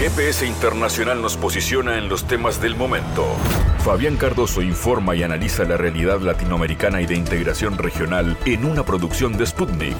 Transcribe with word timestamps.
GPS 0.00 0.46
Internacional 0.46 1.20
nos 1.20 1.36
posiciona 1.36 1.98
en 1.98 2.08
los 2.08 2.26
temas 2.26 2.58
del 2.58 2.74
momento. 2.74 3.36
Fabián 3.84 4.16
Cardoso 4.16 4.62
informa 4.62 5.14
y 5.14 5.22
analiza 5.22 5.64
la 5.64 5.76
realidad 5.76 6.22
latinoamericana 6.22 7.02
y 7.02 7.06
de 7.06 7.16
integración 7.16 7.76
regional 7.76 8.38
en 8.46 8.64
una 8.64 8.82
producción 8.82 9.36
de 9.36 9.46
Sputnik. 9.46 9.98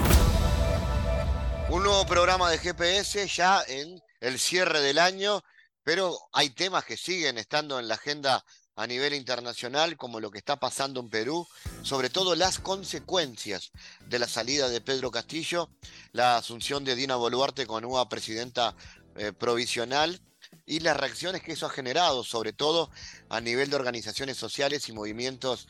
Un 1.68 1.82
nuevo 1.82 2.06
programa 2.06 2.48
de 2.48 2.56
GPS 2.56 3.28
ya 3.28 3.62
en 3.68 4.00
el 4.22 4.38
cierre 4.38 4.80
del 4.80 4.98
año, 4.98 5.42
pero 5.84 6.16
hay 6.32 6.48
temas 6.48 6.86
que 6.86 6.96
siguen 6.96 7.36
estando 7.36 7.78
en 7.78 7.86
la 7.86 7.96
agenda 7.96 8.42
a 8.76 8.86
nivel 8.86 9.12
internacional, 9.12 9.98
como 9.98 10.20
lo 10.20 10.30
que 10.30 10.38
está 10.38 10.56
pasando 10.56 11.00
en 11.00 11.10
Perú, 11.10 11.46
sobre 11.82 12.08
todo 12.08 12.34
las 12.34 12.58
consecuencias 12.58 13.72
de 14.06 14.18
la 14.18 14.26
salida 14.26 14.70
de 14.70 14.80
Pedro 14.80 15.10
Castillo, 15.10 15.68
la 16.12 16.38
asunción 16.38 16.82
de 16.82 16.94
Dina 16.94 17.16
Boluarte 17.16 17.66
como 17.66 17.82
nueva 17.82 18.08
presidenta 18.08 18.74
eh, 19.16 19.32
provisional 19.32 20.20
y 20.66 20.80
las 20.80 20.96
reacciones 20.96 21.42
que 21.42 21.52
eso 21.52 21.66
ha 21.66 21.70
generado, 21.70 22.24
sobre 22.24 22.52
todo 22.52 22.90
a 23.28 23.40
nivel 23.40 23.70
de 23.70 23.76
organizaciones 23.76 24.36
sociales 24.36 24.88
y 24.88 24.92
movimientos 24.92 25.68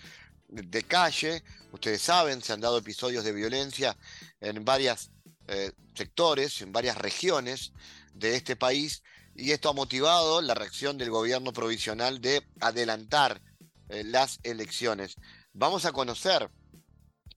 de 0.48 0.82
calle. 0.82 1.42
Ustedes 1.72 2.02
saben, 2.02 2.42
se 2.42 2.52
han 2.52 2.60
dado 2.60 2.78
episodios 2.78 3.24
de 3.24 3.32
violencia 3.32 3.96
en 4.40 4.64
varios 4.64 5.10
eh, 5.48 5.72
sectores, 5.94 6.60
en 6.62 6.72
varias 6.72 6.98
regiones 6.98 7.72
de 8.14 8.36
este 8.36 8.56
país, 8.56 9.02
y 9.34 9.52
esto 9.52 9.68
ha 9.68 9.72
motivado 9.72 10.42
la 10.42 10.54
reacción 10.54 10.98
del 10.98 11.10
gobierno 11.10 11.52
provisional 11.52 12.20
de 12.20 12.46
adelantar 12.60 13.40
eh, 13.88 14.04
las 14.04 14.38
elecciones. 14.42 15.16
Vamos 15.52 15.84
a 15.84 15.92
conocer 15.92 16.50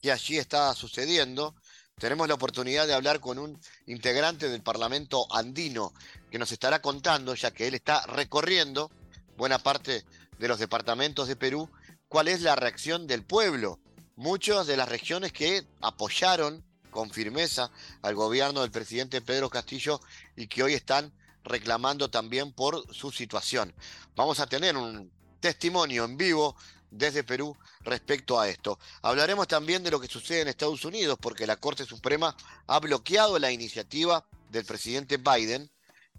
qué 0.02 0.12
allí 0.12 0.38
está 0.38 0.74
sucediendo. 0.74 1.56
Tenemos 2.00 2.28
la 2.28 2.34
oportunidad 2.34 2.88
de 2.88 2.94
hablar 2.94 3.20
con 3.20 3.40
un 3.40 3.60
integrante 3.86 4.50
del 4.50 4.62
Parlamento 4.62 5.26
andino 5.34 5.94
que 6.30 6.40
nos 6.40 6.52
estará 6.52 6.82
contando, 6.82 7.36
ya 7.36 7.52
que 7.52 7.68
él 7.68 7.76
está 7.76 8.06
recorriendo 8.08 8.92
buena 9.38 9.60
parte 9.60 10.04
de 10.38 10.48
los 10.48 10.60
departamentos 10.60 11.28
de 11.28 11.36
Perú, 11.36 11.70
cuál 12.08 12.28
es 12.28 12.42
la 12.42 12.56
reacción 12.56 13.08
del 13.08 13.24
pueblo. 13.24 13.80
Muchas 14.16 14.68
de 14.68 14.78
las 14.78 14.90
regiones 14.90 15.32
que 15.32 15.66
apoyaron 15.82 16.64
con 16.92 17.10
firmeza 17.10 17.72
al 18.02 18.16
gobierno 18.16 18.62
del 18.62 18.72
presidente 18.72 19.22
Pedro 19.22 19.50
Castillo 19.50 20.00
y 20.36 20.48
que 20.48 20.64
hoy 20.64 20.74
están 20.74 21.14
reclamando 21.44 22.10
también 22.10 22.54
por 22.54 22.94
su 22.94 23.12
situación. 23.12 23.74
Vamos 24.16 24.40
a 24.40 24.48
tener 24.48 24.78
un 24.78 25.12
testimonio 25.40 26.06
en 26.06 26.16
vivo 26.16 26.56
desde 26.94 27.24
Perú 27.24 27.58
respecto 27.82 28.40
a 28.40 28.48
esto. 28.48 28.80
Hablaremos 29.02 29.48
también 29.48 29.84
de 29.84 29.92
lo 29.92 30.00
que 30.00 30.08
sucede 30.08 30.42
en 30.42 30.48
Estados 30.48 30.86
Unidos, 30.86 31.18
porque 31.20 31.48
la 31.48 31.58
Corte 31.58 31.86
Suprema 31.86 32.36
ha 32.68 32.80
bloqueado 32.80 33.40
la 33.40 33.52
iniciativa 33.52 34.26
del 34.50 34.66
presidente 34.66 35.18
Biden 35.18 35.70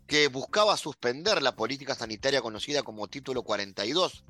que 0.06 0.28
buscaba 0.28 0.77
suspender 0.77 1.42
la 1.42 1.56
política 1.56 1.95
sanitaria 1.95 2.42
conocida 2.42 2.83
como 2.83 3.08
Título 3.08 3.42
42. 3.42 4.25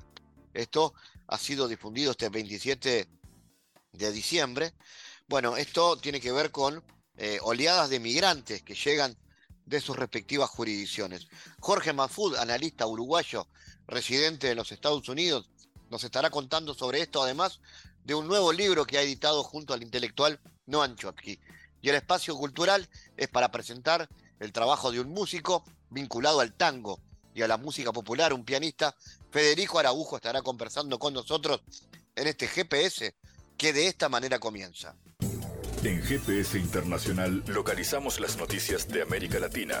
Esto 0.53 0.93
ha 1.27 1.37
sido 1.37 1.67
difundido 1.67 2.11
este 2.11 2.29
27 2.29 3.09
de 3.91 4.11
diciembre. 4.11 4.73
Bueno, 5.27 5.57
esto 5.57 5.97
tiene 5.97 6.21
que 6.21 6.31
ver 6.31 6.51
con 6.51 6.83
eh, 7.17 7.39
oleadas 7.41 7.89
de 7.89 7.99
migrantes 7.99 8.61
que 8.61 8.75
llegan 8.75 9.17
de 9.65 9.81
sus 9.81 9.97
respectivas 9.97 10.49
jurisdicciones. 10.49 11.27
Jorge 11.59 11.91
Mafud, 11.91 12.35
analista 12.35 12.85
uruguayo, 12.85 13.47
residente 13.87 14.47
de 14.47 14.55
los 14.55 14.71
Estados 14.71 15.09
Unidos, 15.09 15.49
nos 15.89 16.03
estará 16.03 16.29
contando 16.29 16.73
sobre 16.73 17.01
esto, 17.01 17.23
además 17.23 17.59
de 18.03 18.15
un 18.15 18.27
nuevo 18.27 18.51
libro 18.53 18.85
que 18.85 18.97
ha 18.97 19.01
editado 19.01 19.43
junto 19.43 19.73
al 19.73 19.83
intelectual 19.83 20.39
Noam 20.65 20.95
Chomsky. 20.95 21.39
Y 21.81 21.89
el 21.89 21.95
espacio 21.95 22.35
cultural 22.35 22.87
es 23.17 23.27
para 23.27 23.51
presentar 23.51 24.09
el 24.39 24.51
trabajo 24.51 24.91
de 24.91 24.99
un 24.99 25.09
músico 25.09 25.63
vinculado 25.89 26.39
al 26.39 26.53
tango 26.53 26.99
y 27.33 27.41
a 27.41 27.47
la 27.47 27.57
música 27.57 27.91
popular, 27.91 28.33
un 28.33 28.45
pianista. 28.45 28.95
Federico 29.31 29.79
Araujo 29.79 30.15
estará 30.15 30.41
conversando 30.41 30.97
con 30.97 31.13
nosotros 31.13 31.61
en 32.15 32.27
este 32.27 32.47
GPS 32.47 33.15
que 33.57 33.73
de 33.73 33.87
esta 33.87 34.09
manera 34.09 34.39
comienza. 34.39 34.95
En 35.83 36.01
GPS 36.01 36.57
Internacional 36.57 37.43
localizamos 37.47 38.19
las 38.19 38.37
noticias 38.37 38.87
de 38.87 39.03
América 39.03 39.39
Latina. 39.39 39.77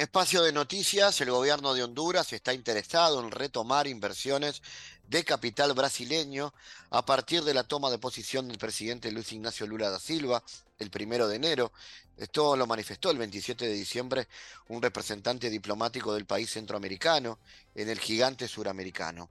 Espacio 0.00 0.42
de 0.42 0.50
noticias, 0.50 1.20
el 1.20 1.30
gobierno 1.30 1.74
de 1.74 1.84
Honduras 1.84 2.32
está 2.32 2.54
interesado 2.54 3.20
en 3.20 3.30
retomar 3.30 3.86
inversiones 3.86 4.62
de 5.06 5.24
capital 5.24 5.74
brasileño 5.74 6.54
a 6.88 7.04
partir 7.04 7.44
de 7.44 7.52
la 7.52 7.64
toma 7.64 7.90
de 7.90 7.98
posición 7.98 8.48
del 8.48 8.56
presidente 8.56 9.12
Luis 9.12 9.30
Ignacio 9.30 9.66
Lula 9.66 9.90
da 9.90 10.00
Silva 10.00 10.42
el 10.78 10.90
primero 10.90 11.28
de 11.28 11.36
enero. 11.36 11.70
Esto 12.16 12.56
lo 12.56 12.66
manifestó 12.66 13.10
el 13.10 13.18
27 13.18 13.68
de 13.68 13.74
diciembre 13.74 14.26
un 14.68 14.80
representante 14.80 15.50
diplomático 15.50 16.14
del 16.14 16.24
país 16.24 16.50
centroamericano 16.50 17.38
en 17.74 17.90
el 17.90 18.00
gigante 18.00 18.48
suramericano. 18.48 19.28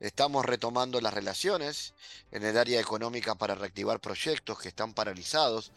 Estamos 0.00 0.44
retomando 0.44 1.00
las 1.00 1.14
relaciones 1.14 1.94
en 2.32 2.44
el 2.44 2.58
área 2.58 2.80
económica 2.80 3.36
para 3.36 3.54
reactivar 3.54 4.00
proyectos 4.00 4.58
que 4.58 4.70
están 4.70 4.92
paralizados 4.92 5.70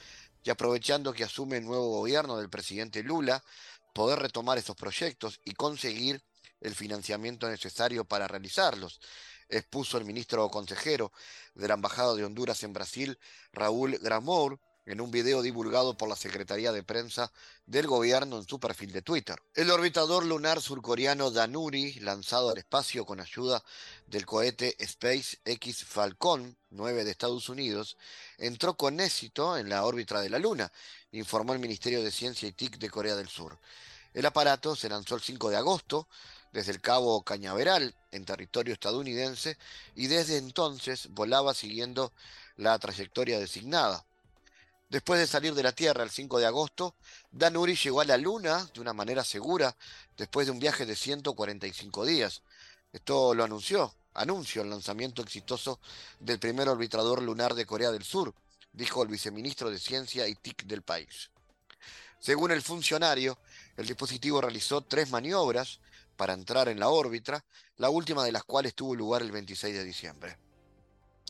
y 0.44 0.50
aprovechando 0.50 1.14
que 1.14 1.24
asume 1.24 1.58
el 1.58 1.66
nuevo 1.66 1.90
gobierno 1.90 2.38
del 2.38 2.50
presidente 2.50 3.02
Lula, 3.02 3.44
poder 3.94 4.20
retomar 4.20 4.58
esos 4.58 4.76
proyectos 4.76 5.40
y 5.46 5.54
conseguir 5.54 6.22
el 6.62 6.76
financiamiento 6.76 7.50
necesario 7.50 8.06
para 8.06 8.28
realizarlos 8.28 9.00
expuso 9.50 9.98
el 9.98 10.06
ministro 10.06 10.50
consejero 10.50 11.12
de 11.54 11.68
la 11.68 11.76
Embajada 11.76 12.16
de 12.16 12.26
Honduras 12.26 12.64
en 12.64 12.74
Brasil, 12.74 13.20
Raúl 13.52 13.98
Gramour, 14.02 14.60
en 14.86 15.00
un 15.00 15.12
video 15.12 15.42
divulgado 15.42 15.96
por 15.96 16.10
la 16.10 16.16
Secretaría 16.16 16.74
de 16.74 16.84
Prensa 16.84 17.32
del 17.66 17.88
gobierno 17.88 18.38
en 18.38 18.48
su 18.48 18.60
perfil 18.60 18.92
de 18.92 19.02
Twitter. 19.02 19.38
El 19.54 19.72
orbitador 19.72 20.26
lunar 20.26 20.62
surcoreano 20.62 21.32
Danuri, 21.32 21.94
lanzado 22.02 22.50
al 22.50 22.58
espacio 22.58 23.06
con 23.06 23.22
ayuda 23.22 23.64
del 24.08 24.26
cohete 24.26 24.76
SpaceX 24.86 25.86
Falcon 25.86 26.58
9 26.70 27.06
de 27.06 27.12
Estados 27.12 27.48
Unidos, 27.48 27.98
entró 28.38 28.76
con 28.76 29.00
éxito 29.00 29.58
en 29.58 29.70
la 29.70 29.86
órbita 29.86 30.20
de 30.20 30.30
la 30.30 30.40
Luna, 30.40 30.70
informó 31.14 31.54
el 31.54 31.60
Ministerio 31.60 32.04
de 32.04 32.12
Ciencia 32.12 32.48
y 32.48 32.52
TIC 32.52 32.78
de 32.78 32.90
Corea 32.90 33.16
del 33.16 33.30
Sur. 33.30 33.58
El 34.14 34.26
aparato 34.26 34.76
se 34.76 34.90
lanzó 34.90 35.16
el 35.16 35.22
5 35.22 35.50
de 35.50 35.58
agosto 35.58 36.08
desde 36.52 36.72
el 36.72 36.82
Cabo 36.82 37.24
Cañaveral, 37.24 37.96
en 38.12 38.26
territorio 38.26 38.74
estadounidense, 38.74 39.58
y 39.96 40.08
desde 40.08 40.38
entonces 40.38 41.08
volaba 41.10 41.54
siguiendo 41.54 42.14
la 42.58 42.78
trayectoria 42.78 43.40
designada. 43.40 44.06
Después 44.90 45.20
de 45.20 45.26
salir 45.26 45.56
de 45.56 45.64
la 45.64 45.72
Tierra 45.72 46.04
el 46.04 46.12
5 46.12 46.40
de 46.40 46.46
agosto, 46.46 46.96
Dan 47.32 47.58
Uri 47.58 47.76
llegó 47.76 48.02
a 48.02 48.06
la 48.06 48.18
Luna 48.18 48.70
de 48.74 48.82
una 48.82 48.94
manera 48.94 49.24
segura 49.24 49.76
después 50.16 50.46
de 50.46 50.52
un 50.52 50.60
viaje 50.60 50.86
de 50.86 50.96
145 50.96 52.06
días. 52.06 52.44
Esto 52.92 53.34
lo 53.34 53.44
anunció, 53.44 53.96
anunció 54.14 54.62
el 54.62 54.70
lanzamiento 54.70 55.24
exitoso 55.24 55.80
del 56.20 56.38
primer 56.38 56.70
orbitador 56.70 57.24
lunar 57.24 57.56
de 57.56 57.66
Corea 57.66 57.92
del 57.92 58.04
Sur, 58.04 58.36
dijo 58.74 59.04
el 59.04 59.10
viceministro 59.10 59.70
de 59.70 59.80
Ciencia 59.80 60.28
y 60.28 60.36
TIC 60.36 60.64
del 60.64 60.82
país. 60.82 61.32
Según 62.20 62.52
el 62.52 62.62
funcionario, 62.62 63.38
el 63.78 63.86
dispositivo 63.86 64.42
realizó 64.42 64.82
tres 64.82 65.10
maniobras 65.12 65.80
para 66.16 66.34
entrar 66.34 66.68
en 66.70 66.80
la 66.80 66.90
órbita, 66.90 67.44
la 67.78 67.90
última 67.90 68.24
de 68.24 68.32
las 68.32 68.44
cuales 68.44 68.74
tuvo 68.76 68.96
lugar 68.96 69.22
el 69.22 69.32
26 69.32 69.76
de 69.76 69.84
diciembre. 69.84 70.38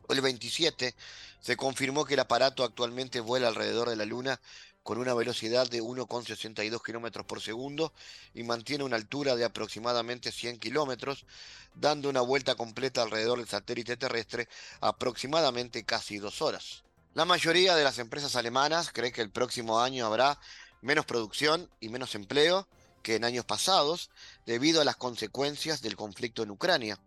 El 0.09 0.22
27 0.22 0.96
se 1.40 1.58
confirmó 1.58 2.06
que 2.06 2.14
el 2.14 2.20
aparato 2.20 2.64
actualmente 2.64 3.22
vuela 3.22 3.48
alrededor 3.48 3.90
de 3.90 3.96
la 3.96 4.06
Luna 4.06 4.40
con 4.84 4.98
una 4.98 5.14
velocidad 5.14 5.70
de 5.70 5.81
1,62 5.81 6.84
kilómetros 6.84 7.25
por 7.25 7.42
segundo 7.42 7.94
y 8.34 8.44
mantiene 8.44 8.84
una 8.84 8.98
altura 8.98 9.36
de 9.36 9.46
aproximadamente 9.46 10.31
100 10.31 10.60
kilómetros, 10.60 11.25
dando 11.74 12.10
una 12.10 12.22
vuelta 12.22 12.56
completa 12.56 13.02
alrededor 13.02 13.40
del 13.40 13.48
satélite 13.48 13.96
terrestre 13.96 14.50
aproximadamente 14.81 15.86
casi 15.86 16.18
dos 16.19 16.42
horas. 16.42 16.82
La 17.15 17.25
mayoría 17.25 17.75
de 17.75 17.83
las 17.83 18.00
empresas 18.00 18.36
alemanas 18.36 18.89
cree 18.92 19.12
que 19.12 19.21
el 19.21 19.30
próximo 19.30 19.80
año 19.80 20.07
habrá 20.07 20.39
menos 20.81 21.06
producción 21.06 21.69
y 21.80 21.89
menos 21.89 22.15
empleo, 22.15 22.68
que 23.04 23.13
en 23.13 23.24
años 23.24 23.45
pasados 23.45 24.10
debido 24.48 24.81
a 24.81 24.83
las 24.83 24.95
consecuencias 24.95 25.83
del 25.83 25.95
conflicto 25.95 26.42
en 26.42 26.50
Ucrania, 26.50 27.00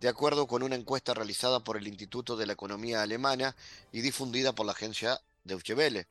de 0.00 0.08
acuerdo 0.08 0.46
con 0.46 0.62
una 0.62 0.76
encuesta 0.76 1.12
realizada 1.12 1.60
por 1.60 1.76
el 1.76 1.86
Instituto 1.88 2.38
de 2.38 2.46
la 2.46 2.54
Economía 2.54 3.02
Alemana 3.02 3.54
y 3.92 4.00
difundida 4.00 4.54
por 4.54 4.64
la 4.64 4.72
agencia 4.72 5.20
Deutsche 5.44 5.74
Welle. 5.74 6.06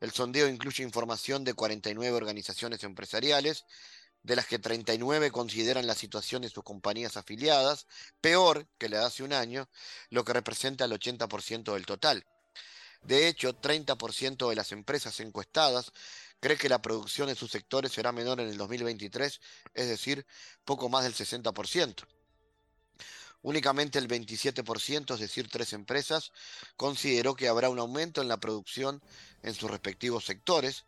El 0.00 0.10
sondeo 0.10 0.46
incluye 0.46 0.84
información 0.84 1.44
de 1.44 1.54
49 1.54 2.14
organizaciones 2.14 2.84
empresariales, 2.84 3.64
de 4.22 4.36
las 4.36 4.46
que 4.46 4.58
39 4.58 5.30
consideran 5.30 5.86
la 5.86 5.94
situación 5.94 6.42
de 6.42 6.50
sus 6.50 6.62
compañías 6.62 7.16
afiliadas 7.16 7.86
peor 8.20 8.68
que 8.76 8.90
la 8.90 8.98
de 8.98 9.04
hace 9.06 9.22
un 9.22 9.32
año, 9.32 9.70
lo 10.10 10.24
que 10.24 10.34
representa 10.34 10.84
el 10.84 10.92
80% 10.92 11.72
del 11.72 11.86
total. 11.86 12.26
De 13.02 13.28
hecho, 13.28 13.54
30% 13.60 14.48
de 14.48 14.56
las 14.56 14.72
empresas 14.72 15.18
encuestadas 15.20 15.92
cree 16.40 16.56
que 16.56 16.68
la 16.68 16.82
producción 16.82 17.28
en 17.28 17.36
sus 17.36 17.50
sectores 17.50 17.92
será 17.92 18.12
menor 18.12 18.40
en 18.40 18.48
el 18.48 18.56
2023, 18.56 19.40
es 19.74 19.88
decir, 19.88 20.26
poco 20.64 20.88
más 20.88 21.04
del 21.04 21.14
60%. 21.14 22.04
Únicamente 23.42 23.98
el 23.98 24.06
27%, 24.06 25.14
es 25.14 25.20
decir, 25.20 25.48
tres 25.50 25.72
empresas, 25.72 26.32
consideró 26.76 27.34
que 27.34 27.48
habrá 27.48 27.70
un 27.70 27.80
aumento 27.80 28.22
en 28.22 28.28
la 28.28 28.38
producción 28.38 29.02
en 29.42 29.54
sus 29.54 29.70
respectivos 29.70 30.24
sectores. 30.24 30.84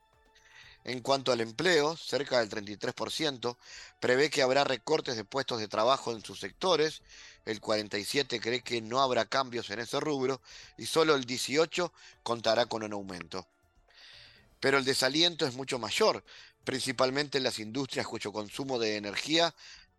En 0.85 1.01
cuanto 1.01 1.33
al 1.33 1.41
empleo, 1.41 1.97
cerca 1.97 2.39
del 2.39 2.51
33% 2.51 3.57
prevé 4.01 4.31
que 4.31 4.43
habrá 4.43 4.63
recortes 4.65 5.17
de 5.17 5.25
puestos 5.25 5.59
de 5.59 5.67
trabajo 5.67 6.13
en 6.13 6.23
sus 6.23 6.39
sectores, 6.39 7.03
el 7.45 7.61
47% 7.61 8.41
cree 8.41 8.63
que 8.63 8.81
no 8.81 9.01
habrá 9.01 9.27
cambios 9.27 9.71
en 9.71 9.81
ese 9.81 10.01
rubro 10.01 10.41
y 10.79 10.87
solo 10.87 11.15
el 11.15 11.27
18% 11.27 11.93
contará 12.23 12.67
con 12.67 12.83
un 12.83 12.93
aumento. 12.93 13.47
Pero 14.61 14.79
el 14.79 14.85
desaliento 14.85 15.47
es 15.47 15.55
mucho 15.55 15.79
mayor, 15.79 16.25
principalmente 16.65 17.39
en 17.39 17.45
las 17.45 17.59
industrias 17.59 18.07
cuyo 18.07 18.33
consumo 18.33 18.79
de 18.79 18.97
energía 18.97 19.55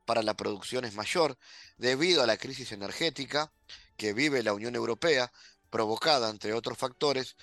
para 0.05 0.23
la 0.23 0.35
producción 0.35 0.85
es 0.85 0.93
mayor, 0.93 1.37
debido 1.77 2.23
a 2.23 2.27
la 2.27 2.37
crisis 2.37 2.71
energética 2.71 3.51
que 3.97 4.13
vive 4.13 4.43
la 4.43 4.53
Unión 4.53 4.75
Europea, 4.75 5.31
provocada, 5.69 6.29
entre 6.29 6.53
otros 6.53 6.77
factores, 6.77 7.35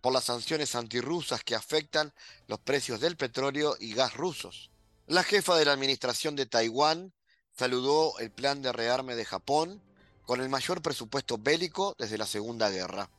por 0.00 0.12
las 0.12 0.24
sanciones 0.24 0.74
antirrusas 0.74 1.44
que 1.44 1.54
afectan 1.54 2.12
los 2.46 2.60
precios 2.60 3.00
del 3.00 3.16
petróleo 3.16 3.76
y 3.78 3.94
gas 3.94 4.14
rusos. 4.14 4.70
La 5.06 5.24
jefa 5.24 5.56
de 5.56 5.64
la 5.64 5.72
administración 5.72 6.36
de 6.36 6.46
Taiwán 6.46 7.12
saludó 7.60 8.18
el 8.20 8.30
plan 8.30 8.62
de 8.62 8.72
rearme 8.72 9.16
de 9.16 9.26
Japón 9.26 9.82
con 10.24 10.40
el 10.40 10.48
mayor 10.48 10.80
presupuesto 10.80 11.36
bélico 11.36 11.94
desde 11.98 12.16
la 12.16 12.26
Segunda 12.26 12.70
Guerra. 12.70 13.10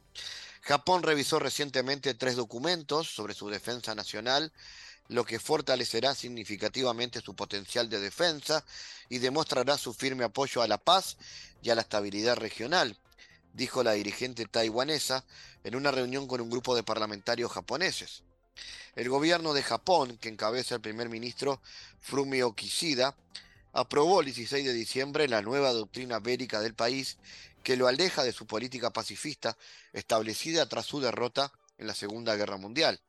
Japón 0.61 1.03
revisó 1.03 1.37
recientemente 1.37 2.15
tres 2.15 2.37
documentos 2.37 3.07
sobre 3.07 3.35
su 3.35 3.49
defensa 3.49 3.93
nacional, 3.93 4.51
lo 5.09 5.25
que 5.25 5.37
fortalecerá 5.37 6.15
significativamente 6.15 7.21
su 7.21 7.35
potencial 7.35 7.87
de 7.87 7.99
defensa 7.99 8.65
y 9.09 9.19
demostrará 9.19 9.77
su 9.77 9.93
firme 9.93 10.23
apoyo 10.23 10.63
a 10.63 10.67
la 10.67 10.79
paz 10.79 11.17
y 11.61 11.69
a 11.69 11.75
la 11.75 11.81
estabilidad 11.81 12.35
regional 12.35 12.97
dijo 13.53 13.83
la 13.83 13.91
dirigente 13.91 14.47
taiwanesa 14.47 15.23
en 15.63 15.75
una 15.75 15.91
reunión 15.91 16.25
con 16.25 16.41
un 16.41 16.49
grupo 16.49 16.75
de 16.75 16.81
parlamentarios 16.81 17.51
japoneses. 17.51 18.23
El 18.95 19.07
gobierno 19.07 19.53
de 19.53 19.61
Japón, 19.61 20.17
que 20.17 20.29
encabeza 20.29 20.73
el 20.73 20.81
primer 20.81 21.09
ministro 21.09 21.61
Fumio 21.99 22.55
Kishida, 22.55 23.15
aprobó 23.73 24.19
el 24.19 24.25
16 24.25 24.65
de 24.65 24.73
diciembre 24.73 25.27
la 25.27 25.41
nueva 25.41 25.71
doctrina 25.71 26.19
bélica 26.19 26.59
del 26.59 26.75
país 26.75 27.17
que 27.63 27.77
lo 27.77 27.87
aleja 27.87 28.23
de 28.23 28.33
su 28.33 28.45
política 28.45 28.91
pacifista 28.91 29.57
establecida 29.93 30.67
tras 30.67 30.85
su 30.85 30.99
derrota 30.99 31.51
en 31.77 31.87
la 31.87 31.95
Segunda 31.95 32.35
Guerra 32.35 32.57
Mundial. 32.57 33.01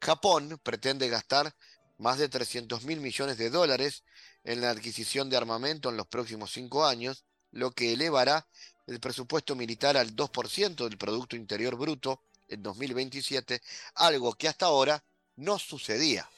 Japón 0.00 0.60
pretende 0.62 1.08
gastar 1.08 1.54
más 1.98 2.18
de 2.18 2.28
300 2.28 2.84
mil 2.84 3.00
millones 3.00 3.38
de 3.38 3.50
dólares 3.50 4.02
en 4.44 4.60
la 4.60 4.70
adquisición 4.70 5.30
de 5.30 5.36
armamento 5.36 5.90
en 5.90 5.96
los 5.96 6.06
próximos 6.06 6.52
cinco 6.52 6.84
años, 6.84 7.24
lo 7.52 7.70
que 7.70 7.92
elevará 7.92 8.46
el 8.86 8.98
presupuesto 8.98 9.54
militar 9.54 9.96
al 9.96 10.16
2% 10.16 10.88
del 10.88 10.98
Producto 10.98 11.36
Interior 11.36 11.76
Bruto 11.76 12.22
en 12.48 12.62
2027, 12.62 13.62
algo 13.94 14.32
que 14.34 14.48
hasta 14.48 14.66
ahora 14.66 15.04
no 15.36 15.58
sucedía. 15.58 16.28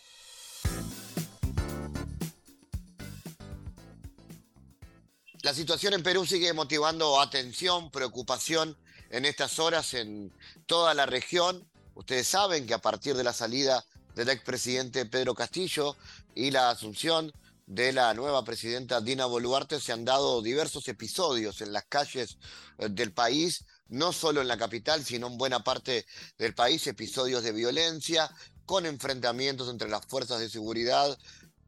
La 5.45 5.53
situación 5.53 5.93
en 5.93 6.03
Perú 6.03 6.25
sigue 6.25 6.55
motivando 6.55 7.21
atención, 7.21 7.91
preocupación 7.91 8.79
en 9.11 9.27
estas 9.27 9.59
horas 9.59 9.93
en 9.93 10.33
toda 10.65 10.95
la 10.95 11.05
región. 11.05 11.69
Ustedes 11.95 12.29
saben 12.29 12.67
que 12.67 12.73
a 12.73 12.81
partir 12.81 13.15
de 13.15 13.25
la 13.25 13.35
salida 13.35 13.85
del 14.15 14.31
expresidente 14.31 15.05
Pedro 15.05 15.35
Castillo 15.35 15.99
y 16.35 16.51
la 16.51 16.71
asunción 16.71 17.31
de 17.67 17.93
la 17.93 18.15
nueva 18.15 18.43
presidenta 18.43 19.03
Dina 19.03 19.27
Boluarte 19.27 19.81
se 19.81 19.93
han 19.93 20.07
dado 20.07 20.41
diversos 20.41 20.89
episodios 20.89 21.61
en 21.61 21.75
las 21.75 21.85
calles 21.85 22.39
eh, 22.79 22.89
del 22.89 23.13
país, 23.13 23.67
no 23.91 24.15
solo 24.15 24.41
en 24.41 24.49
la 24.49 24.57
capital, 24.57 25.05
sino 25.05 25.27
en 25.27 25.37
buena 25.37 25.63
parte 25.63 26.07
del 26.39 26.55
país, 26.55 26.87
episodios 26.87 27.43
de 27.43 27.53
violencia 27.53 28.31
con 28.65 28.87
enfrentamientos 28.87 29.69
entre 29.69 29.91
las 29.91 30.07
fuerzas 30.07 30.41
de 30.41 30.49
seguridad 30.49 31.19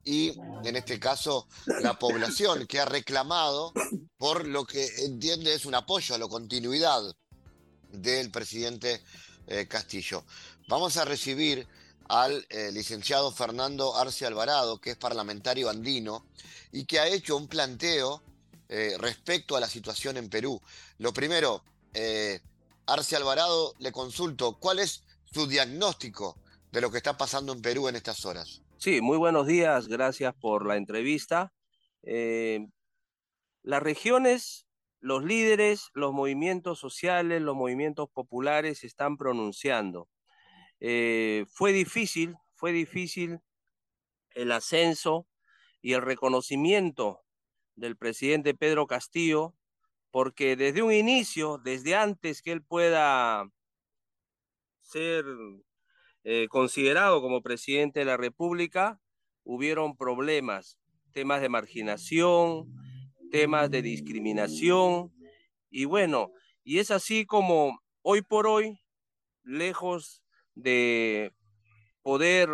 y, 0.06 0.38
en 0.62 0.76
este 0.76 1.00
caso, 1.00 1.48
la 1.82 1.98
población 1.98 2.66
que 2.68 2.78
ha 2.78 2.84
reclamado 2.84 3.72
por 4.16 4.46
lo 4.46 4.64
que 4.64 4.86
entiende 5.04 5.52
es 5.52 5.66
un 5.66 5.74
apoyo 5.74 6.14
a 6.14 6.18
la 6.18 6.28
continuidad 6.28 7.02
del 7.90 8.30
presidente 8.30 9.02
eh, 9.48 9.66
Castillo. 9.66 10.24
Vamos 10.68 10.96
a 10.96 11.04
recibir 11.04 11.66
al 12.08 12.46
eh, 12.50 12.70
licenciado 12.70 13.32
Fernando 13.32 13.96
Arce 13.96 14.24
Alvarado, 14.24 14.80
que 14.80 14.92
es 14.92 14.96
parlamentario 14.96 15.68
andino 15.68 16.24
y 16.70 16.84
que 16.84 17.00
ha 17.00 17.08
hecho 17.08 17.36
un 17.36 17.48
planteo 17.48 18.22
eh, 18.68 18.94
respecto 19.00 19.56
a 19.56 19.60
la 19.60 19.68
situación 19.68 20.16
en 20.18 20.30
Perú. 20.30 20.62
Lo 20.98 21.12
primero, 21.12 21.64
Arce 22.86 23.16
Alvarado, 23.16 23.74
le 23.78 23.90
consulto, 23.90 24.56
¿cuál 24.60 24.78
es 24.78 25.02
su 25.32 25.48
diagnóstico 25.48 26.36
de 26.70 26.80
lo 26.80 26.92
que 26.92 26.98
está 26.98 27.16
pasando 27.16 27.52
en 27.52 27.62
Perú 27.62 27.88
en 27.88 27.96
estas 27.96 28.24
horas? 28.24 28.60
Sí, 28.86 29.00
muy 29.00 29.18
buenos 29.18 29.48
días, 29.48 29.88
gracias 29.88 30.32
por 30.36 30.64
la 30.64 30.76
entrevista. 30.76 31.52
las 32.04 33.82
regiones, 33.82 34.68
los 35.00 35.24
líderes, 35.24 35.90
los 35.92 36.12
movimientos 36.12 36.78
sociales, 36.78 37.42
los 37.42 37.56
movimientos 37.56 38.08
populares 38.08 38.78
se 38.78 38.86
están 38.86 39.16
pronunciando 39.16 40.08
eh, 40.78 41.46
fue 41.48 41.72
difícil, 41.72 42.36
fue 42.54 42.70
difícil 42.70 43.40
el 44.36 44.52
ascenso 44.52 45.26
y 45.82 45.94
el 45.94 46.02
reconocimiento 46.02 47.24
del 47.74 47.96
presidente 47.96 48.54
Pedro 48.54 48.86
Castillo, 48.86 49.56
porque 50.12 50.54
desde 50.54 50.82
un 50.82 50.92
inicio, 50.92 51.58
desde 51.58 51.96
antes 51.96 52.40
que 52.40 52.52
él 52.52 52.62
pueda 52.62 53.50
ser 54.80 55.24
eh, 56.28 56.48
considerado 56.48 57.22
como 57.22 57.40
presidente 57.40 58.00
de 58.00 58.04
la 58.04 58.16
República, 58.16 59.00
hubieron 59.44 59.96
problemas, 59.96 60.76
temas 61.12 61.40
de 61.40 61.48
marginación, 61.48 62.66
temas 63.30 63.70
de 63.70 63.80
discriminación, 63.80 65.12
y 65.70 65.84
bueno, 65.84 66.32
y 66.64 66.80
es 66.80 66.90
así 66.90 67.26
como 67.26 67.80
hoy 68.02 68.22
por 68.22 68.48
hoy, 68.48 68.80
lejos 69.44 70.24
de 70.56 71.32
poder 72.02 72.48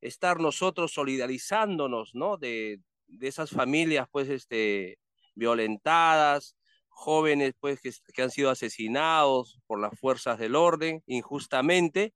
estar 0.00 0.40
nosotros 0.40 0.92
solidarizándonos, 0.92 2.16
¿no? 2.16 2.36
De, 2.36 2.80
esas 3.20 3.50
familias, 3.50 4.08
pues, 4.10 4.28
este, 4.28 4.98
violentadas, 5.36 6.56
jóvenes, 6.88 7.54
pues, 7.60 7.80
que, 7.80 8.22
han 8.22 8.32
sido 8.32 8.50
asesinados 8.50 9.60
por 9.68 9.78
las 9.78 9.96
fuerzas 10.00 10.40
del 10.40 10.56
orden 10.56 11.00
injustamente, 11.06 12.12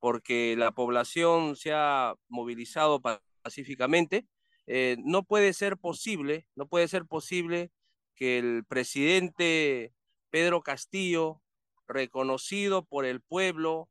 porque 0.00 0.56
la 0.56 0.72
población 0.72 1.54
se 1.56 1.72
ha 1.72 2.14
movilizado 2.28 3.00
pacíficamente. 3.42 4.26
Eh, 4.66 4.96
no 5.04 5.22
puede 5.24 5.52
ser 5.52 5.76
posible, 5.76 6.46
no 6.56 6.66
puede 6.66 6.88
ser 6.88 7.04
posible 7.04 7.70
que 8.14 8.38
el 8.38 8.64
presidente 8.64 9.92
Pedro 10.30 10.62
Castillo, 10.62 11.42
reconocido 11.86 12.84
por 12.84 13.04
el 13.04 13.20
pueblo, 13.20 13.88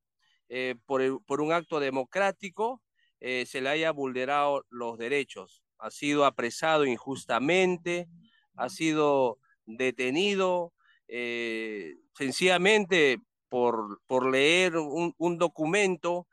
eh, 0.49 0.75
por, 0.85 1.01
un 1.41 1.51
acto 1.51 1.79
democrático 1.79 2.81
eh, 3.19 3.45
se 3.45 3.61
le 3.61 3.69
haya 3.69 3.91
vulnerado 3.91 4.65
los 4.69 4.97
derechos. 4.97 5.63
Ha 5.77 5.91
sido 5.91 6.25
apresado 6.25 6.85
injustamente, 6.85 8.07
ha 8.55 8.69
sido 8.69 9.39
detenido 9.65 10.73
sencillamente 12.13 13.19
por, 13.49 14.01
por 14.07 14.29
leer 14.29 14.77
un, 14.77 15.37
documento 15.37 16.27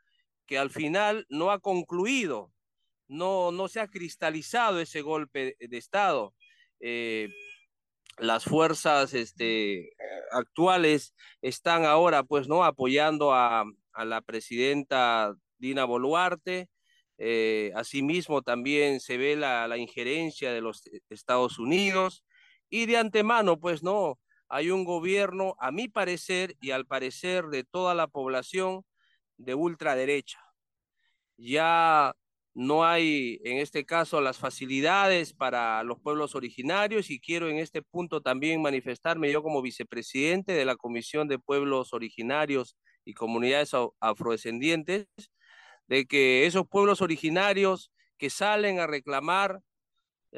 que 0.45 0.57
al 0.57 0.69
final 0.69 1.25
no 1.29 1.51
ha 1.51 1.59
concluido, 1.59 2.51
no, 3.07 3.51
no 3.51 3.67
se 3.67 3.79
ha 3.79 3.87
cristalizado 3.87 4.79
ese 4.79 5.01
golpe 5.01 5.55
de 5.59 5.77
Estado. 5.77 6.33
las 8.17 8.45
fuerzas 8.45 9.13
este, 9.13 9.91
actuales 10.31 11.13
están 11.41 11.85
ahora, 11.85 12.23
pues, 12.23 12.47
¿no? 12.47 12.63
Apoyando 12.63 13.33
a, 13.33 13.65
a 13.93 14.05
la 14.05 14.21
presidenta 14.21 15.35
Dina 15.57 15.85
Boluarte. 15.85 16.69
Eh, 17.17 17.71
asimismo, 17.75 18.43
también 18.43 18.99
se 18.99 19.17
ve 19.17 19.35
la, 19.35 19.75
injerencia 19.77 20.53
de 20.53 20.61
los 20.61 20.83
Estados 21.09 21.57
Unidos 21.57 22.23
y 22.69 22.85
de 22.85 22.97
antemano, 22.97 23.59
pues 23.59 23.81
no, 23.81 24.19
hay 24.49 24.71
un 24.71 24.85
gobierno, 24.85 25.55
a 25.59 25.71
mi 25.71 25.87
parecer 25.87 26.55
y 26.61 26.71
al 26.71 26.85
parecer 26.85 27.47
de 27.47 27.63
toda 27.63 27.95
la 27.95 28.07
población, 28.07 28.83
de 29.37 29.55
ultraderecha. 29.55 30.39
Ya 31.37 32.15
no 32.53 32.83
hay, 32.85 33.39
en 33.43 33.57
este 33.57 33.85
caso, 33.85 34.19
las 34.19 34.39
facilidades 34.39 35.33
para 35.33 35.83
los 35.83 35.99
pueblos 35.99 36.33
originarios 36.33 37.11
y 37.11 37.19
quiero 37.19 37.49
en 37.49 37.57
este 37.57 37.83
punto 37.83 38.21
también 38.21 38.61
manifestarme 38.63 39.31
yo 39.31 39.43
como 39.43 39.61
vicepresidente 39.61 40.53
de 40.53 40.65
la 40.65 40.75
Comisión 40.75 41.27
de 41.27 41.37
Pueblos 41.37 41.93
Originarios 41.93 42.75
y 43.05 43.13
comunidades 43.13 43.71
afrodescendientes, 43.99 45.07
de 45.87 46.07
que 46.07 46.47
esos 46.47 46.67
pueblos 46.67 47.01
originarios 47.01 47.91
que 48.17 48.29
salen 48.29 48.79
a 48.79 48.87
reclamar 48.87 49.61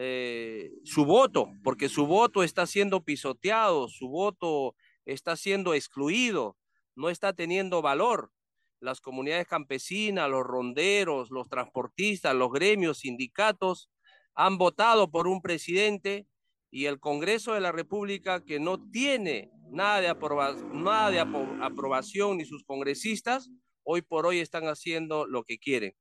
eh, 0.01 0.72
su 0.86 1.03
voto, 1.03 1.51
porque 1.62 1.89
su 1.89 2.08
voto 2.08 2.41
está 2.41 2.65
siendo 2.65 3.03
pisoteado, 3.03 3.89
su 3.89 4.08
voto 4.08 4.74
está 5.03 5.36
siendo 5.36 5.74
excluido, 5.74 6.56
no 6.96 7.10
está 7.10 7.34
teniendo 7.34 7.82
valor. 7.82 8.32
Las 8.79 9.01
comunidades 9.01 9.46
campesinas, 9.46 10.29
los 10.29 10.46
ronderos, 10.46 11.32
los 11.32 11.50
transportistas, 11.50 12.34
los 12.34 12.50
gremios, 12.50 13.00
sindicatos 13.00 13.89
han 14.36 14.58
votado 14.58 15.12
por 15.12 15.27
un 15.27 15.41
presidente 15.41 16.25
y 16.72 16.86
el 16.86 17.01
Congreso 17.01 17.53
de 17.53 17.60
la 17.60 17.74
República 17.74 18.46
que 18.46 18.58
no 18.58 18.82
tiene 18.91 19.51
nada 19.70 20.00
de, 20.00 20.08
aproba 20.08 20.53
nada 20.72 21.12
de 21.12 21.20
aprobación 21.20 22.38
ni 22.38 22.46
sus 22.46 22.63
congresistas, 22.63 23.50
hoy 23.84 24.01
por 24.01 24.25
hoy 24.25 24.39
están 24.39 24.70
haciendo 24.70 25.27
lo 25.27 25.44
que 25.44 25.58
quieren. 25.58 25.91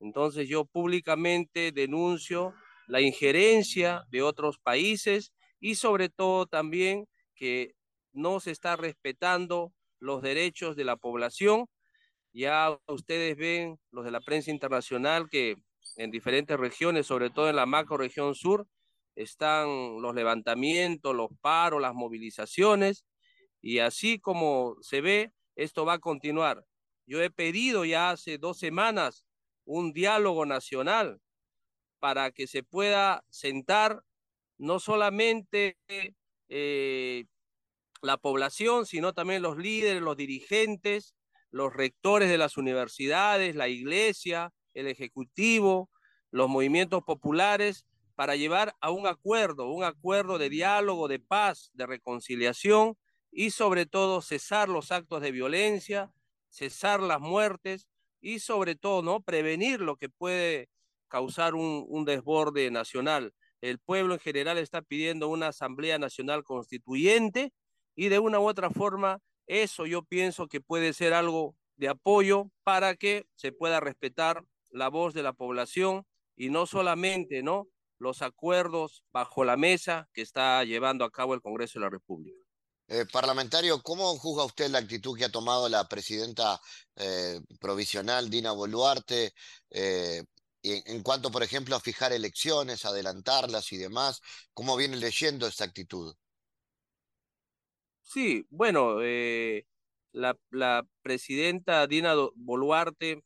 Entonces 0.00 0.50
yo 0.50 0.66
públicamente 0.66 1.72
denuncio 1.72 2.52
la 2.88 3.00
injerencia 3.00 4.04
de 4.10 4.22
otros 4.22 4.58
países 4.58 5.32
y 5.60 5.76
sobre 5.76 6.08
todo 6.08 6.46
también 6.46 7.06
que 7.34 7.74
no 8.12 8.40
se 8.40 8.50
está 8.50 8.76
respetando 8.76 9.72
los 10.00 10.22
derechos 10.22 10.74
de 10.74 10.84
la 10.84 10.96
población. 10.96 11.66
Ya 12.32 12.78
ustedes 12.86 13.36
ven 13.36 13.78
los 13.92 14.04
de 14.04 14.10
la 14.10 14.20
prensa 14.20 14.50
internacional 14.50 15.28
que 15.30 15.56
en 15.96 16.10
diferentes 16.10 16.58
regiones, 16.58 17.06
sobre 17.06 17.30
todo 17.30 17.48
en 17.50 17.56
la 17.56 17.66
macro 17.66 17.96
región 17.98 18.34
sur, 18.34 18.66
están 19.16 20.00
los 20.00 20.14
levantamientos, 20.14 21.14
los 21.14 21.28
paros, 21.40 21.82
las 21.82 21.94
movilizaciones, 21.94 23.04
y 23.60 23.80
así 23.80 24.20
como 24.20 24.76
se 24.80 25.00
ve, 25.00 25.32
esto 25.56 25.84
va 25.84 25.94
a 25.94 25.98
continuar. 25.98 26.64
Yo 27.06 27.20
he 27.22 27.30
pedido 27.30 27.84
ya 27.84 28.10
hace 28.10 28.38
dos 28.38 28.58
semanas 28.58 29.24
un 29.64 29.92
diálogo 29.92 30.46
nacional 30.46 31.20
para 31.98 32.30
que 32.30 32.46
se 32.46 32.62
pueda 32.62 33.24
sentar 33.30 34.02
no 34.56 34.80
solamente 34.80 35.76
eh, 36.48 37.24
la 38.02 38.16
población, 38.16 38.86
sino 38.86 39.12
también 39.12 39.42
los 39.42 39.56
líderes, 39.56 40.02
los 40.02 40.16
dirigentes, 40.16 41.14
los 41.50 41.72
rectores 41.72 42.28
de 42.28 42.38
las 42.38 42.56
universidades, 42.56 43.56
la 43.56 43.68
iglesia, 43.68 44.52
el 44.74 44.86
ejecutivo, 44.86 45.90
los 46.30 46.48
movimientos 46.48 47.02
populares, 47.04 47.86
para 48.14 48.34
llevar 48.34 48.74
a 48.80 48.90
un 48.90 49.06
acuerdo, 49.06 49.70
un 49.70 49.84
acuerdo 49.84 50.38
de 50.38 50.50
diálogo, 50.50 51.06
de 51.06 51.20
paz, 51.20 51.70
de 51.74 51.86
reconciliación 51.86 52.96
y 53.30 53.50
sobre 53.50 53.86
todo 53.86 54.22
cesar 54.22 54.68
los 54.68 54.90
actos 54.90 55.22
de 55.22 55.30
violencia, 55.30 56.12
cesar 56.48 57.00
las 57.00 57.20
muertes 57.20 57.88
y 58.20 58.40
sobre 58.40 58.74
todo 58.74 59.02
no 59.02 59.20
prevenir 59.20 59.80
lo 59.80 59.96
que 59.96 60.08
puede 60.08 60.68
causar 61.08 61.54
un, 61.54 62.04
desborde 62.04 62.70
nacional. 62.70 63.34
El 63.60 63.78
pueblo 63.78 64.14
en 64.14 64.20
general 64.20 64.58
está 64.58 64.82
pidiendo 64.82 65.28
una 65.28 65.48
Asamblea 65.48 65.98
Nacional 65.98 66.44
Constituyente 66.44 67.52
y 67.96 68.08
de 68.08 68.18
una 68.18 68.38
u 68.38 68.48
otra 68.48 68.70
forma 68.70 69.20
eso 69.46 69.86
yo 69.86 70.02
pienso 70.02 70.46
que 70.46 70.60
puede 70.60 70.92
ser 70.92 71.14
algo 71.14 71.56
de 71.76 71.88
apoyo 71.88 72.50
para 72.62 72.94
que 72.94 73.26
se 73.34 73.50
pueda 73.50 73.80
respetar 73.80 74.44
la 74.70 74.88
voz 74.88 75.14
de 75.14 75.22
la 75.22 75.32
población 75.32 76.04
y 76.36 76.50
no 76.50 76.66
solamente, 76.66 77.42
¿no? 77.42 77.68
los 77.98 78.22
acuerdos 78.22 79.02
bajo 79.12 79.44
la 79.44 79.56
mesa 79.56 80.08
que 80.12 80.22
está 80.22 80.64
llevando 80.64 81.04
a 81.04 81.10
cabo 81.10 81.34
el 81.34 81.42
Congreso 81.42 81.78
de 81.78 81.84
la 81.84 81.90
República. 81.90 82.38
Eh, 82.90 83.04
parlamentario, 83.12 83.82
¿cómo 83.82 84.16
juzga 84.16 84.44
usted 84.44 84.70
la 84.70 84.78
actitud 84.78 85.16
que 85.16 85.26
ha 85.26 85.30
tomado 85.30 85.68
la 85.68 85.86
presidenta 85.86 86.58
eh, 86.96 87.38
provisional 87.60 88.30
Dina 88.30 88.52
Boluarte 88.52 89.34
eh, 89.70 90.24
en, 90.62 91.02
cuanto, 91.02 91.30
por 91.30 91.42
ejemplo, 91.42 91.76
a 91.76 91.80
fijar 91.80 92.12
elecciones, 92.12 92.84
adelantarlas 92.84 93.72
y 93.72 93.76
demás? 93.76 94.20
¿Cómo 94.52 94.76
viene 94.76 94.96
leyendo 94.96 95.46
esta 95.46 95.64
actitud? 95.64 96.14
Sí, 98.02 98.46
bueno, 98.50 99.00
la, 100.12 100.36
la, 100.50 100.86
presidenta 101.02 101.86
Dina 101.86 102.14
Boluarte 102.34 103.22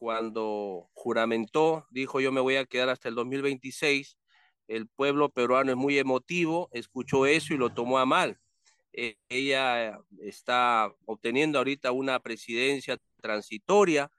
cuando 0.00 0.88
juramentó, 0.94 1.86
dijo 1.90 2.20
yo 2.20 2.32
me 2.32 2.40
voy 2.40 2.56
a 2.56 2.64
quedar 2.64 2.88
hasta 2.88 3.10
el 3.10 3.14
2026, 3.14 4.16
el 4.66 4.88
pueblo 4.88 5.28
peruano 5.28 5.72
es 5.72 5.76
muy 5.76 5.98
emotivo, 5.98 6.70
escuchó 6.72 7.26
eso 7.26 7.52
y 7.52 7.58
lo 7.58 7.74
tomó 7.74 7.98
a 7.98 8.06
mal. 8.06 8.40
E, 8.92 9.18
ella 9.28 10.00
está 10.22 10.90
obteniendo 11.04 11.58
ahorita 11.58 11.92
una 11.92 12.18
presidencia 12.20 12.98
transitoria, 13.20 14.10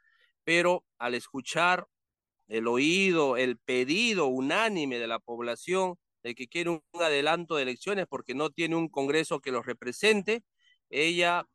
pero 0.44 0.86
al 1.00 1.16
escuchar 1.16 1.88
el 2.52 2.68
oído, 2.68 3.38
el 3.38 3.58
pedido 3.58 4.28
unánime 4.28 5.00
de 5.00 5.08
la 5.08 5.20
población 5.20 5.96
de 6.24 6.36
que 6.36 6.48
quiere 6.48 6.70
un 6.70 6.84
adelanto 6.94 7.56
de 7.56 7.64
elecciones 7.64 8.06
porque 8.08 8.36
no 8.36 8.52
tiene 8.52 8.76
un 8.76 8.90
Congreso 8.90 9.40
que 9.40 9.52
los 9.52 9.66
represente, 9.66 10.44
ella 10.90 11.46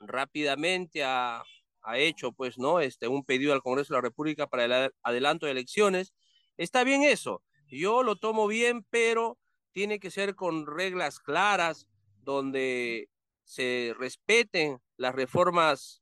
rápidamente 0.00 1.04
ha 1.04 1.42
ha 1.82 1.98
hecho, 1.98 2.32
pues, 2.32 2.58
¿no? 2.58 2.80
Este, 2.80 3.08
un 3.08 3.24
pedido 3.24 3.52
al 3.52 3.62
Congreso 3.62 3.92
de 3.94 3.98
la 3.98 4.02
República 4.02 4.46
para 4.46 4.64
el 4.64 4.92
adelanto 5.02 5.46
de 5.46 5.52
elecciones. 5.52 6.12
Está 6.56 6.84
bien 6.84 7.02
eso, 7.02 7.42
yo 7.68 8.02
lo 8.02 8.16
tomo 8.16 8.46
bien, 8.46 8.84
pero 8.90 9.38
tiene 9.72 9.98
que 9.98 10.10
ser 10.10 10.34
con 10.34 10.66
reglas 10.66 11.18
claras, 11.18 11.86
donde 12.22 13.08
se 13.44 13.94
respeten 13.98 14.78
las 14.96 15.14
reformas 15.14 16.01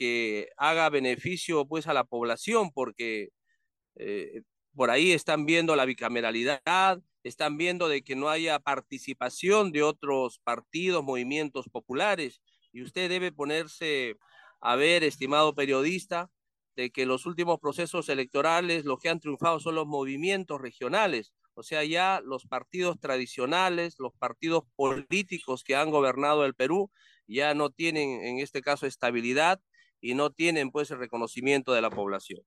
que 0.00 0.48
haga 0.56 0.88
beneficio, 0.88 1.66
pues, 1.66 1.86
a 1.86 1.92
la 1.92 2.04
población, 2.04 2.70
porque 2.72 3.28
eh, 3.96 4.42
por 4.74 4.90
ahí 4.90 5.12
están 5.12 5.44
viendo 5.46 5.76
la 5.76 5.84
bicameralidad, 5.84 7.02
están 7.22 7.58
viendo 7.58 7.88
de 7.90 8.02
que 8.02 8.16
no 8.16 8.30
haya 8.30 8.58
participación 8.60 9.72
de 9.72 9.82
otros 9.82 10.40
partidos, 10.42 11.04
movimientos 11.04 11.68
populares, 11.70 12.40
y 12.72 12.82
usted 12.82 13.10
debe 13.10 13.30
ponerse 13.30 14.16
a 14.62 14.76
ver, 14.76 15.04
estimado 15.04 15.54
periodista, 15.54 16.30
de 16.76 16.90
que 16.90 17.04
los 17.04 17.26
últimos 17.26 17.60
procesos 17.60 18.08
electorales 18.08 18.86
lo 18.86 18.96
que 18.96 19.10
han 19.10 19.20
triunfado 19.20 19.60
son 19.60 19.74
los 19.74 19.86
movimientos 19.86 20.62
regionales, 20.62 21.34
o 21.52 21.62
sea, 21.62 21.84
ya 21.84 22.22
los 22.24 22.46
partidos 22.46 22.98
tradicionales, 23.00 23.96
los 23.98 24.14
partidos 24.18 24.64
políticos 24.76 25.62
que 25.62 25.76
han 25.76 25.90
gobernado 25.90 26.46
el 26.46 26.54
Perú, 26.54 26.90
ya 27.26 27.52
no 27.54 27.68
tienen 27.68 28.24
en 28.24 28.38
este 28.38 28.62
caso 28.62 28.86
estabilidad 28.86 29.60
y 30.00 30.14
no 30.14 30.30
tienen 30.30 30.70
pues 30.70 30.90
el 30.90 30.98
reconocimiento 30.98 31.72
de 31.72 31.82
la 31.82 31.90
población. 31.90 32.42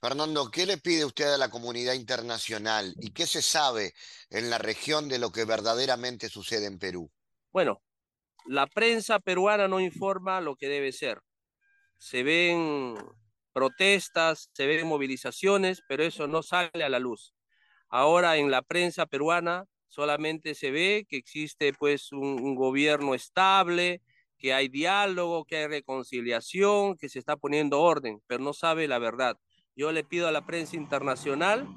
Fernando, 0.00 0.50
¿qué 0.50 0.64
le 0.64 0.78
pide 0.78 1.04
usted 1.04 1.34
a 1.34 1.38
la 1.38 1.50
comunidad 1.50 1.92
internacional 1.92 2.94
y 3.00 3.10
qué 3.10 3.26
se 3.26 3.42
sabe 3.42 3.92
en 4.30 4.48
la 4.48 4.56
región 4.56 5.08
de 5.08 5.18
lo 5.18 5.30
que 5.30 5.44
verdaderamente 5.44 6.30
sucede 6.30 6.66
en 6.66 6.78
Perú? 6.78 7.10
Bueno, 7.52 7.82
la 8.46 8.66
prensa 8.66 9.18
peruana 9.18 9.68
no 9.68 9.80
informa 9.80 10.40
lo 10.40 10.56
que 10.56 10.68
debe 10.68 10.92
ser. 10.92 11.20
Se 11.98 12.22
ven 12.22 12.96
protestas, 13.52 14.48
se 14.52 14.66
ven 14.66 14.86
movilizaciones, 14.86 15.82
pero 15.86 16.02
eso 16.02 16.26
no 16.26 16.42
sale 16.42 16.82
a 16.82 16.88
la 16.88 16.98
luz. 16.98 17.34
Ahora 17.88 18.36
en 18.36 18.50
la 18.50 18.62
prensa 18.62 19.04
peruana 19.06 19.66
solamente 19.88 20.54
se 20.54 20.70
ve 20.70 21.06
que 21.08 21.16
existe 21.16 21.72
pues 21.72 22.12
un, 22.12 22.54
gobierno 22.54 23.14
estable, 23.14 24.00
que 24.40 24.54
hay 24.54 24.68
diálogo, 24.68 25.44
que 25.44 25.58
hay 25.58 25.66
reconciliación, 25.66 26.96
que 26.96 27.08
se 27.08 27.18
está 27.18 27.36
poniendo 27.36 27.80
orden, 27.80 28.20
pero 28.26 28.42
no 28.42 28.52
sabe 28.52 28.88
la 28.88 28.98
verdad. 28.98 29.36
Yo 29.76 29.92
le 29.92 30.02
pido 30.02 30.26
a 30.26 30.32
la 30.32 30.46
prensa 30.46 30.76
internacional 30.76 31.68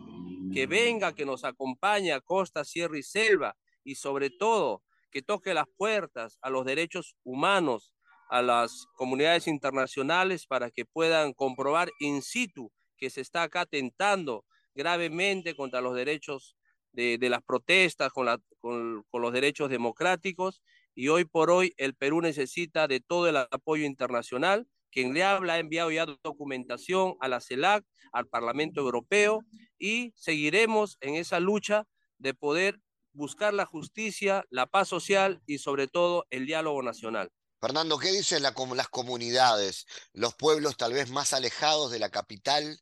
que 0.54 0.66
venga, 0.66 1.14
que 1.14 1.26
nos 1.26 1.44
acompañe 1.44 2.14
a 2.14 2.22
costa, 2.22 2.64
sierra 2.64 2.98
y 2.98 3.04
selva, 3.04 3.56
y 3.84 3.96
sobre 3.96 4.30
todo 4.30 4.82
que 5.12 5.22
toque 5.22 5.54
las 5.54 5.68
puertas 5.78 6.40
a 6.42 6.50
los 6.50 6.66
derechos 6.66 7.16
humanos, 7.24 7.94
a 8.30 8.42
las 8.42 8.88
comunidades 8.96 9.48
internacionales 9.48 10.48
para 10.48 10.72
que 10.72 10.86
puedan 10.86 11.34
comprobar 11.34 11.92
in 12.00 12.22
situ 12.22 12.72
que 12.98 13.10
se 13.10 13.22
está 13.22 13.44
acá 13.44 13.62
atentando 13.62 14.46
gravemente 14.74 15.56
contra 15.56 15.82
los 15.82 15.94
derechos 15.96 16.56
de, 16.94 17.18
las 17.22 17.44
protestas, 17.44 18.12
con, 18.14 18.28
con 18.62 19.22
los 19.22 19.34
derechos 19.34 19.70
democráticos. 19.70 20.62
Y 20.96 21.08
hoy 21.08 21.26
por 21.26 21.50
hoy 21.50 21.74
el 21.78 21.96
Perú 21.96 22.22
necesita 22.22 22.88
de 22.88 23.00
todo 23.00 23.28
el 23.28 23.38
apoyo 23.38 23.86
internacional. 23.86 24.68
Quien 24.92 25.14
le 25.14 25.24
habla 25.24 25.54
ha 25.54 25.60
enviado 25.60 25.92
ya 25.92 26.06
documentación 26.24 27.16
a 27.20 27.28
la 27.28 27.42
CELAC, 27.42 27.84
al 28.12 28.28
Parlamento 28.28 28.82
Europeo, 28.82 29.42
y 29.80 30.14
seguiremos 30.16 30.98
en 31.02 31.16
esa 31.16 31.40
lucha 31.40 31.86
de 32.20 32.34
poder 32.34 32.80
buscar 33.12 33.54
la 33.54 33.66
justicia, 33.66 34.46
la 34.50 34.68
paz 34.68 34.90
social 34.90 35.42
y 35.46 35.60
sobre 35.60 35.88
todo 35.88 36.26
el 36.30 36.46
diálogo 36.46 36.84
nacional. 36.84 37.32
Fernando, 37.60 37.98
¿qué 37.98 38.12
dicen 38.12 38.44
las 38.44 38.90
comunidades, 38.90 39.86
los 40.12 40.36
pueblos 40.36 40.76
tal 40.76 40.94
vez 40.94 41.10
más 41.10 41.32
alejados 41.32 41.92
de 41.92 42.00
la 42.00 42.10
capital 42.10 42.78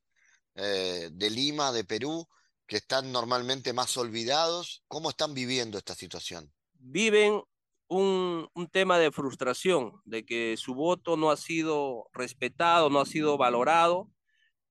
eh, 0.55 1.09
de 1.11 1.29
Lima, 1.29 1.71
de 1.71 1.83
Perú, 1.83 2.27
que 2.65 2.77
están 2.77 3.11
normalmente 3.11 3.73
más 3.73 3.95
olvidados? 3.97 4.83
¿Cómo 4.87 5.11
están 5.11 5.33
viviendo 5.33 5.77
esta 5.77 5.93
situación? 5.93 6.51
Viven 6.73 7.43
un, 7.91 8.47
un, 8.53 8.67
tema 8.69 8.97
de 8.97 9.11
frustración, 9.11 10.01
de 10.05 10.23
que 10.23 10.55
su 10.55 10.75
voto 10.75 11.17
no 11.17 11.29
ha 11.29 11.35
sido 11.35 12.07
respetado, 12.13 12.89
no 12.89 13.01
ha 13.01 13.05
sido 13.05 13.37
valorado, 13.37 14.09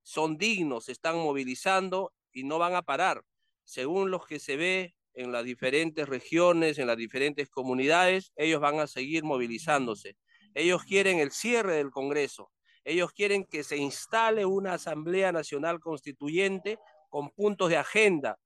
son 0.01 0.37
dignos, 0.39 0.85
se 0.85 0.91
están 0.91 1.17
movilizando 1.17 2.13
y 2.33 2.43
no 2.45 2.57
van 2.57 2.73
a 2.73 2.81
parar. 2.81 3.23
Según 3.63 4.09
los 4.09 4.25
que 4.25 4.39
se 4.39 4.57
ve 4.57 4.95
en 5.13 5.31
las 5.31 5.43
diferentes 5.43 6.09
regiones, 6.09 6.79
en 6.79 6.87
las 6.87 6.97
diferentes 6.97 7.47
comunidades, 7.47 8.31
ellos 8.35 8.59
van 8.59 8.79
a 8.79 8.87
seguir 8.87 9.23
movilizándose. 9.23 10.15
Ellos 10.55 10.83
quieren 10.83 11.19
el 11.19 11.31
cierre 11.31 11.75
del 11.75 11.91
Congreso. 11.91 12.51
Ellos 12.83 13.11
quieren 13.11 13.45
que 13.45 13.63
se 13.63 13.77
instale 13.77 14.47
una 14.47 14.73
Asamblea 14.73 15.31
Nacional 15.31 15.79
Constituyente 15.79 16.79
con 17.09 17.29
puntos 17.29 17.69
de 17.69 17.77
agenda. 17.77 18.39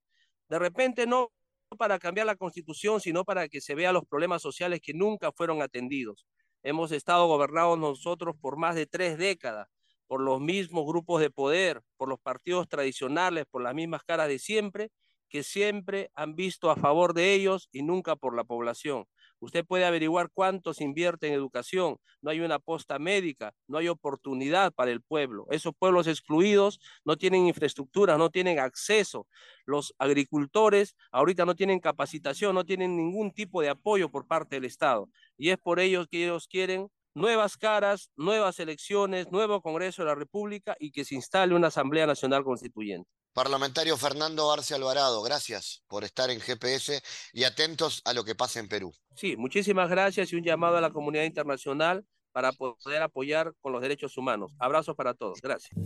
De 0.49 0.59
repente 0.59 1.07
no 1.07 1.31
para 1.77 1.99
cambiar 1.99 2.27
la 2.27 2.35
constitución, 2.35 3.01
sino 3.01 3.23
para 3.25 3.47
que 3.47 3.61
se 3.61 3.75
vean 3.75 3.93
los 3.93 4.05
problemas 4.05 4.41
sociales 4.41 4.81
que 4.81 4.93
nunca 4.93 5.31
fueron 5.31 5.61
atendidos. 5.61 6.25
Hemos 6.63 6.91
estado 6.91 7.27
gobernados 7.27 7.77
nosotros 7.77 8.35
por 8.39 8.57
más 8.57 8.75
de 8.75 8.87
tres 8.87 9.17
décadas, 9.17 9.67
por 10.07 10.21
los 10.21 10.39
mismos 10.41 10.85
grupos 10.85 11.21
de 11.21 11.29
poder, 11.29 11.81
por 11.97 12.09
los 12.09 12.19
partidos 12.19 12.67
tradicionales, 12.67 13.45
por 13.49 13.61
las 13.61 13.73
mismas 13.73 14.03
caras 14.03 14.27
de 14.27 14.39
siempre, 14.39 14.89
que 15.29 15.43
siempre 15.43 16.11
han 16.13 16.35
visto 16.35 16.69
a 16.69 16.75
favor 16.75 17.13
de 17.13 17.33
ellos 17.33 17.69
y 17.71 17.83
nunca 17.83 18.15
por 18.15 18.35
la 18.35 18.43
población. 18.43 19.05
Usted 19.39 19.65
puede 19.65 19.85
averiguar 19.85 20.29
cuánto 20.33 20.73
se 20.73 20.83
invierte 20.83 21.27
en 21.27 21.33
educación, 21.33 21.97
no 22.21 22.31
hay 22.31 22.39
una 22.39 22.59
posta 22.59 22.99
médica, 22.99 23.53
no 23.67 23.77
hay 23.77 23.87
oportunidad 23.87 24.73
para 24.73 24.91
el 24.91 25.01
pueblo. 25.01 25.45
Esos 25.51 25.73
pueblos 25.77 26.07
excluidos 26.07 26.79
no 27.03 27.17
tienen 27.17 27.47
infraestructura, 27.47 28.17
no 28.17 28.29
tienen 28.29 28.59
acceso. 28.59 29.27
Los 29.65 29.93
agricultores 29.99 30.95
ahorita 31.11 31.45
no 31.45 31.55
tienen 31.55 31.79
capacitación, 31.79 32.55
no 32.55 32.65
tienen 32.65 32.95
ningún 32.95 33.31
tipo 33.31 33.61
de 33.61 33.69
apoyo 33.69 34.09
por 34.09 34.25
parte 34.27 34.55
del 34.55 34.65
Estado. 34.65 35.09
Y 35.37 35.49
es 35.49 35.57
por 35.57 35.79
ello 35.79 36.05
que 36.07 36.23
ellos 36.23 36.47
quieren 36.47 36.89
nuevas 37.13 37.57
caras, 37.57 38.11
nuevas 38.15 38.59
elecciones, 38.59 39.31
nuevo 39.31 39.61
Congreso 39.61 40.03
de 40.03 40.09
la 40.09 40.15
República 40.15 40.75
y 40.79 40.91
que 40.91 41.05
se 41.05 41.15
instale 41.15 41.55
una 41.55 41.67
Asamblea 41.67 42.05
Nacional 42.05 42.43
Constituyente. 42.43 43.09
Parlamentario 43.35 43.97
Fernando 43.97 44.49
Arce 44.49 44.75
Alvarado, 44.75 45.21
gracias 45.21 45.83
por 45.89 46.05
estar 46.05 46.29
en 46.29 46.39
GPS 46.39 47.01
y 47.33 47.43
atentos 47.43 48.01
a 48.05 48.13
lo 48.13 48.23
que 48.23 48.33
pasa 48.33 48.61
en 48.61 48.69
Perú. 48.69 48.93
Sí, 49.13 49.35
muchísimas 49.35 49.89
gracias 49.89 50.31
y 50.31 50.37
un 50.37 50.43
llamado 50.45 50.77
a 50.77 50.81
la 50.81 50.89
comunidad 50.89 51.25
internacional 51.25 52.05
para 52.31 52.53
poder 52.53 53.01
apoyar 53.01 53.51
con 53.59 53.73
los 53.73 53.81
derechos 53.81 54.17
humanos. 54.17 54.53
Abrazos 54.57 54.95
para 54.95 55.13
todos. 55.15 55.41
Gracias. 55.41 55.77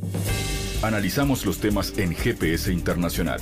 Analizamos 0.84 1.44
los 1.44 1.58
temas 1.58 1.98
en 1.98 2.14
GPS 2.16 2.72
Internacional. 2.72 3.40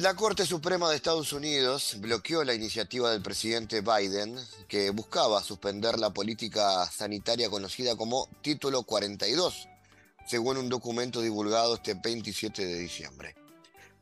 La 0.00 0.14
Corte 0.14 0.46
Suprema 0.46 0.88
de 0.88 0.96
Estados 0.96 1.34
Unidos 1.34 1.96
bloqueó 1.98 2.42
la 2.42 2.54
iniciativa 2.54 3.10
del 3.10 3.20
presidente 3.20 3.82
Biden 3.82 4.34
que 4.66 4.88
buscaba 4.88 5.42
suspender 5.42 5.98
la 5.98 6.08
política 6.08 6.90
sanitaria 6.90 7.50
conocida 7.50 7.94
como 7.96 8.26
Título 8.40 8.84
42, 8.84 9.68
según 10.26 10.56
un 10.56 10.70
documento 10.70 11.20
divulgado 11.20 11.74
este 11.74 11.92
27 11.92 12.64
de 12.64 12.78
diciembre. 12.78 13.34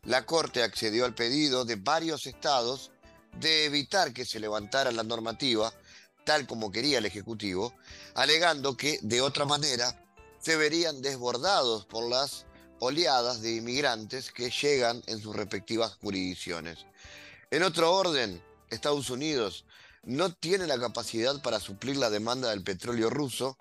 La 0.04 0.24
Corte 0.24 0.62
accedió 0.62 1.04
al 1.04 1.16
pedido 1.16 1.64
de 1.64 1.74
varios 1.74 2.28
estados 2.28 2.92
de 3.40 3.64
evitar 3.64 4.12
que 4.12 4.24
se 4.24 4.38
levantara 4.38 4.92
la 4.92 5.02
normativa 5.02 5.74
tal 6.22 6.46
como 6.46 6.70
quería 6.70 6.98
el 6.98 7.06
Ejecutivo, 7.06 7.74
alegando 8.14 8.76
que 8.76 9.00
de 9.02 9.20
otra 9.20 9.46
manera 9.46 10.00
se 10.38 10.54
verían 10.56 11.02
desbordados 11.02 11.86
por 11.86 12.08
las 12.08 12.46
oleadas 12.80 13.42
de 13.42 13.56
inmigrantes 13.56 14.30
que 14.30 14.50
llegan 14.50 15.02
en 15.06 15.20
sus 15.20 15.34
respectivas 15.34 15.96
jurisdicciones. 16.00 16.86
En 17.50 17.62
otro 17.62 17.92
orden, 17.94 18.42
Estados 18.70 19.10
Unidos 19.10 19.64
no 20.04 20.32
tiene 20.32 20.66
la 20.66 20.78
capacidad 20.78 21.40
para 21.42 21.60
suplir 21.60 21.96
la 21.96 22.10
demanda 22.10 22.50
del 22.50 22.62
petróleo 22.62 23.10
ruso, 23.10 23.56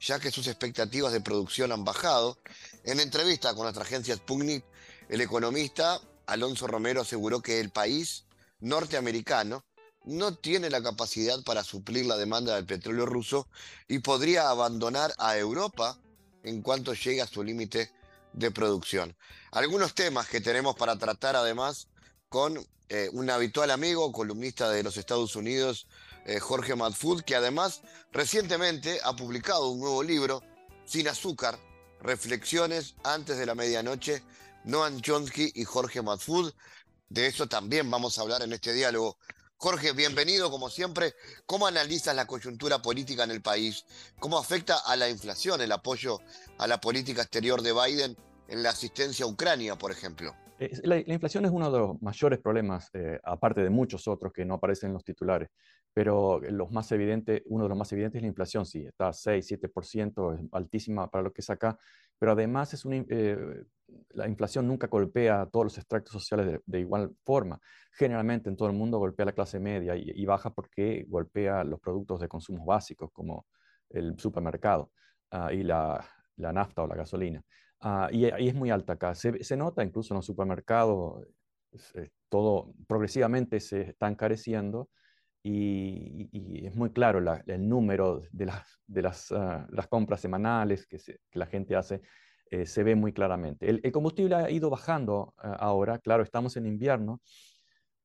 ya 0.00 0.18
que 0.18 0.30
sus 0.30 0.46
expectativas 0.46 1.12
de 1.12 1.20
producción 1.20 1.72
han 1.72 1.84
bajado. 1.84 2.38
En 2.84 3.00
entrevista 3.00 3.54
con 3.54 3.64
nuestra 3.64 3.84
agencia 3.84 4.16
Sputnik, 4.16 4.64
el 5.08 5.20
economista 5.20 6.00
Alonso 6.26 6.66
Romero 6.66 7.02
aseguró 7.02 7.40
que 7.40 7.60
el 7.60 7.70
país 7.70 8.24
norteamericano 8.60 9.64
no 10.04 10.34
tiene 10.34 10.70
la 10.70 10.82
capacidad 10.82 11.42
para 11.44 11.62
suplir 11.62 12.06
la 12.06 12.16
demanda 12.16 12.54
del 12.54 12.66
petróleo 12.66 13.06
ruso 13.06 13.48
y 13.88 14.00
podría 14.00 14.48
abandonar 14.48 15.14
a 15.18 15.36
Europa 15.36 15.98
en 16.42 16.62
cuanto 16.62 16.94
llegue 16.94 17.22
a 17.22 17.26
su 17.26 17.42
límite 17.44 17.92
de 18.32 18.50
producción. 18.50 19.16
Algunos 19.50 19.94
temas 19.94 20.28
que 20.28 20.40
tenemos 20.40 20.76
para 20.76 20.98
tratar 20.98 21.36
además 21.36 21.88
con 22.28 22.58
eh, 22.88 23.08
un 23.12 23.30
habitual 23.30 23.70
amigo, 23.70 24.12
columnista 24.12 24.70
de 24.70 24.82
los 24.82 24.96
Estados 24.96 25.36
Unidos, 25.36 25.86
eh, 26.24 26.40
Jorge 26.40 26.76
Madfud, 26.76 27.22
que 27.22 27.36
además 27.36 27.82
recientemente 28.12 29.00
ha 29.02 29.16
publicado 29.16 29.70
un 29.70 29.80
nuevo 29.80 30.02
libro, 30.02 30.42
Sin 30.84 31.08
Azúcar, 31.08 31.58
Reflexiones 32.00 32.94
antes 33.04 33.38
de 33.38 33.46
la 33.46 33.54
medianoche, 33.54 34.22
Noam 34.64 35.00
Chomsky 35.00 35.52
y 35.54 35.64
Jorge 35.64 36.02
Madfud. 36.02 36.52
De 37.08 37.26
eso 37.26 37.48
también 37.48 37.90
vamos 37.90 38.18
a 38.18 38.22
hablar 38.22 38.42
en 38.42 38.52
este 38.52 38.72
diálogo. 38.72 39.18
Jorge, 39.62 39.92
bienvenido 39.92 40.50
como 40.50 40.68
siempre. 40.68 41.14
¿Cómo 41.46 41.68
analizas 41.68 42.16
la 42.16 42.26
coyuntura 42.26 42.82
política 42.82 43.22
en 43.22 43.30
el 43.30 43.42
país? 43.42 43.86
¿Cómo 44.18 44.36
afecta 44.36 44.78
a 44.84 44.96
la 44.96 45.08
inflación 45.08 45.60
el 45.60 45.70
apoyo 45.70 46.18
a 46.58 46.66
la 46.66 46.80
política 46.80 47.22
exterior 47.22 47.62
de 47.62 47.72
Biden 47.72 48.16
en 48.48 48.62
la 48.64 48.70
asistencia 48.70 49.24
a 49.24 49.28
Ucrania, 49.28 49.78
por 49.78 49.92
ejemplo? 49.92 50.34
La, 50.82 50.98
inflación 50.98 51.44
es 51.44 51.52
uno 51.52 51.70
de 51.70 51.78
los 51.78 52.02
mayores 52.02 52.40
problemas, 52.40 52.90
eh, 52.92 53.20
aparte 53.22 53.62
de 53.62 53.70
muchos 53.70 54.08
otros 54.08 54.32
que 54.32 54.44
no 54.44 54.54
aparecen 54.54 54.88
en 54.88 54.94
los 54.94 55.04
titulares. 55.04 55.48
Pero 55.94 56.40
los 56.40 56.72
más 56.72 56.90
evidentes, 56.90 57.42
uno 57.46 57.62
de 57.64 57.68
los 57.68 57.78
más 57.78 57.92
evidentes 57.92 58.18
es 58.18 58.22
la 58.22 58.28
inflación, 58.28 58.66
sí, 58.66 58.84
está 58.84 59.08
a 59.08 59.12
6, 59.12 59.46
7%, 59.46 60.34
es 60.34 60.40
altísima 60.50 61.08
para 61.08 61.22
lo 61.22 61.32
que 61.32 61.40
es 61.40 61.50
acá, 61.50 61.78
pero 62.22 62.34
además 62.34 62.72
es 62.72 62.84
una, 62.84 63.04
eh, 63.08 63.64
la 64.10 64.28
inflación 64.28 64.68
nunca 64.68 64.86
golpea 64.86 65.40
a 65.40 65.46
todos 65.46 65.64
los 65.64 65.76
extractos 65.76 66.12
sociales 66.12 66.60
de, 66.64 66.78
igual 66.78 67.16
forma. 67.24 67.60
Generalmente 67.90 68.48
en 68.48 68.56
todo 68.56 68.68
el 68.68 68.76
mundo 68.76 68.98
golpea 68.98 69.24
a 69.24 69.26
la 69.26 69.32
clase 69.32 69.58
media 69.58 69.96
y, 69.96 70.24
baja 70.24 70.50
porque 70.50 71.04
golpea 71.08 71.64
los 71.64 71.80
productos 71.80 72.20
de 72.20 72.28
consumo 72.28 72.64
básicos 72.64 73.10
como 73.12 73.46
el 73.90 74.16
supermercado 74.20 74.92
ah, 75.32 75.52
y 75.52 75.64
la, 75.64 76.08
la, 76.36 76.52
nafta 76.52 76.84
o 76.84 76.86
la 76.86 76.94
gasolina. 76.94 77.42
Ah, 77.80 78.08
y 78.12 78.26
ahí 78.26 78.46
es 78.46 78.54
muy 78.54 78.70
alta 78.70 78.92
acá. 78.92 79.16
Se, 79.16 79.42
se, 79.42 79.56
nota 79.56 79.82
incluso 79.82 80.14
en 80.14 80.18
los 80.18 80.26
supermercados, 80.26 81.26
todo 82.28 82.72
progresivamente 82.86 83.58
se 83.58 83.80
está 83.80 84.06
encareciendo 84.06 84.90
y, 85.42 86.66
es 86.66 86.74
muy 86.74 86.90
claro 86.90 87.18
el 87.46 87.68
número 87.68 88.22
de, 88.30 88.46
las, 88.46 88.80
de 88.86 89.02
las, 89.02 89.32
ah, 89.32 89.66
las 89.70 89.88
compras 89.88 90.20
semanales 90.20 90.86
que, 90.86 90.98
que, 90.98 91.38
la 91.38 91.46
gente 91.46 91.74
hace 91.74 92.00
eh, 92.50 92.66
se 92.66 92.82
ve 92.82 92.94
muy 92.94 93.12
claramente. 93.12 93.68
El, 93.68 93.92
combustible 93.92 94.34
ha 94.36 94.50
ido 94.50 94.70
bajando 94.70 95.34
ah, 95.38 95.56
ahora, 95.58 95.98
claro, 95.98 96.22
estamos 96.22 96.56
en 96.56 96.66
invierno, 96.66 97.20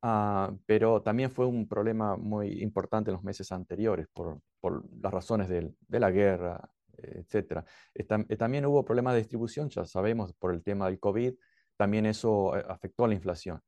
ah, 0.01 0.51
pero 0.65 1.01
también 1.01 1.31
fue 1.31 1.45
un 1.45 1.67
problema 1.67 2.17
muy 2.17 2.61
importante 2.61 3.11
en 3.11 3.15
los 3.15 3.23
meses 3.23 3.51
anteriores 3.51 4.07
por, 4.13 4.39
por 4.59 4.83
las 5.01 5.13
razones 5.13 5.47
de, 5.49 5.73
de 5.87 5.99
la 5.99 6.11
guerra, 6.11 6.69
etc. 6.97 7.63
Eh, 7.93 8.35
también 8.37 8.65
hubo 8.65 8.83
problemas 8.83 9.13
de 9.13 9.19
distribución, 9.19 9.69
ya 9.69 9.85
sabemos, 9.85 10.33
por 10.33 10.53
el 10.53 10.63
tema 10.63 10.87
del 10.87 10.99
COVID, 10.99 11.33
también 11.75 12.05
eso 12.05 12.57
eh, 12.57 12.63
afectó 12.67 13.05
a 13.05 13.07
la 13.07 13.13
inflación. 13.13 13.61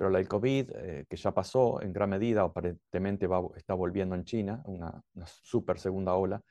Pero 0.00 0.16
el 0.16 0.26
COVID, 0.26 0.70
que 1.08 1.16
ya 1.16 1.30
pasó 1.34 1.82
en 1.82 1.92
gran 1.92 2.08
medida, 2.08 2.40
aparentemente 2.40 3.26
va, 3.26 3.42
está 3.54 3.74
volviendo 3.74 4.14
en 4.14 4.24
China, 4.24 4.62
una, 4.64 5.02
una 5.12 5.26
super 5.26 5.78
segunda 5.78 6.14
ola, 6.14 6.42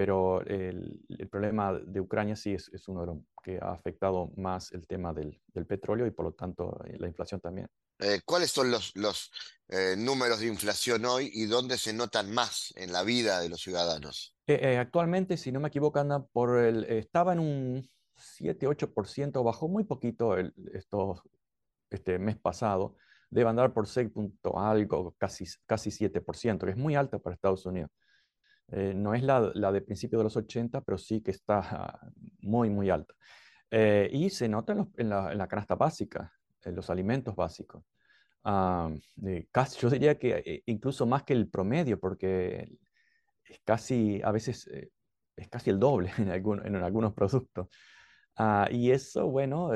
pero 0.00 0.40
el, 0.46 0.98
problema 1.30 1.74
de 1.74 2.00
Ucrania 2.00 2.34
sí 2.34 2.54
es, 2.54 2.70
uno 2.88 3.00
de 3.02 3.06
los 3.06 3.18
que 3.42 3.58
ha 3.60 3.72
afectado 3.72 4.30
más 4.36 4.72
el 4.72 4.86
tema 4.86 5.12
del, 5.12 5.38
petróleo 5.66 6.06
y 6.06 6.10
por 6.10 6.24
lo 6.24 6.32
tanto 6.32 6.80
eh, 6.86 6.96
la 6.98 7.06
inflación 7.06 7.38
también. 7.38 7.68
Eh, 7.98 8.22
¿Cuáles 8.24 8.50
son 8.50 8.70
los, 8.70 8.96
los 8.96 9.30
eh, 9.68 9.96
números 9.98 10.40
de 10.40 10.46
inflación 10.46 11.04
hoy 11.04 11.30
y 11.34 11.44
dónde 11.44 11.76
se 11.76 11.92
notan 11.92 12.32
más 12.32 12.72
en 12.76 12.92
la 12.92 13.02
vida 13.02 13.40
de 13.40 13.50
los 13.50 13.60
ciudadanos? 13.60 14.34
actualmente, 14.78 15.36
si 15.36 15.52
no 15.52 15.60
me 15.60 15.68
equivoco, 15.68 16.00
anda 16.00 16.24
por 16.32 16.58
el, 16.58 16.84
estaba 16.84 17.34
en 17.34 17.38
un 17.38 17.88
7-8%, 18.16 19.44
bajó 19.44 19.68
muy 19.68 19.84
poquito 19.84 20.36
el, 20.38 20.54
esto, 20.72 21.22
este 21.96 22.18
mes 22.18 22.36
pasado, 22.38 22.96
debe 23.30 23.48
andar 23.48 23.72
por 23.72 23.86
6 23.86 24.10
algo, 24.54 25.14
casi, 25.18 25.44
casi 25.66 25.90
7%, 25.90 26.64
que 26.64 26.70
es 26.70 26.76
muy 26.76 26.94
alta 26.96 27.18
para 27.18 27.34
Estados 27.34 27.64
Unidos. 27.66 27.90
Eh, 28.72 28.92
no 28.94 29.14
es 29.14 29.22
la, 29.22 29.72
de 29.72 29.80
principio 29.80 30.18
de 30.18 30.24
los 30.24 30.36
80, 30.36 30.80
pero 30.82 30.98
sí 30.98 31.20
que 31.20 31.30
está 31.30 32.00
muy, 32.40 32.70
muy 32.70 32.90
alta. 32.90 33.14
Eh, 33.70 34.08
y 34.12 34.30
se 34.30 34.48
nota 34.48 34.74
en, 34.96 35.08
la, 35.08 35.46
canasta 35.48 35.74
básica, 35.74 36.32
en 36.64 36.74
los 36.74 36.90
alimentos 36.90 37.34
básicos. 37.34 37.84
Ah, 38.44 38.90
casi, 39.50 39.78
yo 39.80 39.90
diría 39.90 40.18
que 40.18 40.42
eh, 40.44 40.62
incluso 40.66 41.06
más 41.06 41.24
que 41.24 41.32
el 41.32 41.48
promedio, 41.48 41.98
porque 41.98 42.68
es 43.44 43.60
casi, 43.64 44.20
a 44.22 44.32
veces 44.32 44.68
es 45.36 45.48
casi 45.48 45.70
el 45.70 45.78
doble 45.78 46.12
en, 46.18 46.30
en 46.30 46.76
algunos 46.76 47.12
productos. 47.12 47.68
Ah, 48.42 48.68
y 48.70 48.90
eso, 48.90 49.28
bueno, 49.28 49.70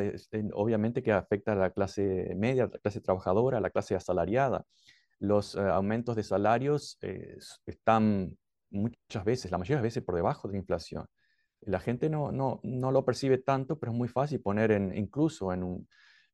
obviamente 0.54 1.02
que 1.02 1.12
afecta 1.12 1.52
a 1.52 1.54
la 1.54 1.70
clase 1.70 2.32
media, 2.34 2.64
a 2.64 2.68
la 2.68 2.78
clase 2.78 3.02
trabajadora, 3.02 3.58
a 3.58 3.60
la 3.60 3.68
clase 3.68 3.94
asalariada. 3.94 4.64
los 5.18 5.54
aumentos 5.56 6.16
de 6.16 6.22
salarios 6.22 6.98
están 7.66 8.38
muchas 8.70 9.24
veces, 9.24 9.50
la 9.50 9.58
mayoría 9.58 9.76
de 9.76 9.82
veces 9.82 10.02
por 10.02 10.14
debajo 10.14 10.48
de 10.48 10.52
la 10.52 10.58
inflación. 10.60 11.06
La 11.60 11.78
gente 11.78 12.08
no, 12.08 12.32
no, 12.32 12.60
no 12.62 12.90
lo 12.90 13.04
percibe 13.04 13.36
tanto, 13.36 13.78
pero 13.78 13.92
es 13.92 13.98
muy 13.98 14.08
fácil 14.08 14.40
poner 14.40 14.70
en, 14.72 14.96
incluso 14.96 15.52
en 15.52 15.62
un, 15.62 15.88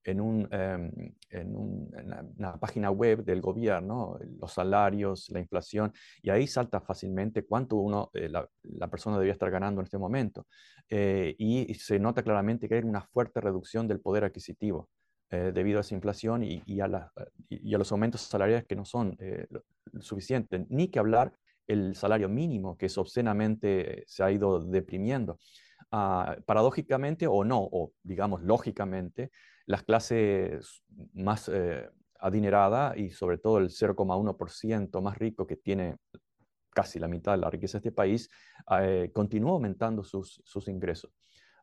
en, 0.04 0.20
un, 0.20 0.48
em, 0.50 0.90
en, 1.30 1.56
una, 1.56 2.56
página 2.58 2.90
web 2.90 3.24
del 3.24 3.40
gobierno, 3.40 4.18
los 4.38 4.52
salarios, 4.52 5.28
la 5.30 5.40
inflación, 5.40 5.92
y 6.22 6.30
ahí 6.30 6.46
salta 6.46 6.80
fácilmente 6.80 7.44
cuánto 7.44 7.76
uno, 7.76 8.10
eh, 8.14 8.28
la, 8.28 8.48
la, 8.62 8.88
persona 8.88 9.16
debería 9.16 9.34
estar 9.34 9.50
ganando 9.50 9.80
en 9.80 9.84
este 9.84 9.98
momento. 9.98 10.46
Eh, 10.88 11.34
y, 11.38 11.74
se 11.74 11.98
nota 11.98 12.22
claramente 12.22 12.68
que 12.68 12.76
hay 12.76 12.82
una 12.82 13.02
fuerte 13.02 13.40
reducción 13.40 13.86
del 13.88 14.00
poder 14.00 14.24
adquisitivo 14.24 14.88
eh, 15.30 15.52
debido 15.54 15.78
a 15.78 15.80
esa 15.82 15.94
inflación 15.94 16.42
y, 16.42 16.62
y, 16.66 16.80
a 16.80 17.10
y, 17.48 17.74
a 17.74 17.78
los 17.78 17.92
aumentos 17.92 18.22
salariales 18.22 18.66
que 18.66 18.76
no 18.76 18.84
son 18.84 19.16
suficientes, 20.00 20.66
ni 20.68 20.88
que 20.88 20.98
hablar 20.98 21.32
el 21.66 21.94
salario 21.94 22.28
mínimo, 22.28 22.76
que 22.76 22.86
es 22.86 22.98
obscenamente 22.98 24.02
se 24.06 24.24
ha 24.24 24.30
ido 24.30 24.60
deprimiendo. 24.60 25.38
Ah, 25.92 26.36
paradójicamente 26.46 27.26
o 27.26 27.42
no, 27.44 27.60
o 27.60 27.92
digamos 28.02 28.42
lógicamente, 28.42 29.32
las 29.70 29.84
clases 29.84 30.82
más 31.12 31.48
eh, 31.48 31.88
adineradas 32.18 32.96
y 32.96 33.10
sobre 33.10 33.38
todo 33.38 33.58
el 33.58 33.68
0,1% 33.68 35.00
más 35.00 35.16
rico 35.16 35.46
que 35.46 35.56
tiene 35.56 35.96
casi 36.70 36.98
la 36.98 37.06
mitad 37.06 37.32
de 37.32 37.38
la 37.38 37.50
riqueza 37.50 37.78
de 37.78 37.88
este 37.88 37.92
país, 37.92 38.28
eh, 38.80 39.10
continúa 39.14 39.52
aumentando 39.52 40.02
sus, 40.02 40.42
sus 40.44 40.66
ingresos. 40.66 41.12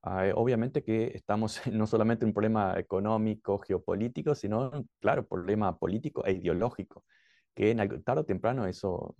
Ah, 0.03 0.25
eh, 0.25 0.31
obviamente 0.33 0.85
que 0.85 1.11
estamos 1.15 1.59
no 1.73 1.85
solamente 1.85 2.23
en 2.23 2.29
un 2.29 2.33
problema 2.33 2.79
económico, 2.79 3.59
geopolítico, 3.59 4.35
sino, 4.35 4.71
claro, 5.01 5.27
problema 5.27 5.77
político 5.77 6.25
e 6.25 6.31
ideológico, 6.31 7.03
que 7.53 7.71
en, 7.71 8.03
tarde 8.03 8.21
o 8.21 8.25
temprano 8.25 8.67
eso 8.67 9.17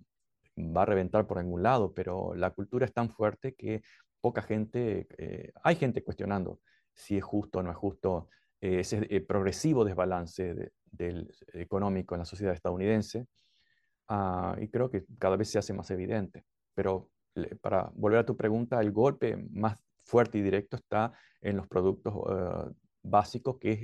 va 0.56 0.82
a 0.82 0.86
reventar 0.86 1.26
por 1.26 1.38
algún 1.38 1.62
lado, 1.62 1.92
pero 1.92 2.34
la 2.34 2.52
cultura 2.52 2.86
es 2.86 2.94
tan 2.94 3.10
fuerte 3.10 3.54
que 3.54 3.82
poca 4.22 4.40
gente, 4.40 5.06
hay 5.62 5.76
gente 5.76 6.02
cuestionando 6.02 6.60
si 6.94 7.18
es 7.18 7.24
justo 7.24 7.58
o 7.58 7.62
no 7.62 7.70
es 7.70 7.76
justo 7.76 8.28
ese 8.60 9.06
eh, 9.10 9.20
progresivo 9.20 9.84
desbalance 9.84 10.72
del 10.90 11.32
económico 11.52 12.14
en 12.14 12.20
la 12.20 12.24
sociedad 12.24 12.54
estadounidense. 12.54 13.26
Ah, 14.08 14.56
y 14.60 14.68
creo 14.68 14.90
que 14.90 15.04
cada 15.18 15.36
vez 15.36 15.50
se 15.50 15.58
hace 15.58 15.72
más 15.72 15.90
evidente. 15.90 16.44
Pero 16.74 17.10
para 17.60 17.90
volver 17.94 18.20
a 18.20 18.26
tu 18.26 18.36
pregunta, 18.36 18.80
el 18.80 18.90
golpe 18.90 19.36
más 19.50 19.76
fuerte 20.02 20.38
y 20.38 20.42
directo 20.42 20.76
está 20.76 21.12
en 21.40 21.56
los 21.56 21.68
productos 21.68 22.14
eh, 22.14 22.74
básicos, 23.02 23.58
que 23.60 23.72
es, 23.72 23.80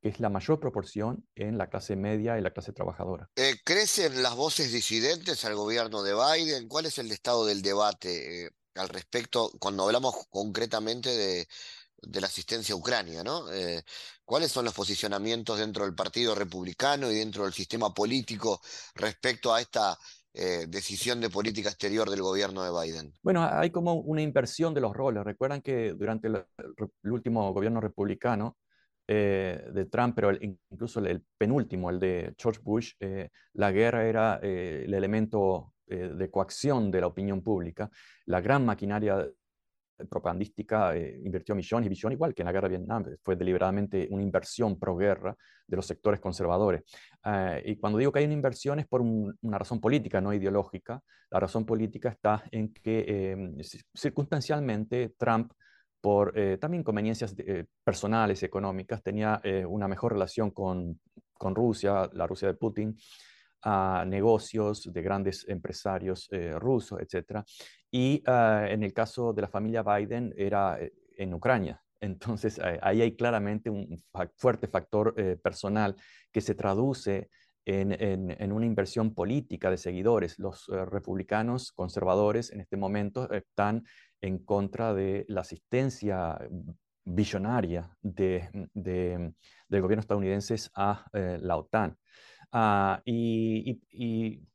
que 0.00 0.08
es 0.08 0.18
la 0.18 0.30
mayor 0.30 0.58
proporción 0.58 1.26
en 1.34 1.58
la 1.58 1.68
clase 1.68 1.94
media 1.94 2.38
y 2.38 2.40
la 2.40 2.50
clase 2.50 2.72
trabajadora. 2.72 3.28
Eh, 3.36 3.56
¿Crecen 3.64 4.22
las 4.22 4.34
voces 4.34 4.72
disidentes 4.72 5.44
al 5.44 5.54
gobierno 5.54 6.02
de 6.02 6.14
Biden? 6.14 6.68
¿Cuál 6.68 6.86
es 6.86 6.98
el 6.98 7.12
estado 7.12 7.44
del 7.44 7.62
debate 7.62 8.50
al 8.76 8.88
respecto 8.88 9.50
cuando 9.58 9.84
hablamos 9.84 10.14
concretamente 10.30 11.10
de, 11.10 11.46
de 12.02 12.20
la 12.20 12.26
asistencia 12.26 12.74
a 12.74 12.78
Ucrania, 12.78 13.22
¿no? 13.22 13.50
Eh, 13.52 13.82
¿Cuáles 14.24 14.50
son 14.50 14.64
los 14.64 14.74
posicionamientos 14.74 15.58
dentro 15.58 15.84
del 15.84 15.94
Partido 15.94 16.34
Republicano 16.34 17.10
y 17.10 17.16
dentro 17.16 17.44
del 17.44 17.52
sistema 17.52 17.92
político 17.92 18.60
respecto 18.94 19.52
a 19.52 19.60
esta 19.60 19.98
eh, 20.32 20.66
decisión 20.68 21.20
de 21.20 21.30
política 21.30 21.68
exterior 21.68 22.08
del 22.08 22.22
gobierno 22.22 22.62
de 22.62 22.70
Biden? 22.70 23.12
Bueno, 23.22 23.48
hay 23.50 23.70
como 23.70 23.94
una 23.94 24.22
inversión 24.22 24.72
de 24.72 24.80
los 24.80 24.94
roles. 24.94 25.24
Recuerdan 25.24 25.60
que 25.62 25.92
durante 25.92 26.28
el, 26.28 26.44
último 27.04 27.52
gobierno 27.52 27.80
republicano 27.80 28.56
eh, 29.08 29.64
de 29.72 29.86
Trump, 29.86 30.14
pero 30.14 30.30
incluso 30.40 31.00
el, 31.00 31.24
penúltimo, 31.36 31.90
el 31.90 31.98
de 31.98 32.34
George 32.38 32.60
Bush, 32.62 32.92
la 33.54 33.72
guerra 33.72 34.06
era 34.06 34.36
el 34.36 34.94
elemento 34.94 35.74
de 35.86 36.30
coacción 36.30 36.92
de 36.92 37.00
la 37.00 37.08
opinión 37.08 37.42
pública. 37.42 37.90
La 38.26 38.40
gran 38.40 38.64
maquinaria 38.64 39.28
propagandística 40.08 40.96
eh, 40.96 41.20
invirtió 41.24 41.54
millones 41.54 41.86
y 41.86 41.88
billones, 41.88 42.16
igual 42.16 42.34
que 42.34 42.42
en 42.42 42.46
la 42.46 42.52
guerra 42.52 42.68
de 42.68 42.76
Vietnam, 42.76 43.04
fue 43.22 43.36
deliberadamente 43.36 44.08
una 44.10 44.22
inversión 44.22 44.78
pro 44.78 44.96
guerra 44.96 45.36
de 45.66 45.76
los 45.76 45.86
sectores 45.86 46.20
conservadores. 46.20 46.82
Eh, 47.24 47.62
y 47.66 47.76
cuando 47.76 47.98
digo 47.98 48.12
que 48.12 48.20
hay 48.20 48.24
una 48.24 48.34
inversión 48.34 48.78
es 48.78 48.86
por 48.86 49.00
una 49.00 49.58
razón 49.58 49.80
política, 49.80 50.20
no 50.20 50.32
ideológica. 50.32 51.02
La 51.30 51.40
razón 51.40 51.64
política 51.64 52.08
está 52.08 52.44
en 52.50 52.72
que 52.72 53.04
eh, 53.06 53.64
circunstancialmente 53.94 55.14
Trump, 55.18 55.52
por 56.00 56.32
también 56.58 56.82
conveniencias 56.82 57.36
personales, 57.84 58.42
económicas, 58.42 59.02
tenía 59.02 59.38
una 59.68 59.86
mejor 59.86 60.14
relación 60.14 60.50
con, 60.50 60.98
con 61.34 61.54
Rusia, 61.54 62.08
la 62.14 62.26
Rusia 62.26 62.48
de 62.48 62.54
Putin, 62.54 62.96
a 63.62 64.04
negocios 64.06 64.92
de 64.92 65.02
grandes 65.02 65.46
empresarios 65.48 66.28
rusos, 66.58 67.00
etc. 67.00 67.44
Y 67.90 68.22
ah, 68.26 68.66
en 68.68 68.82
el 68.82 68.92
caso 68.92 69.32
de 69.32 69.42
la 69.42 69.48
familia 69.48 69.82
Biden 69.82 70.32
era 70.36 70.80
eh, 70.80 70.92
en 71.16 71.34
Ucrania. 71.34 71.82
Entonces, 72.00 72.58
ahí 72.80 73.02
hay 73.02 73.14
claramente 73.14 73.68
un 73.68 74.02
fuerte 74.36 74.68
factor 74.68 75.12
eh, 75.18 75.36
personal 75.36 75.96
que 76.32 76.40
se 76.40 76.54
traduce 76.54 77.28
en, 77.66 77.92
en, 77.92 78.52
una 78.52 78.64
inversión 78.64 79.14
política 79.14 79.70
de 79.70 79.76
seguidores. 79.76 80.38
Los 80.38 80.66
eh, 80.70 80.86
republicanos 80.86 81.72
conservadores 81.72 82.52
en 82.52 82.60
este 82.60 82.78
momento 82.78 83.30
están 83.30 83.84
en 84.22 84.38
contra 84.38 84.94
de 84.94 85.26
la 85.28 85.42
asistencia 85.42 86.38
de, 87.04 88.48
del 88.72 89.82
gobierno 89.82 90.00
estadounidense 90.00 90.56
a 90.74 91.04
la 91.12 91.56
OTAN. 91.58 91.98
Ah, 92.52 93.00
y, 93.04 93.80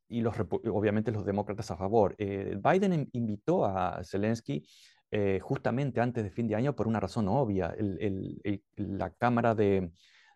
los, 0.10 0.36
obviamente 0.40 1.12
los 1.12 1.26
demócratas 1.26 1.72
a 1.72 1.78
favor. 1.78 2.16
Eh, 2.18 2.58
Biden 2.62 3.10
invitó 3.14 3.66
a 3.66 4.02
Zelensky 4.04 4.66
eh, 5.12 5.40
justamente 5.42 6.02
antes 6.02 6.24
de 6.24 6.30
fin 6.30 6.48
de 6.48 6.56
año 6.56 6.76
por 6.76 6.88
una 6.88 7.00
razón 7.00 7.28
obvia. 7.28 7.76
la 8.76 9.10
Cámara 9.12 9.56
de, 9.56 9.92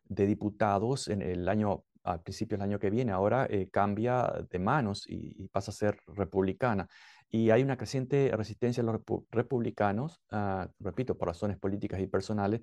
Diputados 0.06 1.08
en 1.08 1.22
el 1.22 1.48
año, 1.48 1.84
al 2.04 2.22
principio 2.22 2.58
del 2.58 2.64
año 2.64 2.80
que 2.80 2.90
viene, 2.90 3.12
ahora 3.12 3.46
eh, 3.50 3.70
cambia 3.72 4.34
de 4.50 4.60
manos 4.60 5.06
y, 5.08 5.48
pasa 5.50 5.72
a 5.72 5.74
ser 5.74 6.00
republicana. 6.08 6.88
Y 7.32 7.52
hay 7.52 7.62
una 7.62 7.78
creciente 7.78 8.32
resistencia 8.36 8.82
de 8.82 8.92
los 8.92 9.02
republicanos, 9.30 10.20
ah, 10.32 10.68
repito, 10.80 11.16
por 11.16 11.28
razones 11.28 11.60
políticas 11.60 12.00
y 12.00 12.08
personales, 12.08 12.62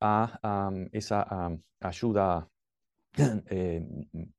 a 0.00 0.70
esa 0.92 1.50
ayuda 1.80 2.48
eh, 3.50 3.82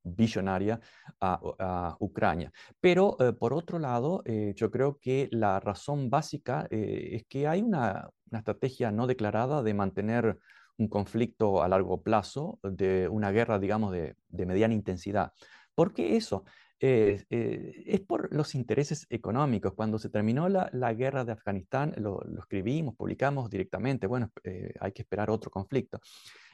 visionaria 0.03 0.79
a, 1.19 1.95
Ucrania. 1.99 2.51
Pero 2.79 3.17
eh, 3.19 3.33
por 3.33 3.53
otro 3.53 3.79
lado, 3.79 4.21
eh, 4.25 4.53
yo 4.55 4.69
creo 4.69 4.99
que 4.99 5.27
la 5.31 5.59
razón 5.59 6.09
básica 6.09 6.67
es 6.69 7.25
que 7.27 7.47
hay 7.47 7.61
una, 7.61 8.09
estrategia 8.31 8.91
no 8.91 9.07
declarada 9.07 9.63
de 9.63 9.73
mantener 9.73 10.37
un 10.77 10.89
conflicto 10.89 11.63
a 11.63 11.67
largo 11.67 12.03
plazo, 12.03 12.59
de 12.61 13.07
una 13.07 13.31
guerra, 13.31 13.57
digamos, 13.57 13.93
de, 13.93 14.15
mediana 14.29 14.73
intensidad. 14.73 15.31
¿Por 15.73 15.93
qué 15.93 16.15
eso? 16.17 16.43
es 16.79 18.01
por 18.07 18.31
los 18.31 18.53
intereses 18.53 19.07
económicos. 19.09 19.73
Cuando 19.73 19.97
se 19.97 20.09
terminó 20.09 20.47
la, 20.47 20.93
guerra 20.93 21.25
de 21.25 21.31
Afganistán, 21.31 21.95
lo, 21.97 22.21
lo, 22.25 22.41
escribimos, 22.41 22.95
publicamos 22.95 23.49
directamente, 23.49 24.05
bueno, 24.05 24.31
hay 24.79 24.91
que 24.91 25.01
esperar 25.01 25.31
otro 25.31 25.49
conflicto. 25.49 25.99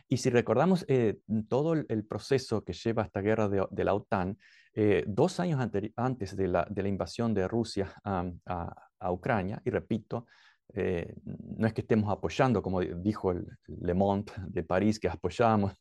Y 0.08 0.18
si 0.18 0.30
recordamos 0.30 0.86
eh, 0.88 1.20
todo 1.48 1.74
el, 1.74 2.06
proceso 2.06 2.63
que 2.63 2.74
lleva 2.74 3.04
esta 3.04 3.22
guerra 3.22 3.50
de, 3.50 3.84
la 3.84 3.94
OTAN, 3.94 4.38
eh, 4.74 5.04
dos 5.08 5.39
años 5.39 5.60
antes 5.96 6.36
de 6.36 6.48
la, 6.48 6.68
invasión 6.86 7.34
de 7.34 7.48
Rusia 7.48 7.94
a, 8.04 9.12
Ucrania, 9.12 9.62
y 9.66 9.70
repito, 9.70 10.28
eh, 10.74 11.13
no 11.26 11.68
es 11.68 11.74
que 11.74 11.82
estemos 11.82 12.12
apoyando, 12.12 12.62
como 12.62 12.82
dijo 12.82 13.32
el 13.32 13.46
Le 13.68 13.94
Monde 13.94 14.32
de 14.48 14.63
París, 14.63 15.00
que 15.00 15.10
apoyábamos 15.10 15.74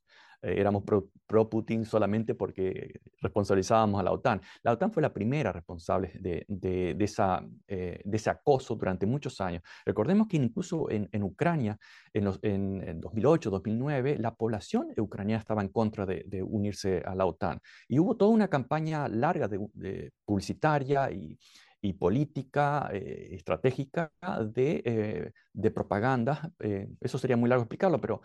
eh, 0.43 0.55
éramos 0.59 0.83
pro-Putin 1.27 1.85
solamente 1.85 2.35
porque 2.35 3.01
responsabilizábamos 3.21 4.01
a 4.01 4.03
la 4.03 4.13
OTAN. 4.13 4.41
La 4.63 4.73
OTAN 4.73 4.93
fue 4.93 5.03
la 5.03 5.13
primera 5.13 5.53
responsable 5.53 6.13
de, 6.21 6.45
de, 6.49 7.05
esa, 7.05 7.45
eh, 7.69 8.01
de 8.05 8.17
ese 8.17 8.31
acoso 8.31 8.75
durante 8.75 9.07
muchos 9.07 9.41
años. 9.41 9.63
Recordemos 9.87 10.27
que 10.29 10.37
incluso 10.37 10.91
en, 10.91 11.09
en 11.13 11.23
Ucrania, 11.23 11.79
en, 12.13 12.25
los, 12.25 12.39
en, 12.43 13.01
2008, 13.01 13.51
2009, 13.51 14.19
la 14.19 14.35
población 14.35 14.89
ucraniana 14.97 15.41
estaba 15.41 15.63
en 15.63 15.69
contra 15.69 16.05
de, 16.05 16.25
de, 16.27 16.43
unirse 16.43 17.03
a 17.07 17.15
la 17.15 17.27
OTAN. 17.27 17.61
Y 17.89 17.99
hubo 17.99 18.17
toda 18.17 18.33
una 18.33 18.49
campaña 18.49 19.09
larga 19.09 19.49
de, 19.49 20.13
publicitaria 20.25 21.11
y, 21.11 21.39
y 21.83 21.95
política 21.95 22.89
eh, 22.93 23.31
estratégica 23.33 24.13
de, 24.55 24.83
eh, 24.85 25.33
de 25.53 25.71
propaganda. 25.73 26.53
Eh, 26.61 26.89
eso 27.01 27.19
sería 27.19 27.37
muy 27.37 27.49
largo 27.49 27.65
explicarlo, 27.65 28.01
pero 28.01 28.23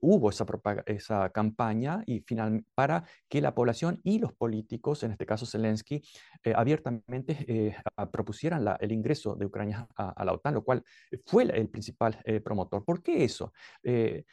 hubo 0.00 0.30
esa, 0.30 1.30
campaña 1.30 2.04
y 2.06 2.24
para 2.74 3.04
que 3.28 3.40
la 3.40 3.54
población 3.54 4.00
y 4.04 4.20
los 4.20 4.32
políticos, 4.32 5.02
en 5.02 5.10
este 5.10 5.26
caso 5.26 5.46
Zelensky, 5.46 6.00
abiertamente 6.54 7.74
propusieran 8.12 8.64
el 8.78 8.92
ingreso 8.92 9.34
de 9.34 9.46
Ucrania 9.46 9.86
a, 9.96 10.24
la 10.24 10.32
OTAN, 10.32 10.54
lo 10.54 10.64
cual 10.64 10.84
fue 11.26 11.42
el 11.44 11.68
principal 11.68 12.16
promotor. 12.44 12.84
¿Por 12.84 13.02
qué 13.02 13.24
eso? 13.24 13.52
en 13.82 14.24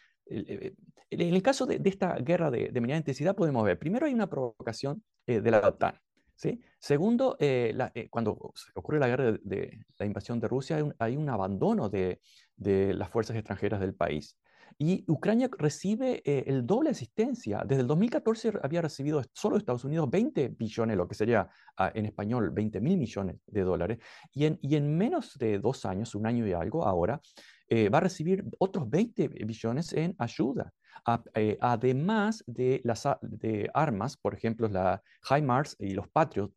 el 1.10 1.42
caso 1.42 1.66
de, 1.66 1.82
esta 1.84 2.16
guerra 2.18 2.52
de, 2.52 2.70
de, 2.70 2.96
intensidad 2.96 3.36
podemos 3.36 3.66
ver, 3.66 3.80
primero 3.80 4.06
hay 4.06 4.14
una 4.14 4.30
provocación 4.30 5.04
de 5.26 5.52
la 5.52 5.60
OTAN. 5.68 6.00
¿Sí? 6.40 6.60
Segundo, 6.80 7.38
cuando 8.10 8.54
ocurre 8.74 9.00
la 9.00 9.08
guerra 9.08 9.34
de, 9.44 9.86
la 9.98 10.06
invasión 10.06 10.40
de 10.40 10.48
Rusia, 10.48 10.78
hay 10.98 11.18
un, 11.18 11.30
abandono 11.30 11.90
de, 11.90 12.22
de, 12.56 12.94
las 12.94 13.10
fuerzas 13.10 13.36
extranjeras 13.36 13.82
del 13.82 13.94
país. 13.94 14.38
Y 14.82 15.04
Ucrania 15.08 15.50
recibe 15.58 16.22
eh, 16.24 16.46
el 16.48 16.66
doble 16.66 16.92
asistencia. 16.92 17.64
Desde 17.68 17.82
el 17.82 17.88
2014 17.88 18.54
había 18.64 18.82
recibido 18.82 19.22
solo 19.34 19.58
Estados 19.58 19.84
Unidos 19.84 20.10
20 20.10 20.56
billones, 20.58 20.96
lo 20.96 21.06
que 21.06 21.16
sería 21.16 21.50
ah, 21.76 21.92
en 21.94 22.06
español 22.06 22.52
20 22.52 22.80
mil 22.80 22.98
millones 22.98 23.42
de 23.46 23.62
dólares. 23.64 23.98
Y 24.32 24.46
en, 24.46 24.58
y 24.62 24.78
en 24.78 24.98
menos 24.98 25.38
de 25.38 25.60
dos 25.60 25.86
años, 25.86 26.16
un 26.16 26.26
año 26.26 26.48
y 26.48 26.54
algo 26.54 26.86
ahora, 26.86 27.20
eh, 27.68 27.90
va 27.90 27.98
a 27.98 28.02
recibir 28.02 28.46
otros 28.58 28.90
20 28.90 29.28
billones 29.28 29.92
en 29.92 30.16
ayuda. 30.18 30.72
Eh, 31.34 31.58
además 31.62 32.44
de 32.46 32.82
las 32.84 33.08
de 33.22 33.70
armas, 33.74 34.18
por 34.18 34.34
ejemplo, 34.34 34.68
la 34.68 35.02
HIMARS 35.30 35.76
y 35.80 35.94
los 35.94 36.08
Patriot 36.10 36.54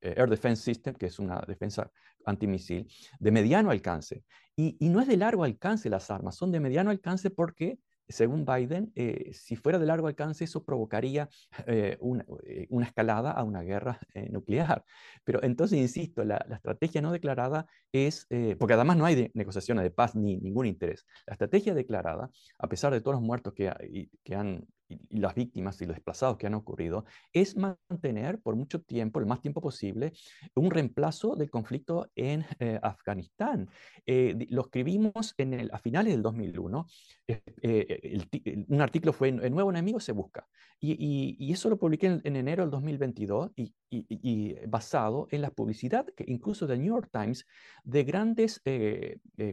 Air 0.00 0.28
Defense 0.28 0.62
System, 0.62 0.94
que 0.94 1.06
es 1.06 1.18
una 1.18 1.42
defensa 1.46 1.90
antimisil, 2.26 2.86
de 3.18 3.30
mediano 3.30 3.70
alcance. 3.70 4.24
Y, 4.56 4.76
no 4.88 5.00
es 5.00 5.08
de 5.08 5.16
largo 5.16 5.44
alcance 5.44 5.90
las 5.90 6.10
armas, 6.10 6.36
son 6.36 6.52
de 6.52 6.60
mediano 6.60 6.90
alcance 6.90 7.30
porque 7.30 7.78
según 8.08 8.44
Biden, 8.44 8.92
eh, 8.94 9.30
si 9.32 9.56
fuera 9.56 9.78
de 9.78 9.86
largo 9.86 10.06
alcance, 10.06 10.44
eso 10.44 10.64
provocaría 10.64 11.28
eh, 11.66 11.98
eh, 12.46 12.66
una, 12.70 12.86
escalada 12.86 13.32
a 13.32 13.42
una 13.44 13.62
guerra 13.62 13.98
nuclear. 14.30 14.84
Pero 15.24 15.42
entonces, 15.42 15.78
insisto, 15.78 16.24
la, 16.24 16.36
estrategia 16.36 17.00
no 17.02 17.12
declarada 17.12 17.66
es, 17.92 18.26
porque 18.58 18.74
además 18.74 18.96
no 18.96 19.06
hay 19.06 19.30
negociaciones 19.34 19.84
de 19.84 19.90
paz 19.90 20.14
ni 20.14 20.36
ningún 20.38 20.66
interés. 20.66 21.06
La 21.26 21.32
estrategia 21.32 21.74
declarada, 21.74 22.30
a 22.58 22.68
pesar 22.68 22.92
de 22.92 23.00
todos 23.00 23.16
los 23.16 23.22
muertos 23.22 23.54
que, 23.54 24.10
que 24.22 24.34
han 24.34 24.66
y, 24.88 25.18
las 25.18 25.34
víctimas 25.34 25.80
y 25.80 25.86
los 25.86 25.96
desplazados 25.96 26.36
que 26.36 26.46
han 26.46 26.54
ocurrido, 26.54 27.04
es 27.32 27.56
mantener 27.56 28.40
por 28.40 28.56
mucho 28.56 28.82
tiempo, 28.82 29.20
el 29.20 29.26
más 29.26 29.40
tiempo 29.40 29.60
posible, 29.60 30.12
un 30.54 30.70
reemplazo 30.70 31.36
del 31.36 31.50
conflicto 31.50 32.10
en 32.14 32.44
eh, 32.58 32.78
Afganistán. 32.82 33.68
Eh, 34.06 34.46
lo 34.50 34.62
escribimos 34.62 35.34
en 35.38 35.54
el, 35.54 35.70
a 35.72 35.78
finales 35.78 36.12
del 36.12 36.22
2001, 36.22 36.86
eh, 37.28 38.66
un 38.68 38.80
artículo 38.80 39.12
fue 39.12 39.28
El 39.28 39.52
nuevo 39.52 39.70
enemigo 39.70 40.00
se 40.00 40.12
busca, 40.12 40.46
y, 40.80 41.36
y, 41.38 41.52
eso 41.52 41.70
lo 41.70 41.78
publiqué 41.78 42.06
en, 42.06 42.36
enero 42.36 42.62
del 42.62 42.70
2022 42.70 43.52
y, 43.56 43.72
y, 43.90 44.54
basado 44.66 45.28
en 45.30 45.40
la 45.40 45.50
publicidad, 45.50 46.06
que 46.14 46.24
incluso 46.26 46.66
del 46.66 46.80
New 46.80 46.94
York 46.94 47.08
Times, 47.10 47.46
de 47.84 48.04
grandes 48.04 48.60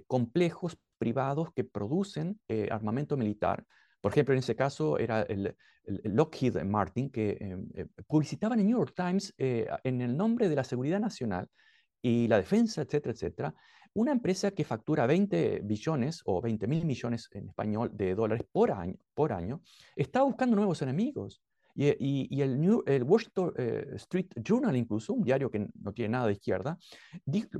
complejos 0.07 0.77
privados 0.97 1.53
que 1.53 1.63
producen 1.63 2.39
armamento 2.69 3.15
militar 3.15 3.65
por 4.01 4.11
ejemplo, 4.11 4.33
en 4.33 4.39
ese 4.39 4.55
caso 4.55 4.97
era 4.97 5.21
el, 5.21 5.55
Lockheed 5.85 6.61
Martin, 6.63 7.09
que 7.09 7.37
em, 7.39 7.67
eh, 7.73 7.87
publicitaba 8.07 8.55
en 8.55 8.65
New 8.65 8.77
York 8.77 8.93
Times 8.95 9.33
eh, 9.37 9.67
en 9.83 10.01
el 10.01 10.15
nombre 10.15 10.47
de 10.47 10.55
la 10.55 10.63
seguridad 10.63 10.99
nacional 10.99 11.47
y 12.01 12.27
la 12.27 12.37
defensa, 12.37 12.81
etcétera, 12.81 13.13
etcétera, 13.13 13.55
una 13.93 14.11
empresa 14.11 14.51
que 14.51 14.63
factura 14.63 15.05
20 15.05 15.61
billones 15.63 16.21
o 16.25 16.41
20 16.41 16.67
mil 16.67 16.85
millones 16.85 17.29
en 17.33 17.49
español 17.49 17.91
de 17.93 18.15
dólares 18.15 18.45
por 18.51 18.71
año, 18.71 18.95
por 19.13 19.33
año, 19.33 19.61
está 19.95 20.21
buscando 20.21 20.55
nuevos 20.55 20.81
enemigos. 20.81 21.41
Y, 21.83 22.41
el, 22.41 22.61
New, 22.61 22.83
el, 22.85 23.01
Washington 23.01 23.53
eh, 23.57 23.87
Street 23.95 24.27
Journal, 24.35 24.75
incluso, 24.75 25.13
un 25.13 25.23
diario 25.23 25.49
que 25.49 25.67
no 25.81 25.93
tiene 25.93 26.09
nada 26.09 26.27
de 26.27 26.33
izquierda, 26.33 26.77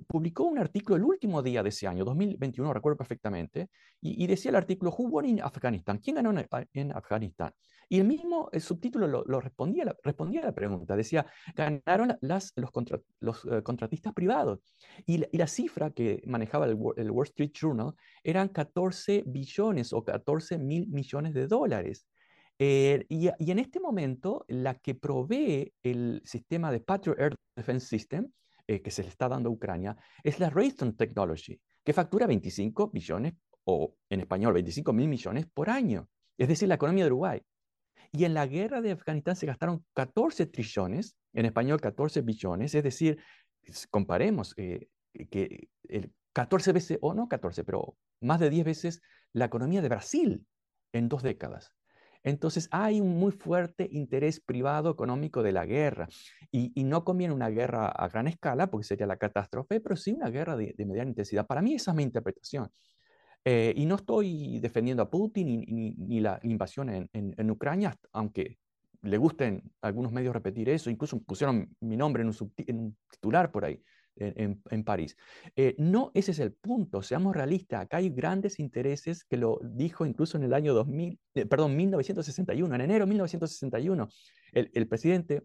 publicó 0.05 0.43
un 0.43 0.59
artículo 0.59 0.97
el 0.97 1.03
último 1.03 1.41
día 1.41 1.63
de 1.63 1.69
ese 1.69 1.87
año, 1.87 2.05
2021, 2.05 2.71
recuerdo 2.71 2.97
perfectamente, 2.97 3.69
y, 3.99 4.27
decía 4.27 4.49
el 4.49 4.55
artículo, 4.57 4.91
Who 4.91 5.09
won 5.09 5.25
in 5.25 5.41
Afghanistan? 5.41 5.97
¿Quién 5.97 6.17
ganó 6.17 6.31
en, 6.73 6.91
Afganistán? 6.91 7.51
Y 7.89 7.99
el 7.99 8.05
mismo 8.05 8.49
el 8.51 8.61
subtítulo 8.61 9.07
lo, 9.07 9.41
respondía, 9.41 9.85
respondía 10.03 10.41
a 10.41 10.45
la 10.45 10.53
pregunta, 10.53 10.95
decía, 10.95 11.25
ganaron 11.55 12.15
las, 12.21 12.53
los, 12.55 12.69
los 13.19 13.45
eh, 13.45 13.63
contratistas 13.63 14.13
privados. 14.13 14.59
Y 15.07 15.25
la, 15.35 15.47
cifra 15.47 15.89
que 15.89 16.21
manejaba 16.27 16.67
el, 16.67 16.77
el 16.97 17.11
Wall 17.11 17.25
Street 17.25 17.51
Journal 17.53 17.93
eran 18.23 18.49
14 18.49 19.23
billones 19.25 19.93
o 19.93 20.03
14 20.03 20.59
mil 20.59 20.87
millones 20.87 21.33
de 21.33 21.47
dólares. 21.47 22.05
Eh, 22.63 23.07
y, 23.09 23.27
en 23.27 23.57
este 23.57 23.79
momento, 23.79 24.45
la 24.47 24.75
que 24.75 24.93
provee 24.93 25.73
el 25.81 26.21
sistema 26.23 26.71
de 26.71 26.79
Patriot 26.79 27.17
Air 27.17 27.35
Defense 27.55 27.87
System, 27.87 28.31
eh, 28.67 28.83
que 28.83 28.91
se 28.91 29.01
le 29.01 29.09
está 29.09 29.27
dando 29.27 29.49
a 29.49 29.51
Ucrania, 29.51 29.97
es 30.23 30.39
la 30.39 30.51
Raytheon 30.51 30.95
Technology, 30.95 31.59
que 31.83 31.91
factura 31.91 32.27
25 32.27 32.91
billones, 32.91 33.33
o 33.63 33.95
en 34.11 34.19
español, 34.19 34.53
25 34.53 34.93
mil 34.93 35.07
millones 35.07 35.47
por 35.51 35.71
año. 35.71 36.07
Es 36.37 36.49
decir, 36.49 36.67
la 36.67 36.75
economía 36.75 37.05
de 37.05 37.09
Uruguay. 37.09 37.41
Y 38.11 38.25
en 38.25 38.35
la 38.35 38.45
guerra 38.45 38.79
de 38.79 38.91
Afganistán 38.91 39.35
se 39.35 39.47
gastaron 39.47 39.83
14 39.95 40.45
trillones, 40.45 41.15
en 41.33 41.47
español 41.47 41.81
14 41.81 42.21
billones, 42.21 42.75
es 42.75 42.83
decir, 42.83 43.17
comparemos 43.89 44.53
eh, 44.57 44.87
que 45.31 45.67
el 45.89 46.13
14 46.33 46.73
veces, 46.73 46.99
o 47.01 47.15
no 47.15 47.27
14, 47.27 47.63
pero 47.63 47.97
más 48.19 48.39
de 48.39 48.51
10 48.51 48.65
veces 48.65 49.01
la 49.33 49.45
economía 49.45 49.81
de 49.81 49.89
Brasil 49.89 50.45
en 50.93 51.09
dos 51.09 51.23
décadas. 51.23 51.73
Entonces 52.23 52.67
hay 52.71 53.01
un 53.01 53.17
muy 53.17 53.31
fuerte 53.31 53.89
interés 53.91 54.39
privado 54.39 54.91
económico 54.91 55.41
de 55.41 55.51
la 55.51 55.65
guerra 55.65 56.07
y, 56.51 56.71
no 56.83 57.03
conviene 57.03 57.33
una 57.33 57.49
guerra 57.49 57.87
a 57.87 58.07
gran 58.09 58.27
escala 58.27 58.67
porque 58.69 58.85
sería 58.85 59.07
la 59.07 59.17
catástrofe, 59.17 59.79
pero 59.79 59.95
sí 59.95 60.11
una 60.11 60.29
guerra 60.29 60.55
de, 60.55 60.75
mediana 60.85 61.09
intensidad. 61.09 61.47
Para 61.47 61.61
mí 61.61 61.75
esa 61.75 61.91
es 61.91 61.97
mi 61.97 62.03
interpretación. 62.03 62.69
Eh, 63.43 63.73
y 63.75 63.85
no 63.85 63.95
estoy 63.95 64.59
defendiendo 64.59 65.01
a 65.01 65.09
Putin 65.09 65.65
ni, 65.67 66.19
la 66.19 66.39
invasión 66.43 67.09
en, 67.11 67.51
Ucrania, 67.51 67.95
aunque 68.11 68.59
le 69.01 69.17
gusten 69.17 69.63
algunos 69.81 70.11
medios 70.11 70.33
repetir 70.33 70.69
eso, 70.69 70.91
incluso 70.91 71.19
pusieron 71.23 71.75
mi 71.79 71.97
nombre 71.97 72.21
en 72.21 72.29
un 72.29 72.97
titular 73.09 73.51
por 73.51 73.65
ahí 73.65 73.81
en, 74.21 74.83
París. 74.83 75.17
Eh, 75.55 75.75
no, 75.77 76.11
ese 76.13 76.31
es 76.31 76.39
el 76.39 76.53
punto, 76.53 77.01
seamos 77.01 77.35
realistas, 77.35 77.81
acá 77.81 77.97
hay 77.97 78.09
grandes 78.09 78.59
intereses 78.59 79.23
que 79.23 79.37
lo 79.37 79.59
dijo 79.63 80.05
incluso 80.05 80.37
en 80.37 80.43
el 80.43 80.53
año 80.53 80.73
2000, 80.73 81.19
eh, 81.35 81.45
perdón, 81.45 81.75
1961, 81.75 82.75
en 82.75 82.81
enero 82.81 83.05
de 83.05 83.09
1961, 83.09 84.09
el, 84.51 84.71
el 84.73 84.87
presidente 84.87 85.43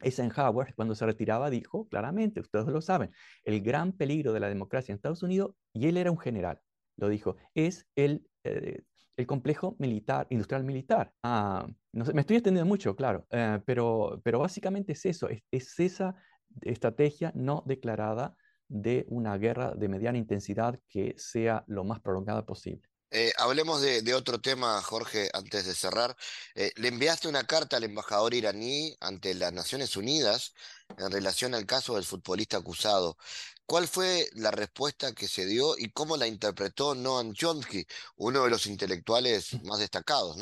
Eisenhower, 0.00 0.74
cuando 0.74 0.94
se 0.94 1.06
retiraba, 1.06 1.50
dijo 1.50 1.88
claramente, 1.88 2.40
ustedes 2.40 2.66
lo 2.66 2.80
saben, 2.80 3.10
el 3.44 3.60
gran 3.60 3.92
peligro 3.92 4.32
de 4.32 4.40
la 4.40 4.48
democracia 4.48 4.92
en 4.92 4.96
Estados 4.96 5.22
Unidos, 5.22 5.54
y 5.72 5.88
él 5.88 5.96
era 5.96 6.10
un 6.10 6.18
general, 6.18 6.60
lo 6.96 7.08
dijo, 7.08 7.36
es 7.54 7.86
el, 7.96 8.26
eh, 8.44 8.82
el 9.16 9.26
complejo 9.26 9.76
militar, 9.78 10.26
industrial 10.30 10.64
militar. 10.64 11.12
Ah, 11.22 11.66
no 11.92 12.04
sé, 12.04 12.12
me 12.12 12.20
estoy 12.20 12.36
extendiendo 12.36 12.68
mucho, 12.68 12.94
claro, 12.94 13.26
pero, 13.64 14.20
pero 14.22 14.38
básicamente 14.38 14.92
es 14.92 15.04
eso, 15.06 15.28
es, 15.28 15.42
es 15.50 15.78
esa 15.80 16.14
estrategia 16.62 17.32
no 17.34 17.62
declarada 17.66 18.36
de 18.68 19.06
una 19.08 19.36
guerra 19.38 19.72
de 19.74 19.88
mediana 19.88 20.18
intensidad 20.18 20.78
que 20.88 21.14
sea 21.16 21.64
lo 21.66 21.84
más 21.84 22.00
prolongada 22.00 22.44
posible. 22.44 22.88
Eh, 23.10 23.32
hablemos 23.38 23.80
de, 23.80 24.14
otro 24.14 24.38
tema, 24.38 24.82
Jorge, 24.82 25.30
antes 25.32 25.66
de 25.66 25.74
cerrar. 25.74 26.14
Eh, 26.54 26.72
le 26.76 26.88
enviaste 26.88 27.26
una 27.26 27.44
carta 27.44 27.78
al 27.78 27.84
embajador 27.84 28.34
iraní 28.34 28.94
ante 29.00 29.34
las 29.34 29.52
Naciones 29.52 29.96
Unidas 29.96 30.52
en 30.98 31.10
relación 31.10 31.54
al 31.54 31.64
caso 31.64 31.94
del 31.94 32.04
futbolista 32.04 32.58
acusado. 32.58 33.16
¿Cuál 33.64 33.88
fue 33.88 34.28
la 34.34 34.50
respuesta 34.50 35.14
que 35.14 35.26
se 35.26 35.46
dio 35.46 35.76
y 35.78 35.90
cómo 35.90 36.16
la 36.16 36.26
interpretó 36.26 36.94
Noam 36.94 37.32
Chomsky, 37.32 37.86
uno 38.16 38.44
de 38.44 38.50
los 38.50 38.66
intelectuales 38.66 39.62
más 39.64 39.78
destacados 39.78 40.36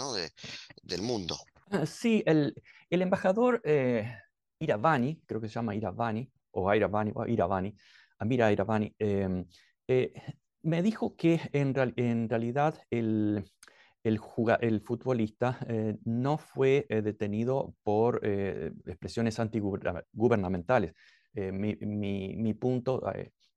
del 0.83 1.03
mundo? 1.03 1.39
Ah, 1.71 1.87
sí, 1.87 2.23
el, 2.27 2.55
el 2.91 3.03
embajador 3.03 3.61
eh, 3.65 4.17
Iravani, 4.59 5.21
creo 5.27 5.41
que 5.41 5.49
se 5.49 5.55
llama 5.55 5.75
Iravani, 5.75 6.31
o 6.53 6.75
Iravani, 6.75 7.13
o 7.15 7.27
Iravani, 7.27 7.75
Amira 8.19 8.51
Iravani, 8.51 8.95
em, 8.99 9.45
eh, 9.89 10.13
me 10.63 10.83
dijo 10.83 11.15
que 11.17 11.41
en, 11.53 11.75
realidad 11.75 12.75
el, 12.91 13.45
el, 14.03 14.21
el 14.61 14.81
futbolista 14.81 15.59
eh, 15.69 15.97
no 16.05 16.39
fue 16.39 16.87
eh, 16.89 17.03
detenido 17.03 17.75
por 17.83 18.21
expresiones 18.25 19.39
antigubernamentales. 19.39 20.93
Mi, 21.35 21.77
mi, 21.83 22.35
mi, 22.35 22.55
punto 22.55 23.03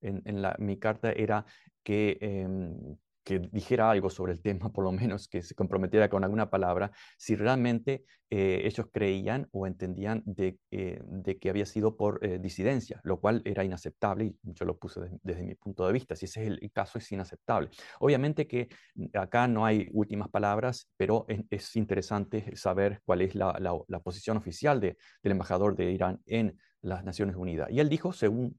en, 0.01 0.21
en 0.25 0.41
la, 0.41 0.53
mi 0.59 0.77
carta 0.77 1.13
era 1.13 1.45
que 1.81 2.17
em, 2.19 2.97
que 3.29 3.37
dijera 3.51 3.91
algo 3.91 4.09
sobre 4.09 4.33
el 4.33 4.41
tema, 4.41 4.71
por 4.71 4.83
lo 4.83 4.91
menos 4.91 5.27
que 5.27 5.43
se 5.43 5.53
comprometiera 5.53 6.09
con 6.09 6.23
alguna 6.23 6.49
palabra, 6.49 6.91
si 7.15 7.35
realmente 7.35 8.03
eh, 8.31 8.61
ellos 8.63 8.87
creían 8.91 9.47
o 9.51 9.67
entendían 9.67 10.23
de, 10.25 10.57
eh, 10.71 10.99
de 11.03 11.37
que 11.37 11.51
había 11.51 11.67
sido 11.67 11.95
por 11.95 12.25
eh, 12.25 12.39
disidencia, 12.39 12.99
lo 13.03 13.19
cual 13.19 13.43
era 13.45 13.63
inaceptable 13.63 14.25
y 14.25 14.35
yo 14.41 14.65
lo 14.65 14.79
puse 14.79 15.01
desde 15.21 15.43
mi 15.43 15.53
punto 15.53 15.85
de 15.85 15.93
vista. 15.93 16.15
Si 16.15 16.25
ese 16.25 16.41
es 16.41 16.57
el 16.59 16.71
caso, 16.71 16.97
es 16.97 17.11
inaceptable. 17.11 17.69
Obviamente 17.99 18.47
que 18.47 18.67
acá 19.13 19.47
no 19.47 19.63
hay 19.63 19.87
últimas 19.91 20.29
palabras, 20.29 20.89
pero 20.97 21.27
es, 21.27 21.75
interesante 21.75 22.55
saber 22.55 22.99
cuál 23.05 23.21
es 23.21 23.35
la, 23.35 23.55
la, 23.59 23.99
posición 23.99 24.37
oficial 24.37 24.79
de, 24.79 24.97
del 25.21 25.33
embajador 25.33 25.75
de 25.75 25.91
Irán 25.91 26.19
en 26.25 26.57
las 26.81 27.03
Naciones 27.03 27.35
Unidas. 27.35 27.69
Y 27.69 27.79
él 27.79 27.89
dijo, 27.89 28.11
según 28.11 28.57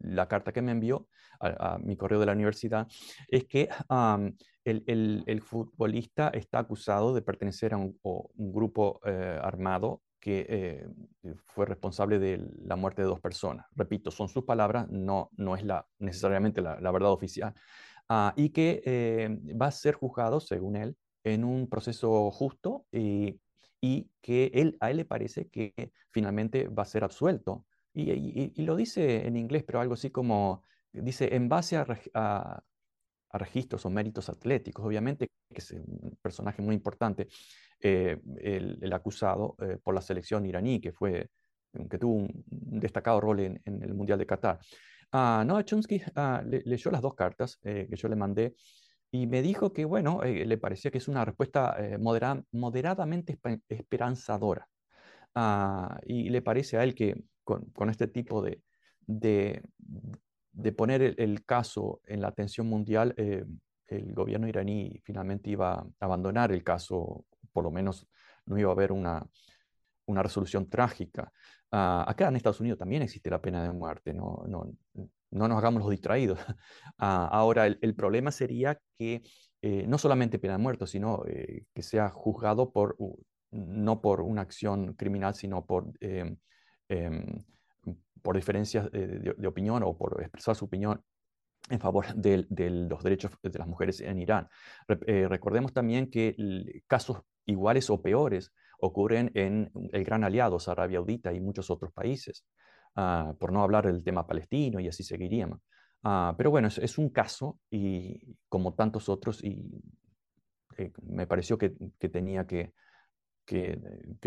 la 0.00 0.28
carta 0.28 0.52
que 0.52 0.62
me 0.62 0.72
envió 0.72 1.08
a, 1.40 1.78
mi 1.78 1.96
correo 1.96 2.20
de 2.20 2.26
la 2.26 2.32
universidad, 2.32 2.88
es 3.28 3.44
que 3.44 3.68
el, 4.64 5.42
futbolista 5.42 6.28
está 6.28 6.58
acusado 6.60 7.14
de 7.14 7.22
pertenecer 7.22 7.74
a 7.74 7.76
un, 7.76 7.98
grupo 8.36 9.00
eh, 9.04 9.38
armado 9.42 10.02
que 10.20 10.46
eh, 10.48 10.88
fue 11.46 11.66
responsable 11.66 12.18
de 12.18 12.44
la 12.64 12.76
muerte 12.76 13.02
de 13.02 13.08
dos 13.08 13.20
personas. 13.20 13.66
Repito, 13.74 14.10
son 14.10 14.28
sus 14.28 14.44
palabras, 14.44 14.88
no, 14.90 15.30
no 15.36 15.56
es 15.56 15.64
la, 15.64 15.86
necesariamente 15.98 16.60
la, 16.60 16.90
verdad 16.90 17.12
oficial. 17.12 17.54
Ah, 18.08 18.32
y 18.36 18.50
que 18.50 18.82
eh, 18.84 19.38
va 19.60 19.66
a 19.66 19.70
ser 19.70 19.94
juzgado, 19.94 20.40
según 20.40 20.76
él, 20.76 20.96
en 21.24 21.44
un 21.44 21.68
proceso 21.68 22.30
justo 22.30 22.86
y, 22.90 23.40
y, 23.80 24.10
que 24.20 24.50
él, 24.54 24.76
a 24.80 24.90
él 24.90 24.98
le 24.98 25.04
parece 25.04 25.48
que 25.48 25.92
finalmente 26.10 26.68
va 26.68 26.82
a 26.82 26.86
ser 26.86 27.04
absuelto. 27.04 27.64
Y, 27.94 28.62
lo 28.62 28.76
dice 28.76 29.26
en 29.26 29.36
inglés, 29.36 29.64
pero 29.66 29.80
algo 29.80 29.94
así 29.94 30.10
como, 30.10 30.62
dice, 30.92 31.34
en 31.34 31.48
base 31.48 31.76
a, 31.76 31.86
a, 32.14 32.62
registros 33.32 33.84
o 33.84 33.90
méritos 33.90 34.28
atléticos, 34.28 34.84
obviamente, 34.84 35.28
que 35.52 35.58
es 35.58 35.72
un 35.72 36.16
personaje 36.22 36.62
muy 36.62 36.74
importante, 36.74 37.28
eh, 37.80 38.18
el, 38.40 38.92
acusado 38.92 39.54
eh, 39.60 39.78
por 39.82 39.94
la 39.94 40.00
selección 40.00 40.44
iraní, 40.46 40.80
que, 40.80 40.92
fue, 40.92 41.30
que 41.88 41.98
tuvo 41.98 42.14
un 42.14 42.44
destacado 42.80 43.20
rol 43.20 43.40
en, 43.40 43.60
el 43.64 43.94
Mundial 43.94 44.18
de 44.18 44.26
Qatar. 44.26 44.58
Uh, 45.12 45.44
Noah 45.44 45.64
Chomsky 45.64 46.02
ah, 46.16 46.42
leyó 46.44 46.90
las 46.90 47.00
dos 47.00 47.14
cartas 47.14 47.58
eh, 47.62 47.86
que 47.88 47.96
yo 47.96 48.08
le 48.08 48.16
mandé 48.16 48.54
y 49.10 49.26
me 49.26 49.40
dijo 49.40 49.72
que, 49.72 49.84
bueno, 49.86 50.20
le 50.22 50.58
parecía 50.58 50.90
que 50.90 50.98
es 50.98 51.08
una 51.08 51.24
respuesta 51.24 51.78
moderadamente 52.52 53.38
esperanzadora. 53.68 54.68
Ah, 55.34 55.98
y 56.04 56.28
le 56.28 56.42
parece 56.42 56.76
a 56.76 56.84
él 56.84 56.94
que 56.94 57.22
con, 57.48 57.64
con 57.70 57.88
este 57.88 58.08
tipo 58.08 58.42
de, 58.42 58.60
de, 59.06 59.62
de 60.52 60.72
poner 60.72 61.14
el, 61.16 61.44
caso 61.46 62.02
en 62.04 62.20
la 62.20 62.28
atención 62.28 62.66
mundial, 62.66 63.14
el 63.16 64.12
gobierno 64.12 64.46
iraní 64.46 65.00
finalmente 65.02 65.48
iba 65.48 65.72
a 65.72 65.86
abandonar 65.98 66.52
el 66.52 66.62
caso 66.62 67.24
por 67.54 67.64
lo 67.64 67.70
menos 67.70 68.06
no 68.44 68.58
iba 68.58 68.68
a 68.68 68.72
haber 68.72 68.92
una, 68.92 69.26
una 70.04 70.22
resolución 70.22 70.68
trágica. 70.68 71.32
Ah, 71.70 72.04
acá 72.06 72.28
en 72.28 72.36
Estados 72.36 72.60
Unidos 72.60 72.78
también 72.78 73.00
existe 73.00 73.30
la 73.30 73.40
pena 73.40 73.62
de 73.62 73.72
muerte, 73.72 74.12
no, 74.12 74.44
no, 74.46 74.70
no 75.30 75.48
nos 75.48 75.58
hagamos 75.58 75.80
los 75.80 75.90
distraídos. 75.90 76.38
Ah, 77.00 77.28
ahora, 77.30 77.66
el, 77.66 77.94
problema 77.94 78.30
sería 78.30 78.78
que 78.98 79.22
eh, 79.62 79.86
no 79.86 79.96
solamente 79.98 80.38
pena 80.38 80.54
de 80.54 80.62
muerte, 80.62 80.86
sino 80.86 81.24
eh, 81.26 81.64
que 81.72 81.82
sea 81.82 82.10
juzgado 82.10 82.72
por, 82.72 82.96
no 83.52 84.00
por 84.00 84.20
una 84.20 84.42
acción 84.42 84.94
criminal, 84.94 85.34
sino 85.34 85.64
por, 85.64 85.92
em, 86.00 86.36
em, 86.88 87.44
por 88.22 88.36
diferencias 88.36 88.90
de, 88.90 89.34
de, 89.36 89.46
opinión 89.46 89.82
o 89.82 89.96
por 89.96 90.20
expresar 90.20 90.54
su 90.54 90.64
opinión 90.64 91.02
en 91.70 91.80
favor 91.80 92.06
de, 92.14 92.46
los 92.70 93.02
derechos 93.02 93.32
de 93.42 93.58
las 93.58 93.68
mujeres 93.68 94.00
en 94.00 94.18
Irán. 94.18 94.48
Eh, 95.06 95.26
recordemos 95.28 95.72
también 95.72 96.10
que 96.10 96.34
casos 96.86 97.22
iguales 97.46 97.90
o 97.90 98.02
peores 98.02 98.52
ocurren 98.80 99.30
en 99.34 99.70
el 99.92 100.04
gran 100.04 100.24
aliado, 100.24 100.58
Arabia 100.66 100.98
Saudita 100.98 101.32
y 101.32 101.40
muchos 101.40 101.70
otros 101.70 101.92
países, 101.92 102.44
ah, 102.94 103.34
por 103.38 103.52
no 103.52 103.62
hablar 103.62 103.86
del 103.86 104.04
tema 104.04 104.26
palestino 104.26 104.80
y 104.80 104.88
así 104.88 105.02
seguiríamos. 105.02 105.60
Ah, 106.04 106.34
pero 106.36 106.50
bueno, 106.50 106.68
es, 106.68 106.98
un 106.98 107.10
caso 107.10 107.58
y 107.70 108.36
como 108.48 108.74
tantos 108.74 109.08
otros 109.08 109.42
y 109.42 109.82
eh, 110.76 110.92
me 111.02 111.26
pareció 111.26 111.58
que, 111.58 111.70
tenía 112.08 112.46
que, 112.46 112.72
que, 113.48 113.80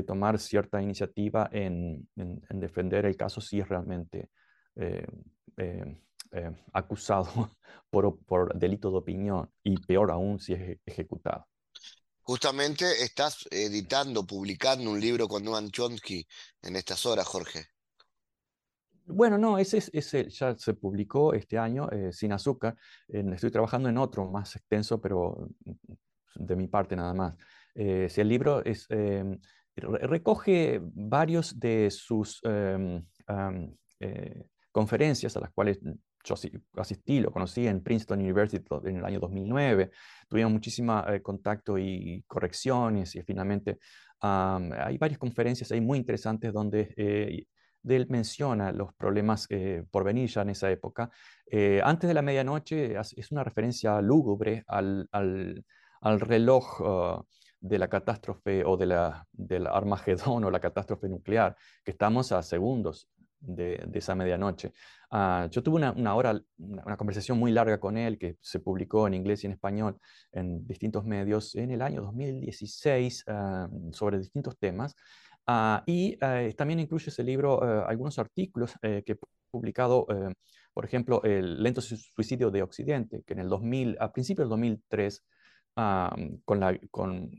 tomar 0.05 0.39
cierta 0.39 0.81
iniciativa 0.81 1.47
en, 1.51 2.09
defender 2.49 3.05
el 3.05 3.15
caso 3.15 3.39
si 3.39 3.59
es 3.59 3.69
realmente 3.69 4.29
eh, 4.75 5.05
eh, 5.57 6.51
acusado 6.73 7.27
por, 7.89 8.17
por 8.25 8.57
delito 8.57 8.89
de 8.89 8.97
opinión 8.97 9.49
y 9.63 9.77
peor 9.77 10.11
aún 10.11 10.39
si 10.39 10.53
es 10.53 10.79
ejecutado. 10.85 11.45
Justamente 12.23 12.85
estás 13.03 13.47
editando, 13.51 14.25
publicando 14.25 14.89
un 14.89 14.99
libro 14.99 15.27
con 15.27 15.43
Noam 15.43 15.69
Chomsky 15.69 16.25
en 16.61 16.75
estas 16.75 17.05
horas, 17.05 17.27
Jorge. 17.27 17.67
Bueno, 19.05 19.37
no, 19.37 19.57
ese, 19.57 19.83
ese 19.91 20.29
ya 20.29 20.55
se 20.55 20.73
publicó 20.73 21.33
este 21.33 21.57
año, 21.57 21.89
eh, 21.91 22.13
sin 22.13 22.31
azúcar. 22.31 22.75
estoy 23.07 23.51
trabajando 23.51 23.89
en 23.89 23.97
otro 23.97 24.25
más 24.25 24.55
extenso, 24.55 25.01
pero 25.01 25.49
de 26.35 26.55
mi 26.55 26.67
parte 26.67 26.95
nada 26.95 27.13
más. 27.13 27.35
Eh, 27.75 28.07
si 28.09 28.21
el 28.21 28.29
libro 28.29 28.63
es, 28.63 28.85
em, 28.89 29.39
recoge 29.75 30.81
varios 30.83 31.59
de 31.59 31.89
sus 31.91 32.41
em, 32.43 33.05
eh, 33.99 34.45
conferencias 34.71 35.35
a 35.37 35.39
las 35.39 35.51
cuales 35.51 35.79
yo 36.23 36.35
asistí, 36.77 37.19
lo 37.19 37.31
conocí 37.31 37.67
en 37.67 37.81
Princeton 37.81 38.19
University 38.19 38.63
en 38.85 38.97
el 38.97 39.05
año 39.05 39.19
2009, 39.19 39.91
tuvimos 40.27 40.51
muchísimo 40.51 41.03
eh, 41.07 41.21
contacto 41.21 41.77
y 41.77 42.23
correcciones 42.27 43.15
y 43.15 43.21
finalmente 43.23 43.79
hay 44.23 44.99
varias 44.99 45.17
conferencias 45.17 45.71
ahí 45.71 45.81
muy 45.81 45.97
interesantes 45.97 46.53
donde 46.53 46.93
eh, 46.95 47.45
él 47.83 48.07
menciona 48.09 48.71
los 48.71 48.93
problemas 48.93 49.47
eh, 49.49 49.83
por 49.89 50.03
venir 50.03 50.29
ya 50.29 50.43
en 50.43 50.51
esa 50.51 50.69
época. 50.69 51.09
antes 51.83 52.07
de 52.07 52.13
la 52.13 52.21
medianoche 52.21 52.95
es 52.99 53.31
una 53.31 53.43
referencia 53.43 53.99
lúgubre 54.01 54.63
al, 54.67 55.07
al, 55.11 55.65
al 56.01 56.19
reloj 56.19 56.81
uh, 56.81 57.25
de 57.61 57.77
la 57.77 57.87
catástrofe 57.87 58.65
o 58.65 58.75
de 58.75 58.87
la, 58.87 59.27
del 59.31 59.67
Armagedón 59.67 60.43
o 60.43 60.51
la 60.51 60.59
catástrofe 60.59 61.07
nuclear, 61.07 61.55
que 61.83 61.91
estamos 61.91 62.31
a 62.31 62.41
segundos 62.43 63.07
de, 63.39 63.87
esa 63.93 64.15
medianoche. 64.15 64.73
Ah, 65.09 65.47
yo 65.51 65.63
tuve 65.63 65.77
una, 65.77 66.15
hora, 66.15 66.39
una, 66.57 66.97
conversación 66.97 67.37
muy 67.37 67.51
larga 67.51 67.79
con 67.79 67.97
él 67.97 68.17
que 68.17 68.37
se 68.41 68.59
publicó 68.59 69.07
en 69.07 69.13
inglés 69.13 69.43
y 69.43 69.47
en 69.47 69.53
español 69.53 69.97
en 70.31 70.65
distintos 70.67 71.05
medios 71.05 71.55
en 71.55 71.71
el 71.71 71.81
año 71.81 72.01
2016 72.01 73.25
ah, 73.27 73.67
sobre 73.91 74.19
distintos 74.19 74.57
temas. 74.57 74.95
Ah, 75.47 75.83
y 75.85 76.17
también 76.55 76.79
incluye 76.79 77.09
ese 77.09 77.23
libro 77.23 77.61
algunos 77.87 78.19
artículos 78.19 78.73
que 78.81 79.03
he 79.05 79.17
publicado, 79.49 80.07
por 80.73 80.85
ejemplo, 80.85 81.21
El 81.23 81.61
lento 81.61 81.81
suicidio 81.81 82.51
de 82.51 82.61
Occidente, 82.61 83.23
que 83.25 83.33
en 83.33 83.39
el 83.39 83.49
2000, 83.49 83.97
a 83.99 84.13
principios 84.13 84.45
del 84.45 84.49
2003, 84.49 85.23
con 85.73 86.59
la, 86.59 86.77
con, 86.89 87.31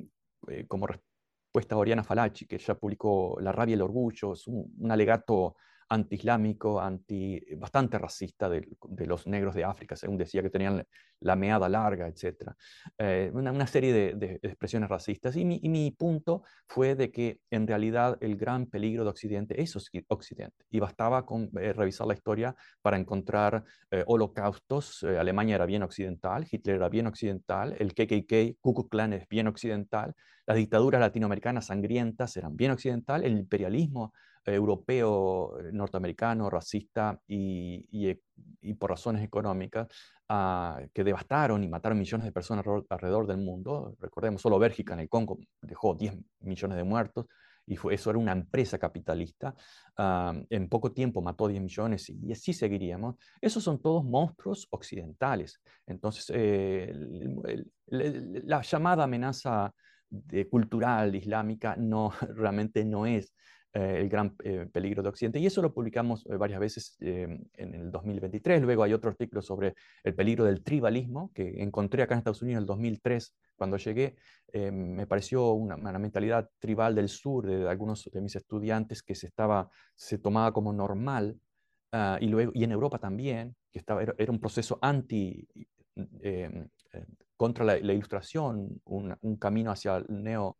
eh, 0.48 0.66
como 0.66 0.86
respuesta 0.86 1.74
a 1.74 1.78
Oriana 1.78 2.04
Falachi, 2.04 2.46
que 2.46 2.58
ya 2.58 2.74
publicó 2.74 3.38
La 3.40 3.52
rabia 3.52 3.72
y 3.72 3.74
el 3.74 3.82
orgullo, 3.82 4.32
es 4.32 4.46
un 4.46 4.90
alegato 4.90 5.56
antiislámico, 5.92 6.80
anti, 6.80 7.38
bastante 7.56 7.98
racista 7.98 8.48
de, 8.48 8.66
los 9.06 9.26
negros 9.26 9.54
de 9.54 9.64
África, 9.64 9.94
según 9.94 10.16
decía 10.16 10.42
que 10.42 10.48
tenían 10.48 10.84
la 11.20 11.36
meada 11.36 11.68
larga, 11.68 12.08
etc. 12.08 12.52
Eh, 12.96 13.30
una, 13.34 13.66
serie 13.66 14.14
de, 14.14 14.40
expresiones 14.42 14.88
racistas. 14.88 15.36
Y 15.36 15.44
mi, 15.44 15.90
punto 15.90 16.42
fue 16.66 16.94
de 16.94 17.10
que 17.10 17.40
en 17.50 17.66
realidad 17.66 18.16
el 18.20 18.36
gran 18.36 18.66
peligro 18.66 19.04
de 19.04 19.10
Occidente 19.10 19.60
es 19.60 19.76
Occidente. 20.08 20.64
Y 20.70 20.80
bastaba 20.80 21.26
con 21.26 21.50
eh, 21.60 21.72
revisar 21.72 22.06
la 22.06 22.14
historia 22.14 22.56
para 22.80 22.96
encontrar 22.96 23.62
eh, 23.90 24.02
holocaustos. 24.06 25.04
Alemania 25.04 25.56
era 25.56 25.66
bien 25.66 25.82
occidental, 25.82 26.46
Hitler 26.50 26.76
era 26.76 26.88
bien 26.88 27.06
occidental, 27.06 27.76
el 27.78 27.92
KKK, 27.92 28.58
Ku 28.60 28.72
Klux 28.74 28.88
Klan 28.88 29.12
es 29.12 29.28
bien 29.28 29.46
occidental, 29.46 30.14
las 30.46 30.56
dictaduras 30.56 31.00
latinoamericanas 31.00 31.66
sangrientas 31.66 32.36
eran 32.36 32.56
bien 32.56 32.72
occidental, 32.72 33.24
el 33.24 33.38
imperialismo 33.38 34.12
europeo, 34.44 35.58
eh, 35.60 35.70
norteamericano, 35.72 36.50
racista 36.50 37.18
y, 37.26 37.86
y, 38.60 38.74
por 38.74 38.90
razones 38.90 39.22
económicas, 39.22 39.88
ah, 40.28 40.80
que 40.92 41.04
devastaron 41.04 41.62
y 41.62 41.68
mataron 41.68 41.98
millones 41.98 42.24
de 42.24 42.32
personas 42.32 42.64
alrededor 42.88 43.26
del 43.26 43.38
mundo. 43.38 43.94
Recordemos, 44.00 44.42
solo 44.42 44.58
Bélgica 44.58 44.94
en 44.94 45.00
el 45.00 45.08
Congo 45.08 45.38
dejó 45.60 45.94
10 45.94 46.14
millones 46.40 46.76
de 46.76 46.84
muertos 46.84 47.26
y 47.66 47.76
fue, 47.76 47.94
eso 47.94 48.10
era 48.10 48.18
una 48.18 48.32
empresa 48.32 48.78
capitalista. 48.78 49.54
Ah, 49.96 50.34
en 50.50 50.68
poco 50.68 50.92
tiempo 50.92 51.22
mató 51.22 51.48
10 51.48 51.62
millones 51.62 52.10
y, 52.10 52.32
así 52.32 52.52
seguiríamos. 52.52 53.16
Esos 53.40 53.62
son 53.62 53.80
todos 53.80 54.04
monstruos 54.04 54.66
occidentales. 54.70 55.60
Entonces, 55.86 56.30
eh, 56.34 56.92
la 57.86 58.62
llamada 58.62 59.04
amenaza 59.04 59.72
de, 60.08 60.48
cultural 60.48 61.14
islámica 61.14 61.76
no, 61.76 62.10
realmente 62.36 62.84
no 62.84 63.06
es 63.06 63.32
eh, 63.74 64.00
el 64.00 64.10
gran 64.10 64.36
eh, 64.44 64.68
peligro 64.70 65.02
de 65.02 65.08
Occidente. 65.08 65.38
Y 65.38 65.46
eso 65.46 65.62
lo 65.62 65.72
publicamos 65.72 66.26
eh, 66.26 66.36
varias 66.36 66.60
veces 66.60 66.94
en 67.00 67.48
el 67.56 67.90
2023. 67.90 68.60
Luego 68.60 68.82
hay 68.82 68.92
otro 68.92 69.08
artículo 69.08 69.40
sobre 69.40 69.74
el 70.04 70.14
peligro 70.14 70.44
del 70.44 70.62
tribalismo 70.62 71.32
que 71.32 71.62
encontré 71.62 72.02
acá 72.02 72.12
en 72.12 72.18
Estados 72.18 72.42
Unidos 72.42 72.58
en 72.58 72.62
el 72.64 72.66
2003. 72.66 73.34
Cuando 73.56 73.78
llegué, 73.78 74.16
me 74.52 75.06
pareció 75.06 75.52
una, 75.52 75.76
mentalidad 75.98 76.50
tribal 76.58 76.94
del 76.94 77.08
sur 77.08 77.46
de, 77.46 77.66
algunos 77.66 78.10
de 78.12 78.20
mis 78.20 78.36
estudiantes 78.36 79.02
que 79.02 79.14
se, 79.14 79.26
estaba, 79.26 79.70
se 79.94 80.18
tomaba 80.18 80.52
como 80.52 80.74
normal. 80.74 81.38
Ah, 81.92 82.18
y, 82.20 82.26
luego, 82.26 82.52
y 82.54 82.64
en 82.64 82.72
Europa 82.72 82.98
también, 82.98 83.56
que 83.70 83.78
estaba, 83.78 84.02
era, 84.02 84.32
un 84.32 84.40
proceso 84.40 84.78
anti, 84.82 85.48
contra 87.38 87.64
la, 87.64 87.78
ilustración, 87.78 88.82
un, 88.84 89.16
un, 89.20 89.36
camino 89.36 89.70
hacia 89.70 89.96
el 89.96 90.22
neo 90.22 90.58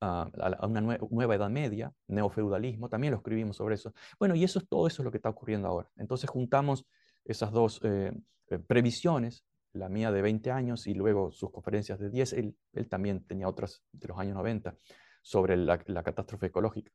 a, 0.00 0.30
una 0.62 0.80
nueva 0.80 1.34
edad 1.34 1.50
media, 1.50 1.92
neofeudalismo, 2.06 2.88
también 2.88 3.12
lo 3.12 3.18
escribimos 3.18 3.56
sobre 3.56 3.74
eso. 3.74 3.92
Bueno, 4.18 4.34
y 4.34 4.44
eso 4.44 4.58
es 4.58 4.68
todo 4.68 4.86
eso 4.86 5.02
es 5.02 5.04
lo 5.04 5.10
que 5.10 5.18
está 5.18 5.28
ocurriendo 5.28 5.68
ahora. 5.68 5.90
Entonces 5.96 6.28
juntamos 6.30 6.84
esas 7.24 7.52
dos 7.52 7.80
eh, 7.82 8.12
eh, 8.48 8.58
previsiones, 8.58 9.44
la 9.72 9.88
mía 9.88 10.10
de 10.10 10.22
20 10.22 10.50
años 10.50 10.86
y 10.86 10.94
luego 10.94 11.30
sus 11.30 11.50
conferencias 11.50 11.98
de 11.98 12.10
10, 12.10 12.32
él, 12.32 12.56
también 12.88 13.24
tenía 13.26 13.48
otras 13.48 13.82
de 13.92 14.08
los 14.08 14.18
años 14.18 14.34
90 14.34 14.74
sobre 15.22 15.56
la, 15.56 15.78
catástrofe 15.78 16.46
ecológica. 16.46 16.90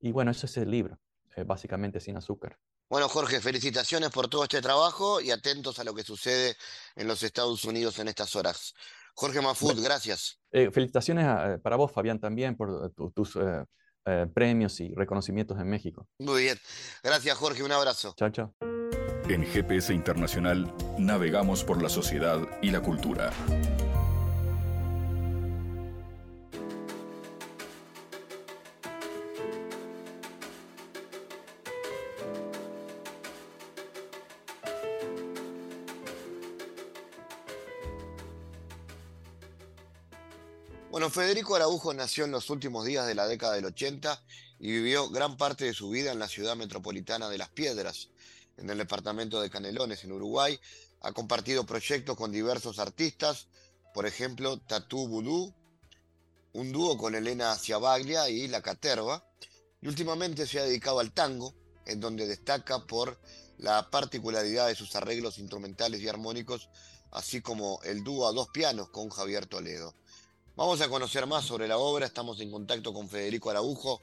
Y 0.00 0.12
bueno, 0.12 0.30
ese 0.30 0.46
es 0.46 0.56
el 0.56 0.70
libro, 0.70 0.98
eh, 1.36 1.44
básicamente 1.44 2.00
sin 2.00 2.16
azúcar. 2.16 2.58
Bueno, 2.88 3.08
Jorge, 3.08 3.40
felicitaciones 3.40 4.10
por 4.10 4.28
todo 4.28 4.44
este 4.44 4.60
trabajo 4.60 5.20
y 5.20 5.30
atentos 5.30 5.78
a 5.78 5.84
lo 5.84 5.94
que 5.94 6.02
sucede 6.02 6.56
en 6.96 7.08
los 7.08 7.22
Estados 7.22 7.64
Unidos 7.64 7.98
en 7.98 8.08
estas 8.08 8.36
horas. 8.36 8.74
Jorge 9.14 9.40
Mafud, 9.40 9.82
gracias. 9.82 10.40
Eh, 10.50 10.70
felicitaciones 10.72 11.24
eh, 11.24 11.58
para 11.58 11.76
vos, 11.76 11.90
Fabián, 11.92 12.20
también 12.20 12.56
por 12.56 12.92
tus 13.12 13.38
premios 14.34 14.80
y 14.80 14.94
reconocimientos 14.94 15.58
en 15.58 15.68
México. 15.68 16.06
Muy 16.18 16.42
bien. 16.42 16.58
Gracias, 17.02 17.38
Jorge. 17.38 17.62
Un 17.62 17.72
abrazo. 17.72 18.14
Chao, 18.18 18.30
chao. 18.30 18.54
En 19.28 19.42
GPS 19.42 19.94
Internacional 19.94 20.70
navegamos 20.98 21.64
por 21.64 21.82
la 21.82 21.88
sociedad 21.88 22.40
y 22.60 22.70
la 22.70 22.80
cultura. 22.80 23.32
Federico 41.10 41.56
Araujo 41.56 41.92
nació 41.92 42.24
en 42.24 42.30
los 42.30 42.50
últimos 42.50 42.84
días 42.84 43.06
de 43.06 43.14
la 43.14 43.26
década 43.26 43.54
del 43.54 43.64
80 43.64 44.22
y 44.60 44.72
vivió 44.72 45.08
gran 45.10 45.36
parte 45.36 45.64
de 45.64 45.74
su 45.74 45.90
vida 45.90 46.12
en 46.12 46.18
la 46.18 46.28
ciudad 46.28 46.56
metropolitana 46.56 47.28
de 47.28 47.38
Las 47.38 47.48
Piedras, 47.48 48.10
en 48.56 48.70
el 48.70 48.78
departamento 48.78 49.40
de 49.40 49.50
Canelones, 49.50 50.04
en 50.04 50.12
Uruguay. 50.12 50.58
Ha 51.00 51.12
compartido 51.12 51.66
proyectos 51.66 52.16
con 52.16 52.32
diversos 52.32 52.78
artistas, 52.78 53.48
por 53.92 54.06
ejemplo, 54.06 54.58
Tatú 54.58 55.08
Vudú, 55.08 55.54
un 56.52 56.72
dúo 56.72 56.96
con 56.96 57.14
Elena 57.14 57.56
Ciabaglia 57.56 58.28
y 58.28 58.46
La 58.48 58.62
Caterva, 58.62 59.24
y 59.82 59.88
últimamente 59.88 60.46
se 60.46 60.60
ha 60.60 60.64
dedicado 60.64 61.00
al 61.00 61.12
tango, 61.12 61.54
en 61.86 62.00
donde 62.00 62.26
destaca 62.26 62.86
por 62.86 63.18
la 63.58 63.90
particularidad 63.90 64.68
de 64.68 64.74
sus 64.74 64.94
arreglos 64.96 65.38
instrumentales 65.38 66.00
y 66.00 66.08
armónicos, 66.08 66.68
así 67.10 67.40
como 67.40 67.80
el 67.82 68.02
dúo 68.04 68.28
a 68.28 68.32
dos 68.32 68.48
pianos 68.48 68.88
con 68.90 69.10
Javier 69.10 69.46
Toledo. 69.46 69.94
Vamos 70.56 70.80
a 70.80 70.88
conocer 70.88 71.26
más 71.26 71.44
sobre 71.44 71.66
la 71.66 71.78
obra, 71.78 72.06
estamos 72.06 72.40
en 72.40 72.48
contacto 72.48 72.92
con 72.92 73.08
Federico 73.08 73.50
Araujo. 73.50 74.00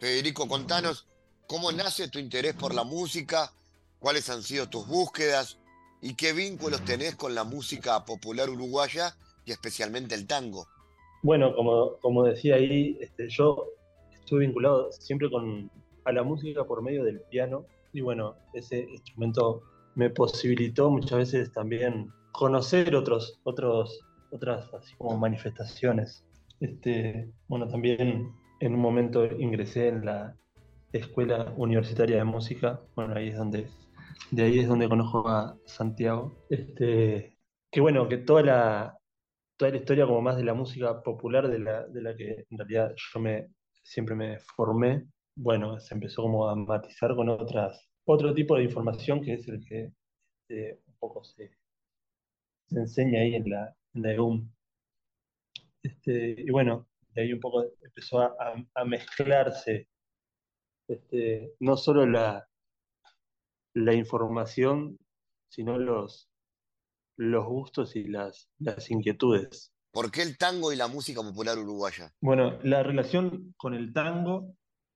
Federico, 0.00 0.48
contanos 0.48 1.06
cómo 1.46 1.70
nace 1.70 2.08
tu 2.08 2.18
interés 2.18 2.54
por 2.54 2.74
la 2.74 2.82
música, 2.82 3.52
cuáles 4.00 4.28
han 4.28 4.42
sido 4.42 4.68
tus 4.68 4.84
búsquedas 4.88 5.58
y 6.02 6.16
qué 6.16 6.32
vínculos 6.32 6.84
tenés 6.84 7.14
con 7.14 7.36
la 7.36 7.44
música 7.44 8.04
popular 8.04 8.50
uruguaya 8.50 9.14
y 9.44 9.52
especialmente 9.52 10.16
el 10.16 10.26
tango. 10.26 10.66
Bueno, 11.22 11.54
como, 11.54 11.98
como 11.98 12.24
decía 12.24 12.56
ahí, 12.56 12.98
este, 13.00 13.28
yo 13.28 13.66
estuve 14.12 14.40
vinculado 14.40 14.90
siempre 14.90 15.30
con, 15.30 15.70
a 16.04 16.10
la 16.10 16.24
música 16.24 16.64
por 16.64 16.82
medio 16.82 17.04
del 17.04 17.20
piano 17.30 17.64
y 17.92 18.00
bueno, 18.00 18.34
ese 18.54 18.80
instrumento 18.80 19.62
me 19.94 20.10
posibilitó 20.10 20.90
muchas 20.90 21.18
veces 21.18 21.52
también 21.52 22.12
conocer 22.32 22.96
otros, 22.96 23.38
otros 23.44 24.00
otras 24.36 24.72
así 24.74 24.94
como 24.96 25.18
manifestaciones. 25.18 26.24
Este, 26.60 27.30
bueno, 27.48 27.68
también 27.68 28.32
en 28.60 28.74
un 28.74 28.80
momento 28.80 29.24
ingresé 29.26 29.88
en 29.88 30.04
la 30.04 30.36
Escuela 30.92 31.52
Universitaria 31.56 32.16
de 32.16 32.24
Música, 32.24 32.80
bueno, 32.94 33.14
ahí 33.14 33.28
es 33.28 33.36
donde, 33.36 33.68
de 34.30 34.42
ahí 34.42 34.60
es 34.60 34.68
donde 34.68 34.88
conozco 34.88 35.28
a 35.28 35.56
Santiago. 35.66 36.46
Este, 36.48 37.36
que 37.70 37.80
bueno, 37.80 38.08
que 38.08 38.18
toda 38.18 38.42
la, 38.42 38.98
toda 39.56 39.70
la 39.70 39.78
historia 39.78 40.06
como 40.06 40.22
más 40.22 40.36
de 40.36 40.44
la 40.44 40.54
música 40.54 41.02
popular 41.02 41.48
de 41.48 41.58
la, 41.58 41.86
de 41.86 42.02
la 42.02 42.16
que 42.16 42.46
en 42.48 42.58
realidad 42.58 42.94
yo 42.96 43.20
me, 43.20 43.48
siempre 43.82 44.14
me 44.14 44.38
formé, 44.38 45.04
bueno, 45.36 45.78
se 45.80 45.94
empezó 45.94 46.22
como 46.22 46.48
a 46.48 46.54
matizar 46.54 47.14
con 47.14 47.28
otras, 47.28 47.88
otro 48.04 48.32
tipo 48.32 48.56
de 48.56 48.64
información 48.64 49.20
que 49.20 49.34
es 49.34 49.46
el 49.48 49.64
que 49.64 49.92
este, 50.40 50.80
un 50.86 50.94
poco 50.98 51.24
se, 51.24 51.50
se 52.68 52.78
enseña 52.78 53.20
ahí 53.20 53.34
en 53.34 53.50
la, 53.50 53.74
Este, 55.82 56.34
y 56.38 56.50
bueno, 56.50 56.88
de 57.14 57.22
ahí 57.22 57.32
un 57.32 57.40
poco 57.40 57.64
empezó 57.82 58.20
a, 58.20 58.84
mezclarse 58.84 59.88
este, 60.88 61.54
no 61.60 61.76
solo 61.76 62.06
la, 62.06 62.48
la 63.74 63.94
información, 63.94 64.98
sino 65.48 65.78
los, 65.78 66.28
los 67.16 67.46
gustos 67.46 67.96
y 67.96 68.04
las, 68.04 68.48
las 68.58 68.90
inquietudes. 68.90 69.72
¿Por 69.92 70.10
qué 70.10 70.22
el 70.22 70.36
tango 70.36 70.72
y 70.72 70.76
la 70.76 70.88
música 70.88 71.22
popular 71.22 71.58
uruguaya? 71.58 72.12
Bueno, 72.20 72.58
la 72.62 72.82
relación 72.82 73.54
con 73.56 73.74
el 73.74 73.92
tango, 73.94 74.54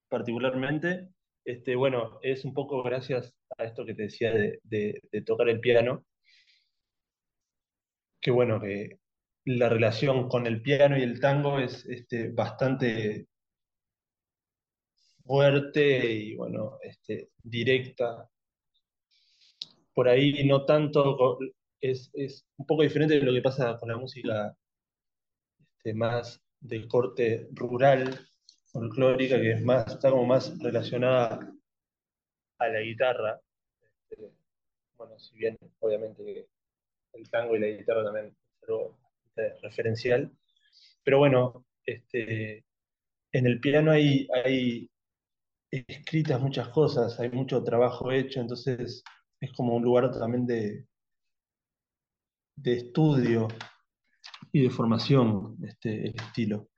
particularmente, 0.09 1.09
este, 1.45 1.75
bueno, 1.75 2.19
es 2.23 2.45
un 2.45 2.53
poco 2.53 2.83
gracias 2.83 3.35
a 3.57 3.65
esto 3.65 3.87
que 3.87 3.95
te 3.95 4.03
decía 4.03 4.33
de, 4.33 4.61
de 4.65 5.23
tocar 5.23 5.49
el 5.49 5.61
piano, 5.61 6.05
que 8.21 8.31
bueno, 8.31 8.61
que 8.61 9.01
la 9.45 9.69
relación 9.69 10.29
con 10.29 10.47
el 10.47 10.63
piano 10.63 10.99
y 10.99 11.03
el 11.03 11.21
tango 11.21 11.59
es 11.59 11.85
este, 11.87 12.29
bastante 12.31 13.29
fuerte 15.25 16.13
y 16.13 16.35
bueno, 16.37 16.79
este, 16.83 17.31
directa. 17.43 18.29
Por 19.95 20.09
ahí 20.09 20.47
no 20.47 20.65
tanto, 20.65 21.39
es, 21.81 22.11
un 22.57 22.67
poco 22.67 22.83
diferente 22.83 23.15
de 23.15 23.23
lo 23.23 23.33
que 23.33 23.43
pasa 23.43 23.77
con 23.79 23.89
la 23.89 23.97
música 23.97 24.57
este, 25.59 25.95
más 25.95 26.41
del 26.61 26.89
corte 26.89 27.49
rural, 27.53 28.29
folclórica, 28.67 29.41
que 29.41 29.53
es 29.53 29.63
más, 29.63 29.87
está 29.89 30.11
como 30.11 30.27
más 30.27 30.59
relacionada 30.59 31.41
a 32.59 32.69
la 32.69 32.81
guitarra. 32.81 33.41
Este, 33.83 34.31
bueno, 34.97 35.19
si 35.19 35.37
bien 35.37 35.57
obviamente 35.81 36.50
el 37.13 37.31
tango 37.31 37.57
y 37.57 37.61
la 37.61 37.67
guitarra 37.67 38.05
también 38.05 38.27
es 38.27 38.69
algo 38.69 38.99
referencial. 39.63 40.31
Pero 41.03 41.19
bueno, 41.19 41.65
este, 41.85 42.65
en 43.33 43.47
el 43.47 43.61
piano 43.61 43.91
hay, 43.91 44.29
hay 44.45 44.91
escritas 45.71 46.41
muchas 46.41 46.69
cosas, 46.69 47.19
hay 47.21 47.31
mucho 47.31 47.63
trabajo 47.63 48.11
hecho, 48.13 48.41
entonces 48.41 49.03
es 49.41 49.53
como 49.53 49.77
un 49.77 49.83
lugar 49.83 50.11
también 50.13 50.47
de, 50.47 50.87
de 52.57 52.73
estudio 52.75 53.49
y 54.53 54.63
de 54.63 54.71
formación, 54.71 55.57
este, 55.65 56.09
el 56.09 56.15
estilo. 56.17 56.69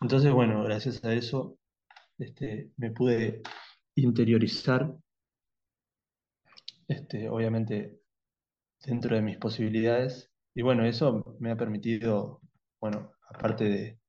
Entonces, 0.00 0.32
bueno, 0.32 0.64
gracias 0.64 1.02
a 1.04 1.14
eso 1.14 1.58
este, 2.18 2.70
me 2.76 2.90
pude 2.90 3.42
interiorizar, 3.94 4.94
este, 6.88 7.28
obviamente 7.28 8.01
dentro 8.84 9.16
de 9.16 9.22
mis 9.22 9.38
posibilidades. 9.38 10.30
Y 10.54 10.62
bueno, 10.62 10.84
eso 10.84 11.36
me 11.40 11.50
ha 11.50 11.56
permitido, 11.56 12.40
bueno, 12.80 13.12
aparte 13.28 13.64
de, 13.64 14.00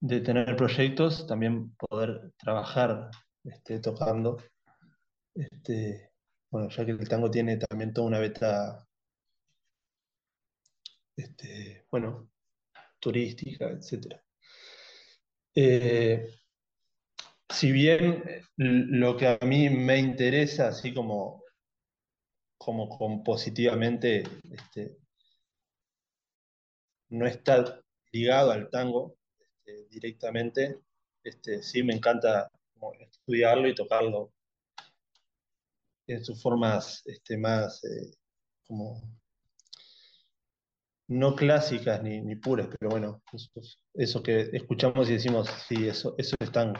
de 0.00 0.20
tener 0.20 0.56
proyectos, 0.56 1.26
también 1.26 1.74
poder 1.76 2.32
trabajar 2.38 3.10
este, 3.44 3.80
tocando. 3.80 4.38
Este, 5.34 6.12
bueno, 6.50 6.68
ya 6.70 6.84
que 6.84 6.92
el 6.92 7.08
tango 7.08 7.30
tiene 7.30 7.56
también 7.56 7.92
toda 7.92 8.06
una 8.08 8.18
beta, 8.18 8.86
este, 11.16 11.84
bueno, 11.90 12.30
turística, 13.00 13.70
etc. 13.70 14.20
Eh, 15.54 16.28
si 17.48 17.72
bien 17.72 18.22
lo 18.56 19.16
que 19.16 19.26
a 19.26 19.38
mí 19.44 19.68
me 19.70 19.98
interesa, 19.98 20.68
así 20.68 20.92
como 20.94 21.42
como 22.58 22.88
compositivamente 22.88 24.24
este, 24.50 24.98
no 27.08 27.26
está 27.26 27.80
ligado 28.12 28.50
al 28.50 28.68
tango 28.68 29.16
este, 29.38 29.86
directamente, 29.88 30.80
este, 31.22 31.62
sí 31.62 31.82
me 31.82 31.94
encanta 31.94 32.50
estudiarlo 33.00 33.68
y 33.68 33.74
tocarlo 33.74 34.32
en 36.06 36.24
sus 36.24 36.40
formas 36.42 37.04
más 37.38 37.84
eh, 37.84 38.14
como 38.66 39.00
no 41.08 41.34
clásicas 41.34 42.02
ni, 42.02 42.36
puras, 42.36 42.68
pero 42.78 42.90
bueno, 42.90 43.22
eso, 43.94 44.22
que 44.22 44.50
escuchamos 44.52 45.08
y 45.08 45.14
decimos, 45.14 45.48
sí, 45.66 45.88
eso, 45.88 46.14
eso 46.18 46.36
es 46.38 46.52
tango. 46.52 46.78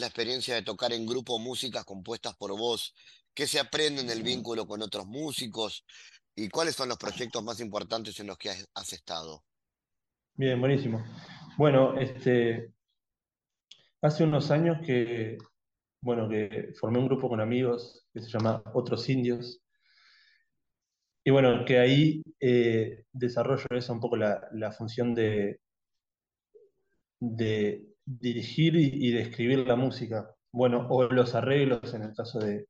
la 0.00 0.06
experiencia 0.06 0.54
de 0.54 0.62
tocar 0.62 0.92
en 0.92 1.06
grupo 1.06 1.38
músicas 1.38 1.84
compuestas 1.84 2.34
por 2.36 2.50
vos? 2.50 2.94
¿Qué 3.34 3.46
se 3.46 3.60
aprende 3.60 4.00
en 4.02 4.10
el 4.10 4.22
vínculo 4.22 4.66
con 4.66 4.82
otros 4.82 5.06
músicos? 5.06 5.84
¿Y 6.34 6.48
cuáles 6.48 6.74
son 6.74 6.88
los 6.88 6.98
proyectos 6.98 7.42
más 7.42 7.60
importantes 7.60 8.18
en 8.20 8.26
los 8.26 8.38
que 8.38 8.50
has, 8.50 8.92
estado? 8.92 9.44
Bien, 10.34 10.58
buenísimo. 10.58 11.04
Bueno, 11.58 11.98
este, 11.98 12.72
hace 14.02 14.24
unos 14.24 14.50
años 14.50 14.78
que, 14.84 15.36
bueno, 16.02 16.28
que 16.28 16.72
formé 16.78 16.98
un 16.98 17.06
grupo 17.06 17.28
con 17.28 17.40
amigos 17.40 18.06
que 18.12 18.20
se 18.20 18.30
llama 18.30 18.62
Otros 18.72 19.08
Indios. 19.08 19.60
Y 21.24 21.30
bueno, 21.30 21.64
que 21.66 21.78
ahí 21.78 22.22
eh, 22.40 23.04
desarrollo 23.12 23.66
esa 23.70 23.92
un 23.92 24.00
poco 24.00 24.16
la, 24.16 24.48
la 24.52 24.72
función 24.72 25.14
de, 25.14 25.60
de 27.20 27.89
dirigir 28.18 28.74
y, 28.76 29.12
describir 29.12 29.66
la 29.66 29.76
música. 29.76 30.34
Bueno, 30.52 30.86
o 30.90 31.04
los 31.04 31.34
arreglos 31.34 31.94
en 31.94 32.02
el 32.02 32.14
caso 32.14 32.40
de, 32.40 32.66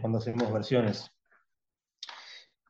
cuando 0.00 0.18
hacemos 0.18 0.52
versiones. 0.52 1.10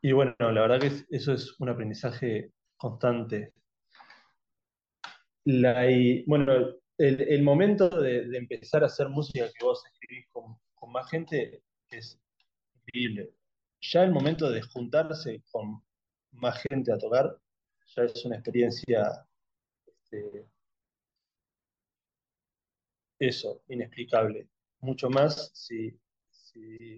Y 0.02 0.12
bueno, 0.12 0.34
la 0.38 0.60
verdad 0.62 0.80
que 0.80 1.04
eso 1.10 1.32
es 1.32 1.54
un 1.60 1.68
aprendizaje 1.68 2.52
constante. 2.76 3.52
bueno, 6.26 6.52
el, 6.98 7.42
momento 7.42 7.88
de, 7.88 8.36
empezar 8.36 8.82
a 8.82 8.86
hacer 8.86 9.08
música 9.08 9.46
que 9.46 9.64
vos 9.64 9.84
escribís 9.86 10.26
con, 10.30 10.56
más 10.92 11.08
gente 11.10 11.62
es 11.90 12.18
increíble. 12.74 13.30
Ya 13.80 14.02
el 14.02 14.12
momento 14.12 14.50
de 14.50 14.62
juntarse 14.62 15.42
con 15.50 15.82
más 16.32 16.60
gente 16.68 16.92
a 16.92 16.98
tocar 16.98 17.38
ya 17.94 18.02
es 18.02 18.24
una 18.24 18.36
experiencia 18.36 19.26
este, 19.86 20.48
eso, 23.18 23.62
inexplicable. 23.68 24.48
Mucho 24.80 25.10
más 25.10 25.50
si, 25.54 25.98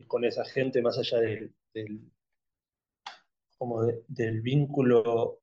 con 0.06 0.24
esa 0.24 0.44
gente, 0.44 0.82
más 0.82 0.98
allá 0.98 1.18
del, 1.18 1.54
como 3.58 3.84
del 4.08 4.40
vínculo 4.40 5.42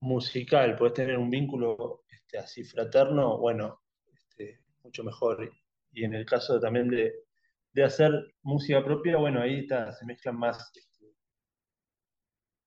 musical, 0.00 0.76
puedes 0.76 0.94
tener 0.94 1.18
un 1.18 1.30
vínculo 1.30 2.04
este, 2.08 2.38
así 2.38 2.64
fraterno, 2.64 3.38
bueno, 3.38 3.82
este, 4.12 4.60
mucho 4.82 5.04
mejor. 5.04 5.50
Y 5.92 6.04
en 6.04 6.14
el 6.14 6.26
caso 6.26 6.60
también 6.60 6.88
de, 6.88 7.14
hacer 7.84 8.12
música 8.42 8.82
propia, 8.82 9.18
bueno, 9.18 9.42
ahí 9.42 9.60
está, 9.60 9.92
se 9.92 10.06
mezclan 10.06 10.38
más, 10.38 10.72
este, 10.74 11.14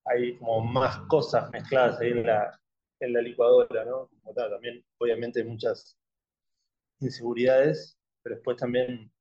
hay 0.05 0.37
como 0.37 0.61
más 0.61 0.99
cosas 1.07 1.49
mezcladas 1.51 1.99
ahí 1.99 2.11
en 2.11 2.27
la, 2.27 2.59
en 2.99 3.13
la 3.13 3.21
licuadora, 3.21 3.85
¿no? 3.85 4.07
Como 4.21 4.33
tal, 4.33 4.51
también, 4.51 4.85
obviamente, 4.99 5.43
muchas 5.43 5.98
inseguridades, 6.99 7.97
pero 8.21 8.35
después 8.35 8.57
también 8.57 9.11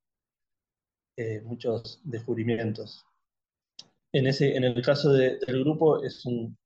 eh, 1.17 1.41
muchos 1.43 2.01
descubrimientos. 2.05 3.05
En, 4.13 4.27
ese, 4.27 4.57
en 4.57 4.65
el 4.65 4.83
caso 4.83 5.13
del 5.13 5.39
grupo 5.61 6.03
es 6.03 6.25
un, 6.25 6.57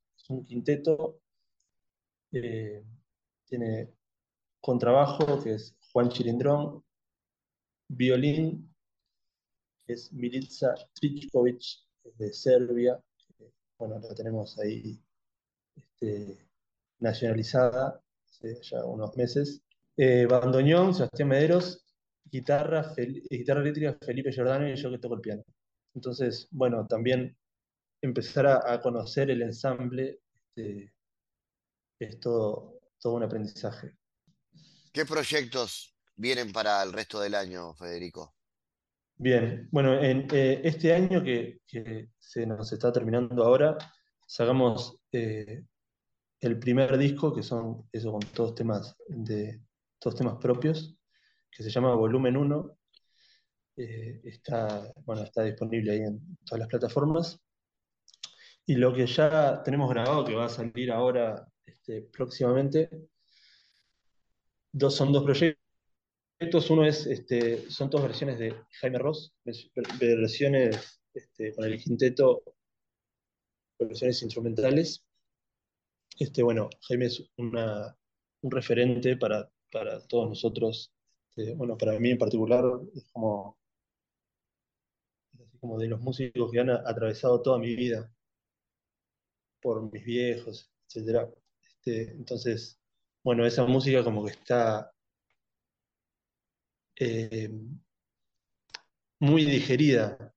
quinteto, 0.46 1.20
eh, 2.32 2.82
tiene 3.44 3.92
contrabajo, 4.60 5.42
que 5.42 5.54
es 5.54 5.76
Juan 5.92 6.08
Chilindrón, 6.08 6.84
violín, 7.88 8.74
que 9.84 9.94
es 9.94 10.12
Milica 10.12 10.74
Trichkovic, 10.94 11.62
de 12.18 12.32
Serbia, 12.32 13.02
bueno, 13.78 13.98
la 13.98 14.14
tenemos 14.14 14.58
ahí 14.58 15.00
este, 15.74 16.38
nacionalizada 17.00 18.00
hace 18.28 18.60
ya 18.62 18.84
unos 18.84 19.16
meses. 19.16 19.60
Eh, 19.96 20.26
bandoneón, 20.26 20.94
Sebastián 20.94 21.28
Mederos, 21.28 21.84
guitarra, 22.24 22.94
guitarra 22.96 23.60
eléctrica 23.60 23.98
Felipe 24.00 24.32
Giordano 24.32 24.68
y 24.68 24.76
yo 24.76 24.90
que 24.90 24.98
toco 24.98 25.14
el 25.16 25.20
piano. 25.20 25.44
Entonces, 25.94 26.48
bueno, 26.50 26.86
también 26.86 27.36
empezar 28.00 28.46
a, 28.46 28.80
conocer 28.80 29.30
el 29.30 29.42
ensamble 29.42 30.20
este, 30.54 30.92
es 32.00 32.20
todo, 32.20 32.80
todo 32.98 33.14
un 33.14 33.22
aprendizaje. 33.22 33.96
¿Qué 34.92 35.04
proyectos 35.04 35.94
vienen 36.16 36.52
para 36.52 36.82
el 36.82 36.92
resto 36.92 37.20
del 37.20 37.34
año, 37.34 37.74
Federico? 37.74 38.34
Bien, 39.16 39.68
bueno, 39.70 39.94
en 40.02 40.26
eh, 40.32 40.60
este 40.64 40.92
año 40.92 41.22
que, 41.22 41.60
se 42.18 42.46
nos 42.46 42.72
está 42.72 42.92
terminando 42.92 43.44
ahora, 43.44 43.76
sacamos 44.26 44.98
eh, 45.12 45.64
el 46.40 46.58
primer 46.58 46.96
disco, 46.98 47.32
que 47.32 47.42
son 47.42 47.88
eso 47.92 48.10
con 48.10 48.20
todos 48.20 48.54
temas 48.54 48.96
de 49.08 49.60
todos 50.02 50.16
temas 50.16 50.36
propios, 50.38 50.96
que 51.48 51.62
se 51.62 51.70
llama 51.70 51.94
Volumen 51.94 52.36
1. 52.36 52.78
Eh, 53.76 54.20
está, 54.24 54.92
bueno, 55.04 55.22
está 55.22 55.44
disponible 55.44 55.92
ahí 55.92 56.00
en 56.00 56.36
todas 56.44 56.58
las 56.60 56.68
plataformas. 56.68 57.40
Y 58.66 58.74
lo 58.74 58.92
que 58.92 59.06
ya 59.06 59.62
tenemos 59.62 59.88
grabado, 59.88 60.24
que 60.24 60.34
va 60.34 60.46
a 60.46 60.48
salir 60.48 60.90
ahora 60.90 61.46
este, 61.64 62.02
próximamente, 62.02 62.90
dos, 64.72 64.94
son 64.96 65.12
dos 65.12 65.24
proyectos. 65.24 66.70
Uno 66.70 66.84
es, 66.84 67.06
este, 67.06 67.70
son 67.70 67.88
dos 67.88 68.02
versiones 68.02 68.40
de 68.40 68.56
Jaime 68.80 68.98
Ross, 68.98 69.32
versiones 69.44 71.00
este, 71.14 71.54
con 71.54 71.64
el 71.64 71.80
quinteto, 71.80 72.42
versiones 73.78 74.20
instrumentales. 74.22 75.04
Este, 76.18 76.42
bueno, 76.42 76.68
Jaime 76.88 77.06
es 77.06 77.24
una, 77.36 77.96
un 78.40 78.50
referente 78.50 79.16
para, 79.16 79.51
para 79.72 80.06
todos 80.06 80.28
nosotros 80.28 80.92
este, 81.34 81.54
bueno, 81.54 81.78
para 81.78 81.98
mí 81.98 82.10
en 82.10 82.18
particular 82.18 82.64
es 82.94 83.08
como, 83.10 83.58
como 85.60 85.78
de 85.78 85.88
los 85.88 86.00
músicos 86.00 86.50
que 86.52 86.60
han 86.60 86.70
atravesado 86.70 87.40
toda 87.40 87.58
mi 87.58 87.74
vida 87.74 88.12
por 89.62 89.90
mis 89.90 90.04
viejos, 90.04 90.70
etc. 90.88 91.28
Este, 91.62 92.10
entonces, 92.12 92.78
bueno, 93.24 93.46
esa 93.46 93.64
música 93.64 94.04
como 94.04 94.24
que 94.24 94.32
está 94.32 94.92
eh, 96.96 97.50
muy 99.20 99.44
digerida 99.44 100.34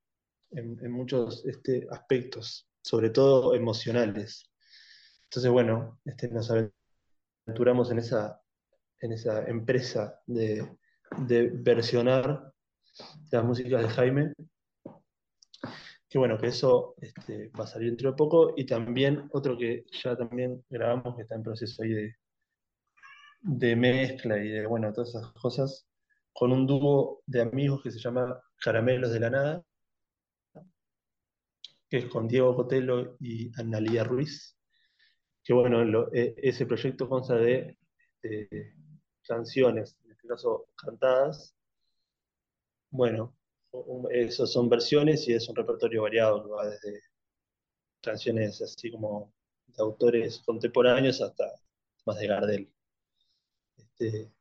en, 0.52 0.92
muchos 0.92 1.46
este, 1.46 1.88
aspectos, 1.92 2.70
sobre 2.82 3.10
todo 3.10 3.54
emocionales. 3.56 4.50
Entonces, 5.24 5.52
bueno, 5.52 6.00
este, 6.06 6.30
nos 6.30 6.50
aventuramos 6.52 7.92
en 7.92 8.00
esa, 8.00 8.42
en 9.00 9.12
esa 9.12 9.46
empresa 9.46 10.20
de, 10.26 10.78
de 11.28 11.50
versionar 11.50 12.52
las 13.32 13.44
músicas 13.44 13.82
de 13.82 13.90
Jaime. 13.90 14.34
Que 16.10 16.18
bueno, 16.18 16.38
que 16.38 16.48
eso 16.48 16.96
este, 17.02 17.50
va 17.50 17.66
a 17.66 17.68
salir 17.68 17.90
dentro 17.90 18.12
de 18.12 18.16
poco. 18.16 18.54
Y 18.56 18.66
también 18.66 19.28
otro 19.32 19.58
que 19.58 19.86
ya 20.04 20.16
también 20.16 20.64
grabamos, 20.70 21.16
que 21.16 21.24
está 21.24 21.36
en 21.36 21.44
proceso 21.44 21.84
ahí 21.84 21.90
de, 21.90 22.16
de 23.42 23.76
mezcla 23.76 24.38
y 24.38 24.50
de, 24.50 24.66
bueno, 24.66 24.94
todas 24.94 25.10
esas 25.10 25.32
cosas, 25.34 25.88
con 26.34 26.52
un 26.52 26.66
dúo 26.66 27.22
de 27.26 27.42
amigos 27.42 27.82
que 27.84 27.92
se 27.92 28.00
llama 28.00 28.42
Caramelos 28.58 29.12
de 29.12 29.20
la 29.20 29.30
Nada, 29.30 29.64
que 31.90 31.98
es 31.98 32.06
con 32.06 32.28
Diego 32.28 32.56
Cotelo 32.56 33.18
y 33.20 33.52
Analía 33.60 34.04
Ruiz. 34.04 34.58
Que 35.44 35.54
bueno, 35.54 36.08
e, 36.14 36.34
ese 36.38 36.66
proyecto 36.66 37.08
consta 37.08 37.36
de, 37.36 37.78
de 38.24 38.74
canciones 39.28 39.98
este 40.26 40.28
caso 40.28 40.68
cantadas. 40.76 41.56
Bueno, 42.90 43.36
esas 44.12 44.52
son 44.52 44.70
versiones 44.70 45.28
y 45.28 45.34
es 45.34 45.48
un 45.50 45.56
repertorio 45.56 46.04
variado 46.04 46.50
va 46.50 46.68
desde 46.68 47.02
canciones 48.02 48.62
así 48.62 48.92
como 48.92 49.34
de 49.68 49.84
autores 49.84 50.42
contemporáneos 50.46 51.22
hasta 51.22 51.46
más 52.06 52.18
de 52.18 52.28
Gardel. 52.28 52.74
Este, 53.78 54.32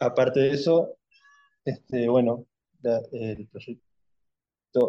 aparte 0.00 0.40
de 0.40 0.50
eso, 0.50 0.98
este, 1.64 2.08
bueno, 2.08 2.46
el 3.12 3.48
proyecto 3.48 3.82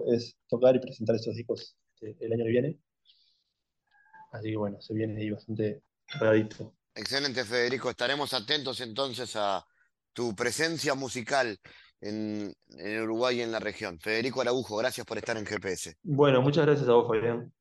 es 0.08 0.38
tocar 0.48 0.76
y 0.76 0.80
presentar 0.80 1.16
estos 1.16 1.36
discos 1.36 1.78
este, 1.94 2.26
el 2.26 2.34
año 2.34 2.46
que 2.46 2.52
viene. 2.52 2.80
Así 4.32 4.52
que 4.52 4.58
bueno, 4.58 4.82
se 4.82 4.94
viene 4.94 5.22
ahí 5.22 5.32
bastante 5.32 5.82
radito. 6.20 6.77
Excelente, 6.98 7.46
Federico. 7.46 7.90
Estaremos 7.90 8.34
atentos 8.34 8.82
entonces 8.82 9.36
a, 9.36 9.64
tu 10.18 10.34
presencia 10.34 10.96
musical 10.96 11.60
en, 12.02 12.52
Uruguay 13.04 13.38
y 13.38 13.42
en 13.44 13.52
la 13.52 13.60
región. 13.60 14.00
Federico 14.00 14.42
Araujo, 14.42 14.78
gracias 14.78 15.06
por 15.06 15.20
estar 15.20 15.38
en 15.38 15.46
GPS. 15.46 15.96
Bueno, 16.02 16.42
muchas 16.42 16.66
gracias 16.66 16.90
a 16.90 16.94
vos, 16.94 17.08
Fabián. 17.08 17.54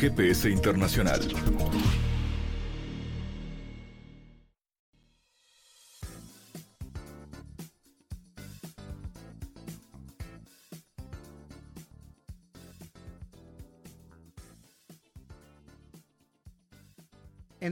GPS 0.00 0.48
internacional. 0.48 1.20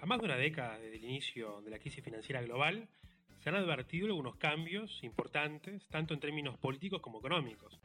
A 0.00 0.06
más 0.06 0.18
de 0.20 0.26
una 0.26 0.36
década 0.36 0.78
desde 0.78 0.96
el 0.96 1.04
inicio 1.04 1.60
de 1.62 1.70
la 1.70 1.78
crisis 1.78 2.04
financiera 2.04 2.40
global, 2.42 2.88
se 3.42 3.48
han 3.48 3.56
advertido 3.56 4.06
algunos 4.06 4.36
cambios 4.36 5.02
importantes, 5.02 5.86
tanto 5.88 6.14
en 6.14 6.20
términos 6.20 6.56
políticos 6.58 7.00
como 7.00 7.18
económicos. 7.18 7.78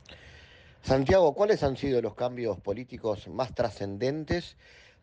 Santiago, 0.81 1.33
¿cuáles 1.33 1.63
han 1.63 1.77
sido 1.77 2.01
los 2.01 2.13
cambios 2.13 2.59
políticos 2.59 3.27
más 3.29 3.55
trascendentes 3.55 4.57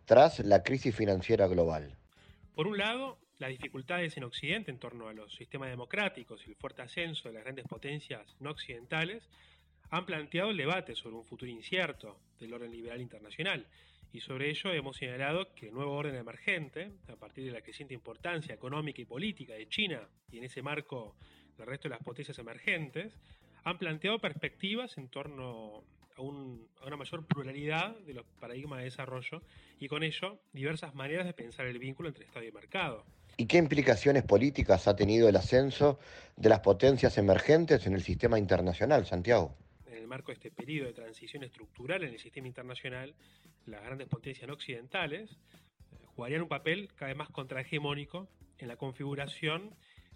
tras 0.04 0.38
la 0.40 0.62
crisis 0.62 0.94
financiera 0.94 1.48
global? 1.48 1.96
Por 2.54 2.66
un 2.66 2.78
lado, 2.78 3.18
las 3.38 3.50
dificultades 3.50 4.16
en 4.16 4.24
Occidente 4.24 4.70
en 4.70 4.78
torno 4.78 5.08
a 5.08 5.14
los 5.14 5.34
sistemas 5.34 5.70
democráticos 5.70 6.46
y 6.46 6.50
el 6.50 6.56
fuerte 6.56 6.82
ascenso 6.82 7.28
de 7.28 7.34
las 7.34 7.44
grandes 7.44 7.66
potencias 7.66 8.36
no 8.38 8.50
occidentales 8.50 9.28
han 9.88 10.06
planteado 10.06 10.50
el 10.50 10.56
debate 10.56 10.94
sobre 10.94 11.16
un 11.16 11.24
futuro 11.24 11.50
incierto 11.50 12.20
del 12.38 12.52
orden 12.52 12.70
liberal 12.70 13.00
internacional 13.00 13.66
y 14.12 14.20
sobre 14.20 14.50
ello 14.50 14.72
hemos 14.72 14.96
señalado 14.96 15.54
que 15.54 15.68
el 15.68 15.74
nuevo 15.74 15.92
orden 15.92 16.16
emergente, 16.16 16.92
a 17.08 17.16
partir 17.16 17.44
de 17.44 17.52
la 17.52 17.61
creciente 17.61 17.94
importancia 17.94 18.54
económica 18.54 19.00
y 19.00 19.04
política 19.04 19.54
de 19.54 19.68
China 19.68 20.08
y 20.30 20.38
en 20.38 20.44
ese 20.44 20.62
marco 20.62 21.16
del 21.56 21.66
resto 21.66 21.88
de 21.88 21.94
las 21.94 22.02
potencias 22.02 22.38
emergentes, 22.38 23.16
han 23.64 23.78
planteado 23.78 24.18
perspectivas 24.18 24.96
en 24.98 25.08
torno 25.08 25.84
a, 26.16 26.22
una 26.22 26.96
mayor 26.96 27.26
pluralidad 27.26 27.96
de 28.00 28.14
los 28.14 28.26
paradigmas 28.40 28.78
de 28.78 28.86
desarrollo 28.86 29.42
y 29.78 29.88
con 29.88 30.02
ello 30.02 30.40
diversas 30.52 30.94
maneras 30.94 31.26
de 31.26 31.32
pensar 31.32 31.66
el 31.66 31.78
vínculo 31.78 32.08
entre 32.08 32.24
Estado 32.24 32.44
y 32.44 32.52
mercado. 32.52 33.04
¿Y 33.36 33.46
qué 33.46 33.58
implicaciones 33.58 34.22
políticas 34.24 34.86
ha 34.88 34.96
tenido 34.96 35.28
el 35.28 35.36
ascenso 35.36 35.98
de 36.36 36.48
las 36.48 36.61
potencias 36.61 37.16
emergentes 37.16 37.86
en 37.86 37.94
el 37.94 38.02
sistema 38.02 38.38
internacional, 38.38 39.06
Santiago? 39.06 39.56
El 40.01 40.09
marco 40.09 40.28
de 40.28 40.34
este 40.34 40.51
periodo 40.51 40.86
de 40.86 40.94
transición 40.94 41.44
estructural 41.44 42.03
en 42.05 42.14
el 42.14 42.18
sistema 42.18 42.48
internacional, 42.48 43.14
las 43.66 43.82
grandes 43.82 44.09
potencias 44.09 44.48
no 44.48 44.55
occidentales 44.55 45.30
eh, 45.92 46.05
jugarían 46.07 46.42
un 46.42 46.48
papel 46.48 46.88
cada 46.94 47.09
vez 47.09 47.16
más 47.18 47.28
contrahegemónico 47.28 48.28
en 48.59 48.68
la 48.68 48.76
configuración 48.76 49.74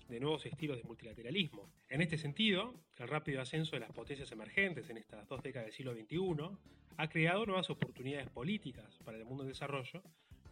de 0.09 0.21
nuevos 0.21 0.47
estilos 0.47 0.79
de 0.79 0.85
multilateralismo. 0.85 1.71
En 1.89 2.01
este 2.01 2.17
sentido, 2.19 2.75
el 2.97 3.09
rápido 3.09 3.43
ascenso 3.43 3.73
de 3.73 3.81
las 3.81 3.93
potencias 3.93 4.33
emergentes 4.33 4.89
en 4.89 4.97
estas 4.97 5.29
dos 5.29 5.43
décadas 5.43 5.67
del 5.67 5.75
siglo 5.75 5.95
XXI 5.95 6.57
ha 6.97 7.09
creado 7.09 7.45
nuevas 7.45 7.69
oportunidades 7.71 8.31
políticas 8.31 8.99
para 9.05 9.19
el 9.19 9.25
mundo 9.25 9.43
en 9.43 9.51
desarrollo, 9.51 10.03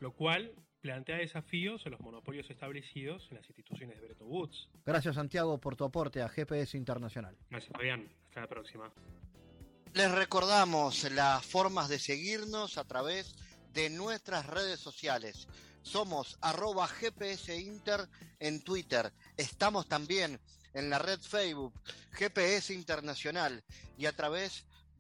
lo 0.03 0.13
cual 0.13 0.53
plantea 0.81 1.19
desafíos 1.19 1.87
a 1.87 1.89
los 1.89 2.01
monopolios 2.01 2.51
establecidos 2.51 3.25
en 3.31 3.37
las 3.37 3.49
instituciones 3.49 4.01
de 4.01 4.07
Bretton 4.07 4.27
Woods. 4.29 4.69
Gracias 4.85 5.15
Santiago 5.15 5.59
por 5.59 5.77
tu 5.77 5.85
aporte 5.85 6.21
a 6.21 6.29
GPS 6.29 6.77
Internacional. 6.77 7.37
Gracias 7.49 7.73
Fabián, 7.73 8.09
hasta 8.27 8.41
la 8.41 8.49
próxima. 8.49 8.93
Les 9.95 10.11
recordamos 10.11 11.09
las 11.13 11.47
formas 11.47 11.89
de 11.89 12.01
seguirnos 12.01 12.79
a 12.79 12.85
través 12.85 13.37
de 13.73 13.91
nuestras 13.91 14.45
redes 14.47 14.81
sociales. 14.81 15.47
Somos 15.83 16.37
arroba 16.41 16.89
GPS 16.89 17.57
Inter 17.61 18.09
en 18.41 18.61
Twitter. 18.65 19.13
Estamos 19.37 19.87
también 19.87 20.41
en 20.75 20.91
la 20.91 20.99
red 20.99 21.21
Facebook 21.21 21.75
GPS 22.11 22.75
Internacional 22.75 23.63
y 23.97 24.07
a 24.07 24.13
través 24.17 24.67